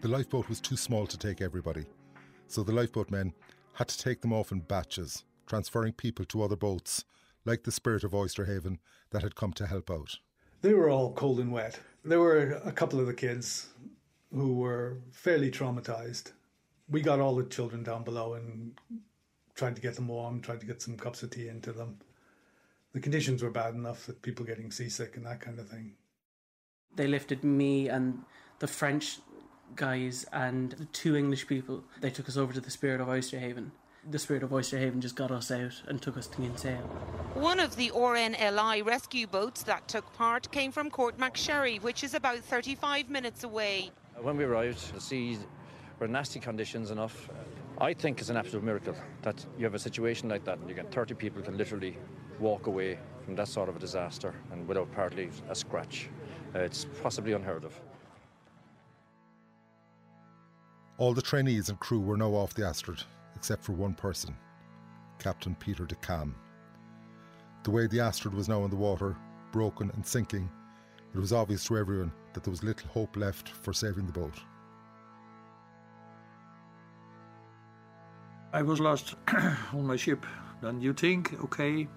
The 0.00 0.08
lifeboat 0.08 0.48
was 0.48 0.60
too 0.60 0.76
small 0.76 1.06
to 1.06 1.18
take 1.18 1.40
everybody, 1.40 1.86
so 2.48 2.62
the 2.62 2.72
lifeboat 2.72 3.10
men 3.10 3.32
had 3.74 3.88
to 3.88 3.98
take 3.98 4.20
them 4.22 4.32
off 4.32 4.52
in 4.52 4.60
batches, 4.60 5.24
transferring 5.46 5.92
people 5.92 6.24
to 6.26 6.42
other 6.42 6.56
boats 6.56 7.04
like 7.46 7.62
the 7.62 7.72
Spirit 7.72 8.04
of 8.04 8.12
Oysterhaven, 8.12 8.78
that 9.10 9.22
had 9.22 9.36
come 9.36 9.52
to 9.54 9.66
help 9.66 9.90
out. 9.90 10.18
They 10.62 10.74
were 10.74 10.90
all 10.90 11.12
cold 11.12 11.38
and 11.40 11.52
wet. 11.52 11.78
There 12.04 12.20
were 12.20 12.60
a 12.64 12.72
couple 12.72 13.00
of 13.00 13.06
the 13.06 13.14
kids 13.14 13.68
who 14.32 14.54
were 14.54 14.98
fairly 15.12 15.50
traumatized. 15.50 16.32
We 16.88 17.00
got 17.00 17.20
all 17.20 17.36
the 17.36 17.44
children 17.44 17.82
down 17.82 18.04
below 18.04 18.34
and 18.34 18.78
tried 19.54 19.76
to 19.76 19.82
get 19.82 19.94
them 19.94 20.08
warm, 20.08 20.40
tried 20.40 20.60
to 20.60 20.66
get 20.66 20.82
some 20.82 20.96
cups 20.96 21.22
of 21.22 21.30
tea 21.30 21.48
into 21.48 21.72
them. 21.72 21.98
The 22.92 23.00
conditions 23.00 23.42
were 23.42 23.50
bad 23.50 23.74
enough 23.74 24.06
that 24.06 24.22
people 24.22 24.44
getting 24.44 24.70
seasick 24.70 25.16
and 25.16 25.26
that 25.26 25.40
kind 25.40 25.58
of 25.58 25.68
thing. 25.68 25.92
They 26.94 27.06
lifted 27.06 27.44
me 27.44 27.88
and 27.88 28.22
the 28.58 28.66
French 28.66 29.18
guys 29.74 30.24
and 30.32 30.72
the 30.72 30.86
two 30.86 31.16
English 31.16 31.46
people. 31.46 31.84
They 32.00 32.10
took 32.10 32.28
us 32.28 32.36
over 32.36 32.52
to 32.52 32.60
the 32.60 32.70
Spirit 32.70 33.00
of 33.00 33.08
Oysterhaven 33.08 33.70
the 34.10 34.18
Spirit 34.18 34.42
of 34.42 34.50
Oysterhaven 34.50 35.00
just 35.00 35.16
got 35.16 35.30
us 35.30 35.50
out 35.50 35.82
and 35.88 36.00
took 36.00 36.16
us 36.16 36.28
to 36.28 36.36
Kinsale. 36.36 36.76
One 37.34 37.58
of 37.58 37.74
the 37.76 37.90
RNLI 37.90 38.84
rescue 38.84 39.26
boats 39.26 39.62
that 39.64 39.88
took 39.88 40.10
part 40.14 40.50
came 40.52 40.70
from 40.70 40.90
Courtmacsherry, 40.90 41.82
which 41.82 42.04
is 42.04 42.14
about 42.14 42.38
35 42.38 43.10
minutes 43.10 43.42
away. 43.42 43.90
When 44.20 44.36
we 44.36 44.44
arrived, 44.44 44.94
the 44.94 45.00
seas 45.00 45.40
were 45.98 46.06
nasty 46.06 46.38
conditions 46.38 46.90
enough. 46.90 47.28
I 47.78 47.92
think 47.94 48.20
it's 48.20 48.30
an 48.30 48.36
absolute 48.36 48.64
miracle 48.64 48.94
that 49.22 49.44
you 49.58 49.64
have 49.64 49.74
a 49.74 49.78
situation 49.78 50.28
like 50.28 50.44
that 50.44 50.58
and 50.58 50.68
you 50.68 50.74
get 50.74 50.92
30 50.92 51.14
people 51.14 51.42
can 51.42 51.56
literally 51.56 51.98
walk 52.38 52.68
away 52.68 52.98
from 53.24 53.34
that 53.34 53.48
sort 53.48 53.68
of 53.68 53.76
a 53.76 53.78
disaster 53.78 54.34
and 54.52 54.66
without 54.68 54.90
partly 54.92 55.30
a 55.50 55.54
scratch. 55.54 56.08
Uh, 56.54 56.60
it's 56.60 56.86
possibly 57.02 57.32
unheard 57.32 57.64
of. 57.64 57.78
All 60.98 61.12
the 61.12 61.20
trainees 61.20 61.68
and 61.68 61.78
crew 61.80 62.00
were 62.00 62.16
now 62.16 62.30
off 62.30 62.54
the 62.54 62.66
Astrid 62.66 63.02
except 63.36 63.62
for 63.62 63.72
one 63.72 63.94
person, 63.94 64.34
Captain 65.18 65.54
Peter 65.54 65.84
de 65.84 65.94
Kam. 65.96 66.34
The 67.62 67.70
way 67.70 67.86
the 67.86 68.00
Astrid 68.00 68.34
was 68.34 68.48
now 68.48 68.64
in 68.64 68.70
the 68.70 68.76
water, 68.76 69.16
broken 69.52 69.90
and 69.94 70.04
sinking, 70.06 70.50
it 71.14 71.18
was 71.18 71.32
obvious 71.32 71.64
to 71.66 71.78
everyone 71.78 72.12
that 72.32 72.44
there 72.44 72.50
was 72.50 72.62
little 72.62 72.88
hope 72.88 73.16
left 73.16 73.48
for 73.48 73.72
saving 73.72 74.06
the 74.06 74.12
boat. 74.12 74.34
I 78.52 78.62
was 78.62 78.80
lost 78.80 79.14
on 79.72 79.86
my 79.86 79.96
ship. 79.96 80.24
Then 80.62 80.80
you 80.80 80.92
think, 80.92 81.42
okay, 81.44 81.88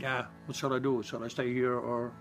yeah, 0.00 0.26
what 0.46 0.56
shall 0.56 0.74
I 0.74 0.78
do? 0.78 1.02
Shall 1.02 1.24
I 1.24 1.28
stay 1.28 1.52
here 1.52 1.74
or 1.74 2.12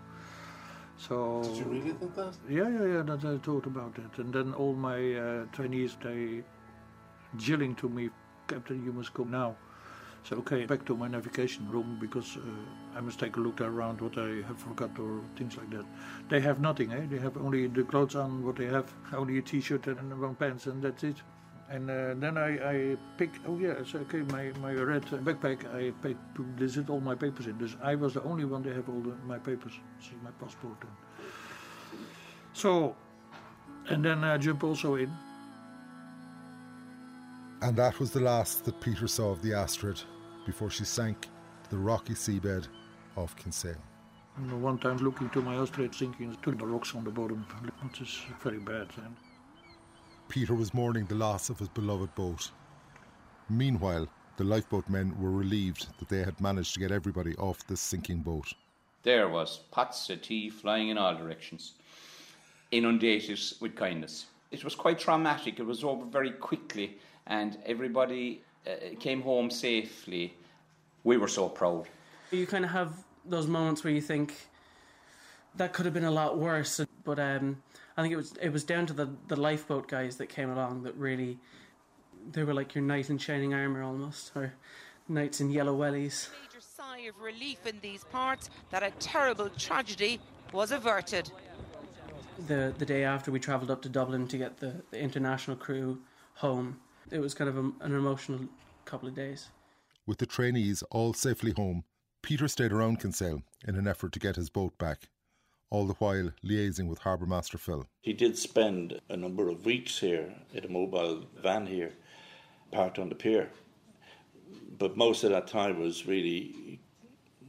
so 0.97 1.41
did 1.43 1.57
you 1.57 1.65
really 1.65 1.91
think 1.91 2.15
that? 2.15 2.37
Yeah, 2.49 2.69
yeah, 2.69 2.85
yeah. 2.85 3.01
That 3.01 3.25
I 3.25 3.37
thought 3.37 3.65
about 3.65 3.97
it, 3.97 4.17
and 4.19 4.33
then 4.33 4.53
all 4.53 4.73
my 4.73 5.13
uh, 5.13 5.45
trainees 5.51 5.97
they 6.01 6.43
yelling 7.39 7.75
to 7.75 7.89
me, 7.89 8.09
Captain, 8.47 8.83
you 8.83 8.91
must 8.91 9.13
come 9.13 9.31
now. 9.31 9.55
So 10.23 10.37
okay, 10.37 10.65
back 10.65 10.85
to 10.85 10.97
my 10.97 11.07
navigation 11.07 11.69
room 11.69 11.97
because 12.01 12.37
uh, 12.37 12.97
I 12.97 13.01
must 13.01 13.19
take 13.19 13.37
a 13.37 13.39
look 13.39 13.61
around 13.61 14.01
what 14.01 14.17
I 14.17 14.41
have 14.47 14.57
forgot 14.57 14.97
or 14.97 15.21
things 15.35 15.55
like 15.55 15.69
that. 15.69 15.85
They 16.29 16.39
have 16.39 16.59
nothing, 16.59 16.91
eh? 16.91 17.05
They 17.07 17.19
have 17.19 17.37
only 17.37 17.67
the 17.67 17.83
clothes 17.83 18.15
on, 18.15 18.43
what 18.43 18.55
they 18.55 18.65
have, 18.65 18.91
only 19.13 19.37
a 19.37 19.41
t-shirt 19.43 19.85
and 19.85 20.19
one 20.19 20.33
pants, 20.33 20.65
and 20.65 20.81
that's 20.81 21.03
it. 21.03 21.17
And 21.69 21.89
uh, 21.89 22.13
then 22.17 22.37
I, 22.37 22.49
I 22.57 22.97
pick, 23.17 23.39
oh 23.47 23.57
yeah, 23.59 23.75
so 23.85 23.99
okay, 23.99 24.23
my, 24.31 24.51
my 24.61 24.73
red 24.73 25.05
backpack, 25.05 25.65
I 25.75 25.91
paid, 25.91 26.17
this 26.57 26.77
is 26.77 26.89
all 26.89 27.01
my 27.01 27.15
papers 27.15 27.45
in. 27.45 27.57
This, 27.59 27.75
I 27.83 27.95
was 27.95 28.15
the 28.15 28.23
only 28.23 28.45
one 28.45 28.63
that 28.63 28.75
have 28.75 28.89
all 28.89 29.01
the, 29.01 29.15
my 29.27 29.37
papers, 29.37 29.73
is 29.99 30.09
my 30.23 30.31
passport. 30.31 30.77
And 30.81 32.01
so, 32.53 32.95
and 33.89 34.03
then 34.03 34.23
I 34.23 34.37
jump 34.37 34.63
also 34.63 34.95
in. 34.95 35.11
And 37.61 37.75
that 37.77 37.99
was 37.99 38.11
the 38.11 38.19
last 38.19 38.65
that 38.65 38.79
Peter 38.81 39.07
saw 39.07 39.31
of 39.31 39.41
the 39.41 39.53
Astrid 39.53 40.01
before 40.45 40.69
she 40.69 40.85
sank 40.85 41.21
to 41.63 41.69
the 41.69 41.77
rocky 41.77 42.13
seabed 42.13 42.67
off 43.17 43.35
Kinsale. 43.35 43.75
And 44.37 44.61
one 44.61 44.77
time 44.77 44.97
looking 44.97 45.29
to 45.29 45.41
my 45.41 45.55
Astrid 45.55 45.95
sinking 45.95 46.37
to 46.43 46.51
the 46.51 46.65
rocks 46.65 46.93
on 46.93 47.05
the 47.05 47.09
bottom, 47.09 47.45
which 47.81 48.01
is 48.01 48.21
very 48.43 48.59
bad. 48.59 48.89
Then. 48.97 49.15
Peter 50.27 50.53
was 50.53 50.73
mourning 50.73 51.05
the 51.05 51.15
loss 51.15 51.49
of 51.49 51.59
his 51.59 51.69
beloved 51.69 52.13
boat. 52.15 52.51
Meanwhile, 53.49 54.07
the 54.37 54.43
lifeboat 54.43 54.89
men 54.89 55.15
were 55.19 55.31
relieved 55.31 55.87
that 55.99 56.09
they 56.09 56.23
had 56.23 56.41
managed 56.41 56.73
to 56.73 56.79
get 56.79 56.91
everybody 56.91 57.35
off 57.37 57.65
this 57.67 57.79
sinking 57.79 58.19
boat. 58.19 58.53
There 59.03 59.29
was 59.29 59.59
pots 59.71 60.09
of 60.09 60.21
tea 60.21 60.49
flying 60.49 60.89
in 60.89 60.97
all 60.97 61.15
directions, 61.15 61.73
inundated 62.71 63.39
with 63.61 63.75
kindness. 63.75 64.25
It 64.51 64.63
was 64.63 64.75
quite 64.75 64.99
traumatic. 64.99 65.59
It 65.59 65.65
was 65.65 65.83
over 65.83 66.05
very 66.05 66.31
quickly 66.31 66.97
and 67.27 67.57
everybody 67.65 68.43
uh, 68.67 68.71
came 68.99 69.21
home 69.21 69.49
safely. 69.49 70.33
We 71.03 71.17
were 71.17 71.27
so 71.27 71.49
proud. 71.49 71.87
You 72.31 72.47
kind 72.47 72.65
of 72.65 72.71
have 72.71 72.93
those 73.25 73.47
moments 73.47 73.83
where 73.83 73.93
you 73.93 74.01
think, 74.01 74.33
that 75.57 75.73
could 75.73 75.85
have 75.85 75.93
been 75.93 76.05
a 76.05 76.11
lot 76.11 76.37
worse. 76.37 76.81
But 77.03 77.19
um, 77.19 77.61
I 77.97 78.01
think 78.01 78.13
it 78.13 78.17
was 78.17 78.33
it 78.41 78.49
was 78.49 78.63
down 78.63 78.85
to 78.87 78.93
the 78.93 79.09
the 79.27 79.35
lifeboat 79.35 79.87
guys 79.87 80.17
that 80.17 80.27
came 80.27 80.49
along 80.49 80.83
that 80.83 80.95
really 80.95 81.37
they 82.31 82.43
were 82.43 82.53
like 82.53 82.75
your 82.75 82.83
knight 82.83 83.09
in 83.09 83.17
shining 83.17 83.53
armor 83.53 83.83
almost, 83.83 84.31
or 84.35 84.53
knights 85.07 85.41
in 85.41 85.49
yellow 85.51 85.77
wellies. 85.77 86.29
Major 86.43 86.61
sigh 86.61 86.99
of 86.99 87.19
relief 87.21 87.65
in 87.65 87.79
these 87.81 88.03
parts 88.05 88.49
that 88.71 88.83
a 88.83 88.91
terrible 88.99 89.49
tragedy 89.49 90.19
was 90.51 90.71
averted. 90.71 91.31
The 92.47 92.73
the 92.77 92.85
day 92.85 93.03
after 93.03 93.31
we 93.31 93.39
travelled 93.39 93.71
up 93.71 93.81
to 93.83 93.89
Dublin 93.89 94.27
to 94.27 94.37
get 94.37 94.57
the, 94.57 94.83
the 94.91 94.99
international 94.99 95.55
crew 95.55 96.01
home, 96.35 96.79
it 97.11 97.19
was 97.19 97.33
kind 97.33 97.49
of 97.49 97.57
a, 97.57 97.71
an 97.81 97.93
emotional 97.93 98.39
couple 98.85 99.07
of 99.07 99.15
days. 99.15 99.49
With 100.05 100.19
the 100.19 100.25
trainees 100.25 100.83
all 100.91 101.13
safely 101.13 101.51
home, 101.51 101.83
Peter 102.21 102.47
stayed 102.47 102.71
around 102.71 102.99
Kinsale 102.99 103.41
in 103.67 103.75
an 103.75 103.87
effort 103.87 104.11
to 104.13 104.19
get 104.19 104.35
his 104.35 104.49
boat 104.49 104.77
back, 104.77 105.09
all 105.69 105.85
the 105.85 105.93
while 105.95 106.31
liaising 106.43 106.87
with 106.87 106.99
Harbour 106.99 107.25
Master 107.25 107.57
Phil. 107.57 107.85
He 108.01 108.13
did 108.13 108.37
spend 108.37 108.99
a 109.09 109.17
number 109.17 109.49
of 109.49 109.65
weeks 109.65 109.99
here 109.99 110.33
in 110.53 110.65
a 110.65 110.69
mobile 110.69 111.25
van 111.41 111.67
here, 111.67 111.93
parked 112.71 112.99
on 112.99 113.09
the 113.09 113.15
pier. 113.15 113.49
But 114.77 114.97
most 114.97 115.23
of 115.23 115.31
that 115.31 115.47
time 115.47 115.79
was 115.79 116.05
really 116.05 116.79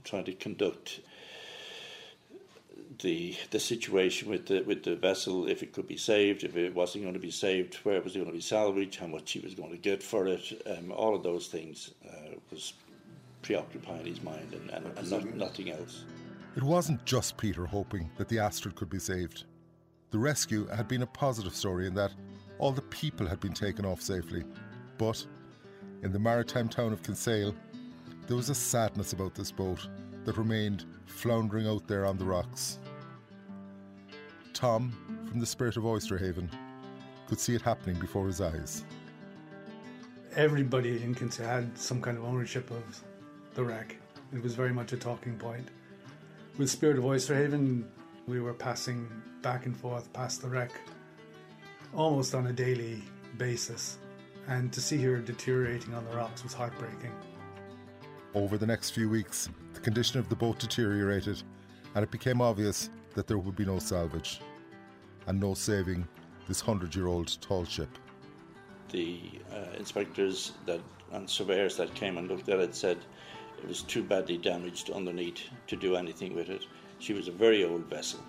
trying 0.04 0.24
to 0.24 0.32
conduct 0.32 1.00
the 3.00 3.36
the 3.50 3.60
situation 3.60 4.28
with 4.28 4.46
the 4.46 4.62
with 4.62 4.82
the 4.82 4.96
vessel, 4.96 5.48
if 5.48 5.62
it 5.62 5.72
could 5.72 5.86
be 5.86 5.96
saved, 5.96 6.44
if 6.44 6.56
it 6.56 6.74
wasn't 6.74 7.04
going 7.04 7.14
to 7.14 7.20
be 7.20 7.30
saved, 7.30 7.74
where 7.84 7.96
it 7.96 8.04
was 8.04 8.14
going 8.14 8.26
to 8.26 8.32
be 8.32 8.40
salvaged, 8.40 8.98
how 8.98 9.06
much 9.06 9.32
he 9.32 9.40
was 9.40 9.54
going 9.54 9.70
to 9.70 9.76
get 9.76 10.02
for 10.02 10.26
it, 10.26 10.62
um, 10.66 10.92
all 10.92 11.14
of 11.14 11.22
those 11.22 11.48
things 11.48 11.92
uh, 12.08 12.34
was 12.50 12.74
preoccupying 13.42 14.06
his 14.06 14.22
mind 14.22 14.52
and, 14.52 14.70
and, 14.70 14.98
and 14.98 15.10
not, 15.10 15.24
nothing 15.34 15.70
else. 15.70 16.04
It 16.56 16.62
wasn't 16.62 17.04
just 17.04 17.36
Peter 17.36 17.66
hoping 17.66 18.10
that 18.16 18.28
the 18.28 18.38
Astrid 18.38 18.74
could 18.74 18.90
be 18.90 18.98
saved. 18.98 19.44
The 20.10 20.18
rescue 20.18 20.66
had 20.68 20.88
been 20.88 21.02
a 21.02 21.06
positive 21.06 21.54
story 21.54 21.86
in 21.86 21.94
that 21.94 22.12
all 22.58 22.72
the 22.72 22.82
people 22.82 23.26
had 23.26 23.40
been 23.40 23.52
taken 23.52 23.84
off 23.84 24.00
safely. 24.00 24.44
But 24.98 25.24
in 26.02 26.12
the 26.12 26.18
maritime 26.18 26.68
town 26.68 26.92
of 26.92 27.02
Kinsale, 27.02 27.54
there 28.26 28.36
was 28.36 28.50
a 28.50 28.54
sadness 28.54 29.12
about 29.12 29.34
this 29.34 29.52
boat 29.52 29.86
that 30.24 30.36
remained 30.36 30.84
floundering 31.06 31.68
out 31.68 31.86
there 31.86 32.06
on 32.06 32.18
the 32.18 32.24
rocks. 32.24 32.78
Tom, 34.56 34.90
from 35.28 35.38
the 35.38 35.44
Spirit 35.44 35.76
of 35.76 35.82
Oysterhaven, 35.84 36.48
could 37.28 37.38
see 37.38 37.54
it 37.54 37.60
happening 37.60 38.00
before 38.00 38.26
his 38.26 38.40
eyes. 38.40 38.84
Everybody 40.34 41.02
in 41.02 41.14
Kinsale 41.14 41.46
had 41.46 41.76
some 41.76 42.00
kind 42.00 42.16
of 42.16 42.24
ownership 42.24 42.70
of 42.70 43.04
the 43.54 43.62
wreck. 43.62 43.96
It 44.32 44.42
was 44.42 44.54
very 44.54 44.72
much 44.72 44.94
a 44.94 44.96
talking 44.96 45.36
point. 45.36 45.68
With 46.56 46.70
Spirit 46.70 46.96
of 46.96 47.04
Oysterhaven, 47.04 47.84
we 48.26 48.40
were 48.40 48.54
passing 48.54 49.06
back 49.42 49.66
and 49.66 49.76
forth 49.76 50.10
past 50.14 50.40
the 50.40 50.48
wreck 50.48 50.72
almost 51.94 52.34
on 52.34 52.46
a 52.46 52.52
daily 52.52 53.02
basis, 53.36 53.98
and 54.48 54.72
to 54.72 54.80
see 54.80 55.02
her 55.02 55.18
deteriorating 55.18 55.92
on 55.92 56.02
the 56.06 56.16
rocks 56.16 56.42
was 56.42 56.54
heartbreaking. 56.54 57.12
Over 58.34 58.56
the 58.56 58.66
next 58.66 58.90
few 58.90 59.10
weeks, 59.10 59.50
the 59.74 59.80
condition 59.80 60.18
of 60.18 60.30
the 60.30 60.36
boat 60.36 60.58
deteriorated, 60.58 61.42
and 61.94 62.02
it 62.02 62.10
became 62.10 62.40
obvious 62.40 62.88
that 63.16 63.26
there 63.26 63.38
would 63.38 63.56
be 63.56 63.64
no 63.64 63.78
salvage 63.80 64.40
and 65.26 65.40
no 65.40 65.54
saving 65.54 66.06
this 66.46 66.60
hundred 66.60 66.94
year 66.94 67.08
old 67.08 67.40
tall 67.40 67.64
ship. 67.64 67.88
The 68.92 69.18
uh, 69.52 69.76
inspectors 69.78 70.52
that 70.66 70.80
and 71.12 71.28
surveyors 71.28 71.76
that 71.78 71.94
came 71.94 72.18
and 72.18 72.28
looked 72.28 72.48
at 72.48 72.60
it 72.60 72.74
said 72.74 72.98
it 73.58 73.66
was 73.66 73.82
too 73.82 74.02
badly 74.02 74.36
damaged 74.36 74.90
underneath 74.90 75.40
to 75.66 75.76
do 75.76 75.96
anything 75.96 76.34
with 76.34 76.50
it. 76.50 76.66
She 76.98 77.14
was 77.14 77.26
a 77.26 77.32
very 77.32 77.64
old 77.64 77.86
vessel, 77.86 78.20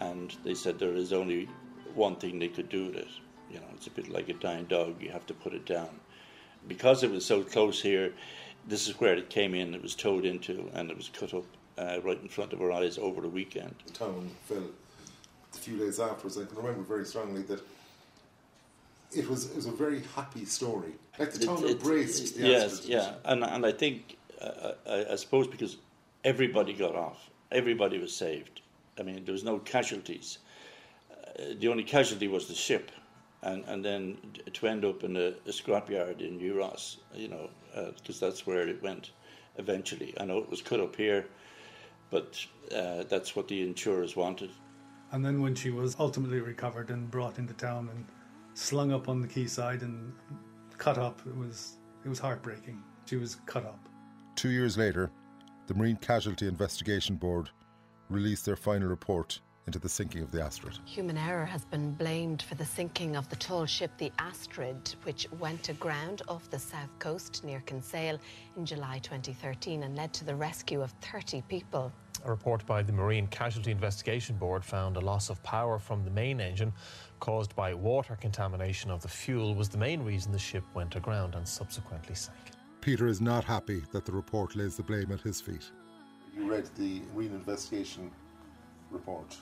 and 0.00 0.36
they 0.44 0.54
said 0.54 0.78
there 0.78 0.94
is 0.94 1.12
only 1.12 1.48
one 1.94 2.16
thing 2.16 2.38
they 2.38 2.48
could 2.48 2.68
do 2.68 2.86
with 2.86 2.96
it. 2.96 3.08
You 3.50 3.60
know, 3.60 3.66
it's 3.74 3.86
a 3.86 3.90
bit 3.90 4.08
like 4.08 4.28
a 4.28 4.34
dying 4.34 4.66
dog, 4.66 5.00
you 5.00 5.10
have 5.10 5.26
to 5.26 5.34
put 5.34 5.54
it 5.54 5.64
down. 5.66 5.88
Because 6.68 7.02
it 7.02 7.10
was 7.10 7.24
so 7.24 7.42
close 7.42 7.80
here, 7.80 8.12
this 8.68 8.88
is 8.88 9.00
where 9.00 9.14
it 9.14 9.30
came 9.30 9.54
in, 9.54 9.74
it 9.74 9.82
was 9.82 9.94
towed 9.94 10.24
into, 10.24 10.70
and 10.74 10.90
it 10.90 10.96
was 10.96 11.10
cut 11.12 11.34
up 11.34 11.44
uh, 11.78 11.98
right 12.02 12.20
in 12.20 12.28
front 12.28 12.52
of 12.52 12.60
our 12.60 12.72
eyes 12.72 12.98
over 12.98 13.20
the 13.20 13.28
weekend. 13.28 13.74
Tom 13.94 14.30
Phil, 14.46 14.62
a 15.54 15.56
few 15.56 15.78
days 15.78 16.00
afterwards, 16.00 16.38
I 16.38 16.44
can 16.44 16.56
remember 16.56 16.82
very 16.82 17.04
strongly 17.04 17.42
that 17.42 17.60
it 19.14 19.28
was 19.28 19.50
it 19.50 19.56
was 19.56 19.66
a 19.66 19.72
very 19.72 20.02
happy 20.16 20.44
story. 20.44 20.92
Like 21.18 21.32
the 21.32 21.46
town 21.46 21.58
It- 21.58 21.64
it- 21.64 21.70
embraced 21.82 22.36
the 22.36 22.48
yes, 22.48 22.86
yeah, 22.86 23.14
and 23.24 23.44
and 23.44 23.66
I 23.66 23.72
think 23.72 24.16
uh, 24.40 24.72
I, 24.86 25.12
I 25.12 25.16
suppose 25.16 25.46
because 25.46 25.76
everybody 26.24 26.72
got 26.72 26.94
off, 26.94 27.30
everybody 27.50 27.98
was 27.98 28.14
saved. 28.16 28.60
I 28.98 29.02
mean, 29.02 29.24
there 29.24 29.32
was 29.32 29.44
no 29.44 29.58
casualties. 29.58 30.38
Uh, 31.10 31.54
the 31.58 31.68
only 31.68 31.84
casualty 31.84 32.28
was 32.28 32.46
the 32.48 32.54
ship, 32.54 32.90
and 33.42 33.64
and 33.66 33.84
then 33.84 34.16
to 34.52 34.66
end 34.66 34.84
up 34.84 35.04
in 35.04 35.16
a, 35.16 35.28
a 35.46 35.52
scrapyard 35.52 36.20
in 36.20 36.38
New 36.38 36.58
Ross, 36.58 36.98
you 37.14 37.28
know, 37.28 37.50
because 37.96 38.18
that's 38.20 38.46
where 38.46 38.66
it 38.68 38.82
went 38.82 39.10
eventually. 39.58 40.14
I 40.18 40.24
know 40.24 40.38
it 40.38 40.48
was 40.48 40.62
cut 40.62 40.80
up 40.80 40.96
here, 40.96 41.26
but 42.12 42.46
uh, 42.76 43.04
that's 43.08 43.34
what 43.34 43.48
the 43.48 43.62
insurers 43.62 44.14
wanted. 44.14 44.50
And 45.10 45.24
then 45.24 45.40
when 45.40 45.54
she 45.54 45.70
was 45.70 45.96
ultimately 45.98 46.40
recovered 46.40 46.90
and 46.90 47.10
brought 47.10 47.38
into 47.38 47.54
town 47.54 47.88
and 47.88 48.06
slung 48.54 48.92
up 48.92 49.08
on 49.08 49.20
the 49.20 49.26
quayside 49.26 49.80
and 49.80 50.12
cut 50.76 50.98
up, 50.98 51.20
it 51.26 51.36
was 51.36 51.78
it 52.04 52.08
was 52.08 52.18
heartbreaking. 52.18 52.82
She 53.06 53.16
was 53.16 53.36
cut 53.46 53.64
up. 53.64 53.88
Two 54.36 54.50
years 54.50 54.76
later, 54.76 55.10
the 55.66 55.74
Marine 55.74 55.96
Casualty 55.96 56.46
Investigation 56.46 57.16
Board 57.16 57.48
released 58.10 58.44
their 58.44 58.56
final 58.56 58.88
report 58.88 59.40
into 59.66 59.78
the 59.78 59.88
sinking 59.88 60.22
of 60.22 60.30
the 60.30 60.42
Astrid. 60.42 60.78
Human 60.84 61.16
error 61.16 61.44
has 61.44 61.64
been 61.64 61.92
blamed 61.92 62.42
for 62.42 62.56
the 62.56 62.64
sinking 62.64 63.16
of 63.16 63.28
the 63.28 63.36
tall 63.36 63.64
ship, 63.64 63.90
the 63.98 64.10
Astrid, 64.18 64.94
which 65.04 65.28
went 65.38 65.68
aground 65.68 66.22
off 66.28 66.50
the 66.50 66.58
south 66.58 66.90
coast 66.98 67.44
near 67.44 67.60
Kinsale 67.60 68.18
in 68.56 68.66
July 68.66 68.98
2013 69.02 69.84
and 69.84 69.96
led 69.96 70.12
to 70.14 70.24
the 70.24 70.34
rescue 70.34 70.82
of 70.82 70.92
30 71.00 71.42
people. 71.48 71.92
A 72.24 72.30
report 72.30 72.64
by 72.66 72.82
the 72.82 72.92
Marine 72.92 73.26
Casualty 73.28 73.70
Investigation 73.70 74.36
Board 74.36 74.64
found 74.64 74.96
a 74.96 75.00
loss 75.00 75.28
of 75.28 75.42
power 75.42 75.78
from 75.78 76.04
the 76.04 76.10
main 76.10 76.40
engine 76.40 76.72
caused 77.18 77.54
by 77.56 77.74
water 77.74 78.16
contamination 78.20 78.90
of 78.90 79.02
the 79.02 79.08
fuel 79.08 79.54
was 79.54 79.68
the 79.68 79.78
main 79.78 80.02
reason 80.02 80.32
the 80.32 80.38
ship 80.38 80.64
went 80.74 80.96
aground 80.96 81.34
and 81.34 81.46
subsequently 81.46 82.14
sank. 82.14 82.36
Peter 82.80 83.06
is 83.06 83.20
not 83.20 83.44
happy 83.44 83.82
that 83.92 84.04
the 84.04 84.12
report 84.12 84.56
lays 84.56 84.76
the 84.76 84.82
blame 84.82 85.12
at 85.12 85.20
his 85.20 85.40
feet. 85.40 85.70
You 86.36 86.50
read 86.50 86.68
the 86.76 87.02
Marine 87.14 87.32
investigation 87.32 88.10
report. 88.90 89.36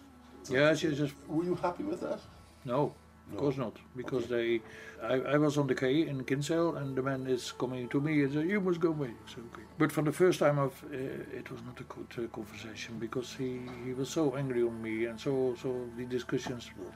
Yes, 0.49 0.83
yes, 0.83 0.99
yes. 0.99 1.11
Were 1.29 1.45
you 1.45 1.55
happy 1.55 1.85
with 1.85 2.01
that? 2.01 2.21
No, 2.65 2.95
of 3.31 3.39
course 3.39 3.57
not, 3.57 3.77
because 3.97 4.27
they. 4.27 4.61
I, 5.03 5.15
I 5.15 5.39
was 5.39 5.57
on 5.57 5.67
the 5.67 5.75
quay 5.75 6.07
in 6.07 6.25
Kinsale, 6.25 6.77
and 6.77 6.95
the 6.97 7.03
man 7.03 7.27
is 7.27 7.53
coming 7.53 7.89
to 7.89 8.01
me 8.01 8.23
and 8.23 8.33
said, 8.33 8.49
"You 8.49 8.61
must 8.61 8.81
go 8.81 8.89
away." 8.89 9.13
So, 9.27 9.41
okay. 9.53 9.63
But 9.79 9.93
for 9.93 10.03
the 10.03 10.13
first 10.13 10.41
time, 10.41 10.59
of 10.59 10.83
uh, 10.93 10.97
it 11.39 11.51
was 11.51 11.61
not 11.63 11.81
a 11.81 11.85
good 11.85 12.25
uh, 12.25 12.29
conversation 12.35 12.99
because 12.99 13.35
he, 13.35 13.61
he 13.85 13.93
was 13.93 14.11
so 14.11 14.37
angry 14.37 14.63
on 14.63 14.83
me, 14.83 15.07
and 15.07 15.19
so 15.19 15.55
so 15.63 15.87
the 15.97 16.05
discussions. 16.05 16.71
Well, 16.79 16.93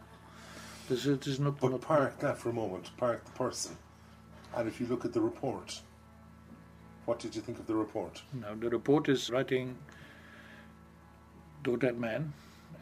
this 0.88 1.06
it 1.06 1.26
is 1.26 1.40
not. 1.40 1.60
But 1.60 1.70
not 1.70 1.80
park 1.80 2.18
that 2.20 2.38
for 2.38 2.50
a 2.50 2.52
moment. 2.52 2.90
Park 2.96 3.24
the 3.24 3.32
person, 3.32 3.76
and 4.56 4.68
if 4.68 4.80
you 4.80 4.86
look 4.86 5.04
at 5.04 5.12
the 5.12 5.20
report, 5.20 5.80
what 7.06 7.20
did 7.20 7.34
you 7.34 7.42
think 7.42 7.58
of 7.58 7.66
the 7.66 7.74
report? 7.74 8.22
Now 8.32 8.54
the 8.54 8.68
report 8.68 9.08
is 9.08 9.30
writing 9.30 9.78
to 11.64 11.76
that 11.78 11.98
man, 11.98 12.32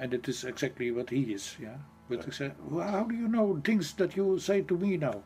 and 0.03 0.13
it 0.13 0.29
is 0.29 0.43
exactly 0.43 0.91
what 0.91 1.11
he 1.11 1.33
is. 1.33 1.57
Yeah. 1.63 1.77
But 2.09 2.25
he 2.25 2.33
said, 2.33 2.57
well, 2.69 2.89
how 2.89 3.05
do 3.05 3.15
you 3.15 3.29
know 3.29 3.61
things 3.65 3.93
that 3.95 4.17
you 4.17 4.39
say 4.39 4.63
to 4.63 4.77
me 4.77 4.97
now? 4.97 5.23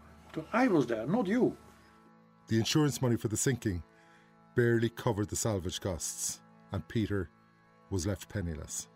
I 0.53 0.69
was 0.69 0.87
there, 0.87 1.07
not 1.07 1.27
you. 1.27 1.57
The 2.49 2.59
insurance 2.59 3.01
money 3.01 3.17
for 3.17 3.29
the 3.29 3.39
sinking 3.39 3.83
barely 4.55 4.91
covered 4.91 5.31
the 5.31 5.37
salvage 5.37 5.81
costs, 5.81 6.41
and 6.73 6.87
Peter 6.89 7.31
was 7.89 8.07
left 8.07 8.29
penniless. 8.29 8.89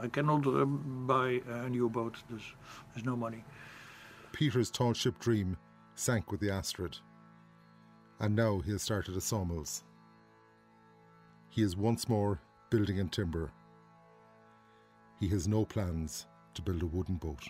I 0.00 0.06
cannot 0.06 0.46
uh, 0.46 0.64
buy 0.64 1.42
a 1.48 1.68
new 1.68 1.88
boat. 1.88 2.16
There's, 2.30 2.54
there's 2.94 3.04
no 3.04 3.16
money. 3.16 3.44
Peter's 4.32 4.70
tall 4.70 4.92
ship 4.92 5.18
dream 5.18 5.56
sank 5.96 6.30
with 6.30 6.40
the 6.40 6.50
Astrid, 6.50 6.96
and 8.20 8.36
now 8.36 8.60
he 8.60 8.70
has 8.70 8.82
started 8.82 9.16
a 9.16 9.20
sawmills. 9.20 9.82
He 11.48 11.62
is 11.62 11.76
once 11.76 12.08
more 12.08 12.40
building 12.70 12.98
in 12.98 13.08
timber. 13.08 13.50
He 15.20 15.28
has 15.28 15.48
no 15.48 15.64
plans 15.64 16.26
to 16.54 16.62
build 16.62 16.82
a 16.82 16.86
wooden 16.86 17.16
boat. 17.16 17.48